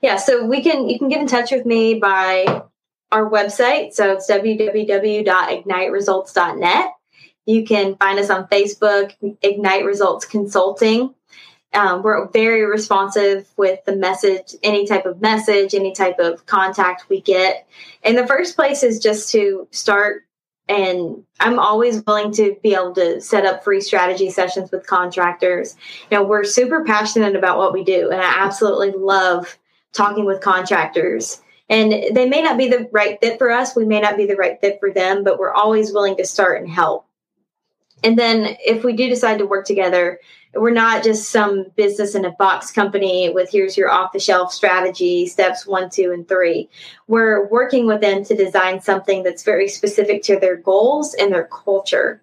Yeah, 0.00 0.14
so 0.16 0.46
we 0.46 0.62
can 0.62 0.88
you 0.88 0.96
can 0.96 1.08
get 1.08 1.20
in 1.20 1.26
touch 1.26 1.50
with 1.50 1.66
me 1.66 1.94
by 1.94 2.62
our 3.10 3.28
website. 3.28 3.94
So 3.94 4.12
it's 4.12 4.30
www.igniteresults.net 4.30 6.90
you 7.46 7.64
can 7.64 7.96
find 7.96 8.18
us 8.18 8.30
on 8.30 8.48
Facebook, 8.48 9.14
Ignite 9.42 9.84
Results 9.84 10.24
Consulting. 10.24 11.14
Um, 11.74 12.02
we're 12.02 12.28
very 12.28 12.64
responsive 12.64 13.48
with 13.56 13.84
the 13.84 13.96
message, 13.96 14.54
any 14.62 14.86
type 14.86 15.06
of 15.06 15.20
message, 15.20 15.74
any 15.74 15.92
type 15.92 16.18
of 16.20 16.46
contact 16.46 17.08
we 17.08 17.20
get. 17.20 17.66
And 18.02 18.16
the 18.16 18.26
first 18.26 18.54
place 18.54 18.82
is 18.82 19.00
just 19.00 19.32
to 19.32 19.66
start. 19.72 20.22
And 20.68 21.24
I'm 21.40 21.58
always 21.58 22.02
willing 22.06 22.32
to 22.34 22.56
be 22.62 22.74
able 22.74 22.94
to 22.94 23.20
set 23.20 23.44
up 23.44 23.64
free 23.64 23.80
strategy 23.80 24.30
sessions 24.30 24.70
with 24.70 24.86
contractors. 24.86 25.76
You 26.10 26.18
know, 26.18 26.24
we're 26.24 26.44
super 26.44 26.84
passionate 26.84 27.36
about 27.36 27.58
what 27.58 27.74
we 27.74 27.84
do, 27.84 28.10
and 28.10 28.20
I 28.20 28.44
absolutely 28.44 28.92
love 28.96 29.58
talking 29.92 30.24
with 30.24 30.40
contractors. 30.40 31.42
And 31.68 31.92
they 32.16 32.26
may 32.28 32.40
not 32.40 32.56
be 32.56 32.68
the 32.68 32.88
right 32.92 33.18
fit 33.20 33.38
for 33.38 33.50
us, 33.50 33.76
we 33.76 33.84
may 33.84 34.00
not 34.00 34.16
be 34.16 34.26
the 34.26 34.36
right 34.36 34.58
fit 34.60 34.78
for 34.80 34.90
them, 34.90 35.22
but 35.22 35.38
we're 35.38 35.52
always 35.52 35.92
willing 35.92 36.16
to 36.16 36.24
start 36.24 36.62
and 36.62 36.70
help. 36.70 37.06
And 38.04 38.18
then 38.18 38.56
if 38.64 38.84
we 38.84 38.92
do 38.92 39.08
decide 39.08 39.38
to 39.38 39.46
work 39.46 39.66
together, 39.66 40.20
we're 40.52 40.70
not 40.70 41.02
just 41.02 41.30
some 41.30 41.66
business 41.74 42.14
in 42.14 42.26
a 42.26 42.32
box 42.32 42.70
company 42.70 43.30
with 43.30 43.50
here's 43.50 43.76
your 43.76 43.90
off 43.90 44.12
the 44.12 44.20
shelf 44.20 44.52
strategy, 44.52 45.26
steps 45.26 45.66
one, 45.66 45.90
two, 45.90 46.12
and 46.12 46.28
three. 46.28 46.68
We're 47.08 47.48
working 47.48 47.86
with 47.86 48.02
them 48.02 48.22
to 48.24 48.36
design 48.36 48.80
something 48.80 49.22
that's 49.22 49.42
very 49.42 49.68
specific 49.68 50.22
to 50.24 50.38
their 50.38 50.56
goals 50.56 51.14
and 51.14 51.32
their 51.32 51.46
culture. 51.46 52.22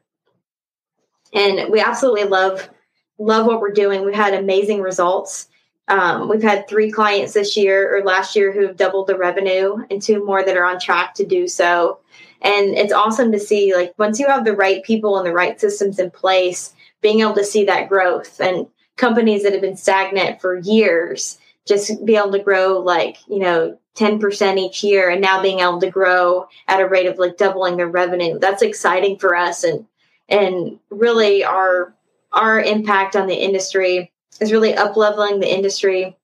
And 1.33 1.71
we 1.71 1.81
absolutely 1.81 2.25
love 2.25 2.69
love 3.17 3.45
what 3.45 3.59
we're 3.59 3.73
doing. 3.73 4.05
We've 4.05 4.15
had 4.15 4.33
amazing 4.33 4.81
results. 4.81 5.47
Um, 5.87 6.29
we've 6.29 6.43
had 6.43 6.67
three 6.67 6.91
clients 6.91 7.33
this 7.33 7.57
year 7.57 7.95
or 7.95 8.03
last 8.03 8.35
year 8.35 8.51
who 8.51 8.65
have 8.65 8.77
doubled 8.77 9.07
the 9.07 9.17
revenue, 9.17 9.77
and 9.89 10.01
two 10.01 10.23
more 10.23 10.43
that 10.43 10.55
are 10.55 10.63
on 10.63 10.79
track 10.79 11.15
to 11.15 11.25
do 11.25 11.47
so. 11.47 11.99
And 12.41 12.75
it's 12.75 12.93
awesome 12.93 13.31
to 13.31 13.39
see, 13.39 13.75
like, 13.75 13.93
once 13.97 14.19
you 14.19 14.27
have 14.27 14.45
the 14.45 14.55
right 14.55 14.83
people 14.83 15.17
and 15.17 15.25
the 15.25 15.33
right 15.33 15.59
systems 15.59 15.99
in 15.99 16.11
place, 16.11 16.73
being 17.01 17.19
able 17.19 17.35
to 17.35 17.43
see 17.43 17.65
that 17.65 17.89
growth 17.89 18.39
and 18.39 18.67
companies 18.97 19.43
that 19.43 19.53
have 19.53 19.61
been 19.61 19.77
stagnant 19.77 20.41
for 20.41 20.57
years 20.57 21.37
just 21.67 22.03
be 22.05 22.15
able 22.15 22.31
to 22.31 22.39
grow 22.39 22.79
like, 22.79 23.17
you 23.27 23.39
know, 23.39 23.77
10% 23.95 24.57
each 24.57 24.83
year 24.83 25.09
and 25.09 25.21
now 25.21 25.41
being 25.41 25.59
able 25.59 25.79
to 25.79 25.89
grow 25.89 26.47
at 26.67 26.79
a 26.79 26.87
rate 26.87 27.07
of 27.07 27.17
like 27.17 27.37
doubling 27.37 27.77
their 27.77 27.89
revenue. 27.89 28.39
That's 28.39 28.61
exciting 28.61 29.17
for 29.19 29.35
us 29.35 29.63
and 29.63 29.85
and 30.29 30.79
really 30.89 31.43
our 31.43 31.93
our 32.31 32.61
impact 32.61 33.17
on 33.17 33.27
the 33.27 33.35
industry 33.35 34.11
is 34.39 34.51
really 34.51 34.73
up 34.73 34.95
leveling 34.95 35.41
the 35.41 35.53
industry, 35.53 36.15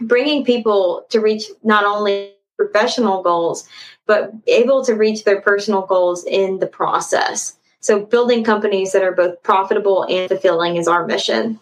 bringing 0.00 0.44
people 0.44 1.04
to 1.10 1.20
reach 1.20 1.44
not 1.62 1.84
only 1.84 2.33
professional 2.56 3.22
goals, 3.22 3.68
but 4.06 4.32
able 4.46 4.84
to 4.84 4.94
reach 4.94 5.24
their 5.24 5.40
personal 5.40 5.82
goals 5.82 6.24
in 6.24 6.58
the 6.58 6.66
process. 6.66 7.56
So, 7.80 8.04
building 8.04 8.44
companies 8.44 8.92
that 8.92 9.02
are 9.02 9.12
both 9.12 9.42
profitable 9.42 10.06
and 10.08 10.28
fulfilling 10.28 10.76
is 10.76 10.88
our 10.88 11.06
mission. 11.06 11.60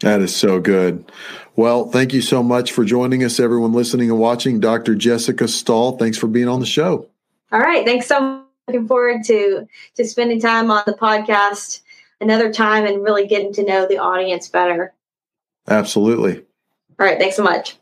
That 0.00 0.20
is 0.20 0.34
so 0.34 0.60
good. 0.60 1.10
Well, 1.56 1.88
thank 1.90 2.12
you 2.12 2.20
so 2.20 2.42
much 2.42 2.72
for 2.72 2.84
joining 2.84 3.24
us, 3.24 3.40
everyone 3.40 3.72
listening 3.72 4.10
and 4.10 4.20
watching. 4.20 4.60
Dr. 4.60 4.94
Jessica 4.94 5.48
Stahl, 5.48 5.96
thanks 5.96 6.18
for 6.18 6.26
being 6.26 6.48
on 6.48 6.60
the 6.60 6.66
show. 6.66 7.08
All 7.50 7.60
right. 7.60 7.84
Thanks 7.84 8.06
so 8.06 8.20
much. 8.20 8.42
Looking 8.68 8.88
forward 8.88 9.24
to, 9.26 9.66
to 9.94 10.04
spending 10.04 10.40
time 10.40 10.70
on 10.70 10.82
the 10.86 10.92
podcast 10.92 11.80
another 12.20 12.52
time 12.52 12.84
and 12.84 13.02
really 13.02 13.26
getting 13.26 13.52
to 13.54 13.64
know 13.64 13.86
the 13.86 13.98
audience 13.98 14.48
better. 14.48 14.92
Absolutely. 15.68 16.42
All 16.98 17.06
right. 17.06 17.18
Thanks 17.18 17.36
so 17.36 17.42
much. 17.42 17.76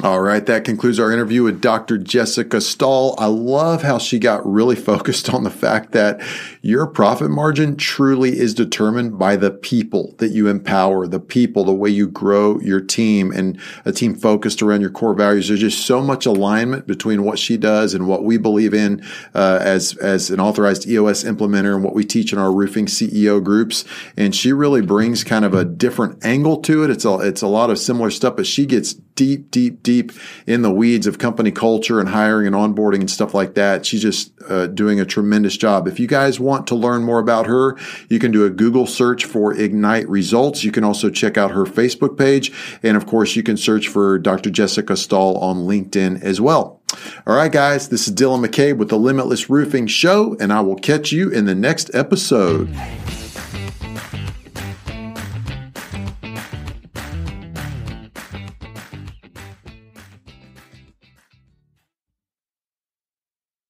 All 0.00 0.20
right, 0.20 0.46
that 0.46 0.64
concludes 0.64 1.00
our 1.00 1.10
interview 1.10 1.42
with 1.42 1.60
Dr. 1.60 1.98
Jessica 1.98 2.60
Stahl. 2.60 3.16
I 3.18 3.26
love 3.26 3.82
how 3.82 3.98
she 3.98 4.20
got 4.20 4.46
really 4.46 4.76
focused 4.88 5.34
on 5.34 5.42
the 5.42 5.50
fact 5.50 5.90
that 5.90 6.22
your 6.62 6.86
profit 6.86 7.30
margin 7.30 7.74
truly 7.74 8.38
is 8.38 8.54
determined 8.54 9.18
by 9.18 9.34
the 9.34 9.50
people 9.50 10.14
that 10.18 10.28
you 10.28 10.46
empower, 10.46 11.08
the 11.08 11.18
people, 11.18 11.64
the 11.64 11.74
way 11.74 11.90
you 11.90 12.06
grow 12.06 12.60
your 12.60 12.80
team 12.80 13.32
and 13.32 13.58
a 13.84 13.90
team 13.90 14.14
focused 14.14 14.62
around 14.62 14.82
your 14.82 14.90
core 14.90 15.14
values. 15.14 15.48
There's 15.48 15.58
just 15.58 15.84
so 15.84 16.00
much 16.00 16.26
alignment 16.26 16.86
between 16.86 17.24
what 17.24 17.40
she 17.40 17.56
does 17.56 17.92
and 17.92 18.06
what 18.06 18.22
we 18.22 18.36
believe 18.38 18.74
in 18.74 19.04
uh, 19.34 19.58
as, 19.60 19.96
as 19.96 20.30
an 20.30 20.38
authorized 20.38 20.86
EOS 20.86 21.24
implementer 21.24 21.74
and 21.74 21.82
what 21.82 21.94
we 21.94 22.04
teach 22.04 22.32
in 22.32 22.38
our 22.38 22.52
roofing 22.52 22.86
CEO 22.86 23.42
groups. 23.42 23.84
And 24.16 24.32
she 24.32 24.52
really 24.52 24.82
brings 24.82 25.24
kind 25.24 25.44
of 25.44 25.54
a 25.54 25.64
different 25.64 26.24
angle 26.24 26.58
to 26.62 26.84
it. 26.84 26.90
It's 26.90 27.04
a, 27.04 27.18
it's 27.18 27.42
a 27.42 27.48
lot 27.48 27.70
of 27.70 27.80
similar 27.80 28.12
stuff, 28.12 28.36
but 28.36 28.46
she 28.46 28.64
gets 28.64 28.94
deep, 29.18 29.50
deep, 29.50 29.82
deep 29.88 30.12
in 30.46 30.60
the 30.60 30.70
weeds 30.70 31.06
of 31.06 31.16
company 31.16 31.50
culture 31.50 31.98
and 31.98 32.10
hiring 32.10 32.46
and 32.46 32.54
onboarding 32.54 33.00
and 33.00 33.10
stuff 33.10 33.32
like 33.32 33.54
that. 33.54 33.86
She's 33.86 34.02
just 34.02 34.30
uh, 34.46 34.66
doing 34.66 35.00
a 35.00 35.06
tremendous 35.06 35.56
job. 35.56 35.88
If 35.88 35.98
you 35.98 36.06
guys 36.06 36.38
want 36.38 36.66
to 36.66 36.74
learn 36.74 37.04
more 37.04 37.18
about 37.18 37.46
her, 37.46 37.74
you 38.10 38.18
can 38.18 38.30
do 38.30 38.44
a 38.44 38.50
Google 38.50 38.86
search 38.86 39.24
for 39.24 39.54
Ignite 39.54 40.06
Results. 40.06 40.62
You 40.62 40.72
can 40.72 40.84
also 40.84 41.08
check 41.08 41.38
out 41.38 41.52
her 41.52 41.64
Facebook 41.64 42.18
page. 42.18 42.52
And 42.82 42.98
of 42.98 43.06
course, 43.06 43.34
you 43.34 43.42
can 43.42 43.56
search 43.56 43.88
for 43.88 44.18
Dr. 44.18 44.50
Jessica 44.50 44.94
Stahl 44.94 45.38
on 45.38 45.60
LinkedIn 45.60 46.20
as 46.20 46.38
well. 46.38 46.82
All 47.26 47.34
right, 47.34 47.50
guys, 47.50 47.88
this 47.88 48.08
is 48.08 48.14
Dylan 48.14 48.44
McCabe 48.44 48.76
with 48.76 48.90
the 48.90 48.98
Limitless 48.98 49.48
Roofing 49.48 49.86
Show, 49.86 50.36
and 50.38 50.52
I 50.52 50.60
will 50.60 50.76
catch 50.76 51.12
you 51.12 51.30
in 51.30 51.46
the 51.46 51.54
next 51.54 51.94
episode. 51.94 52.68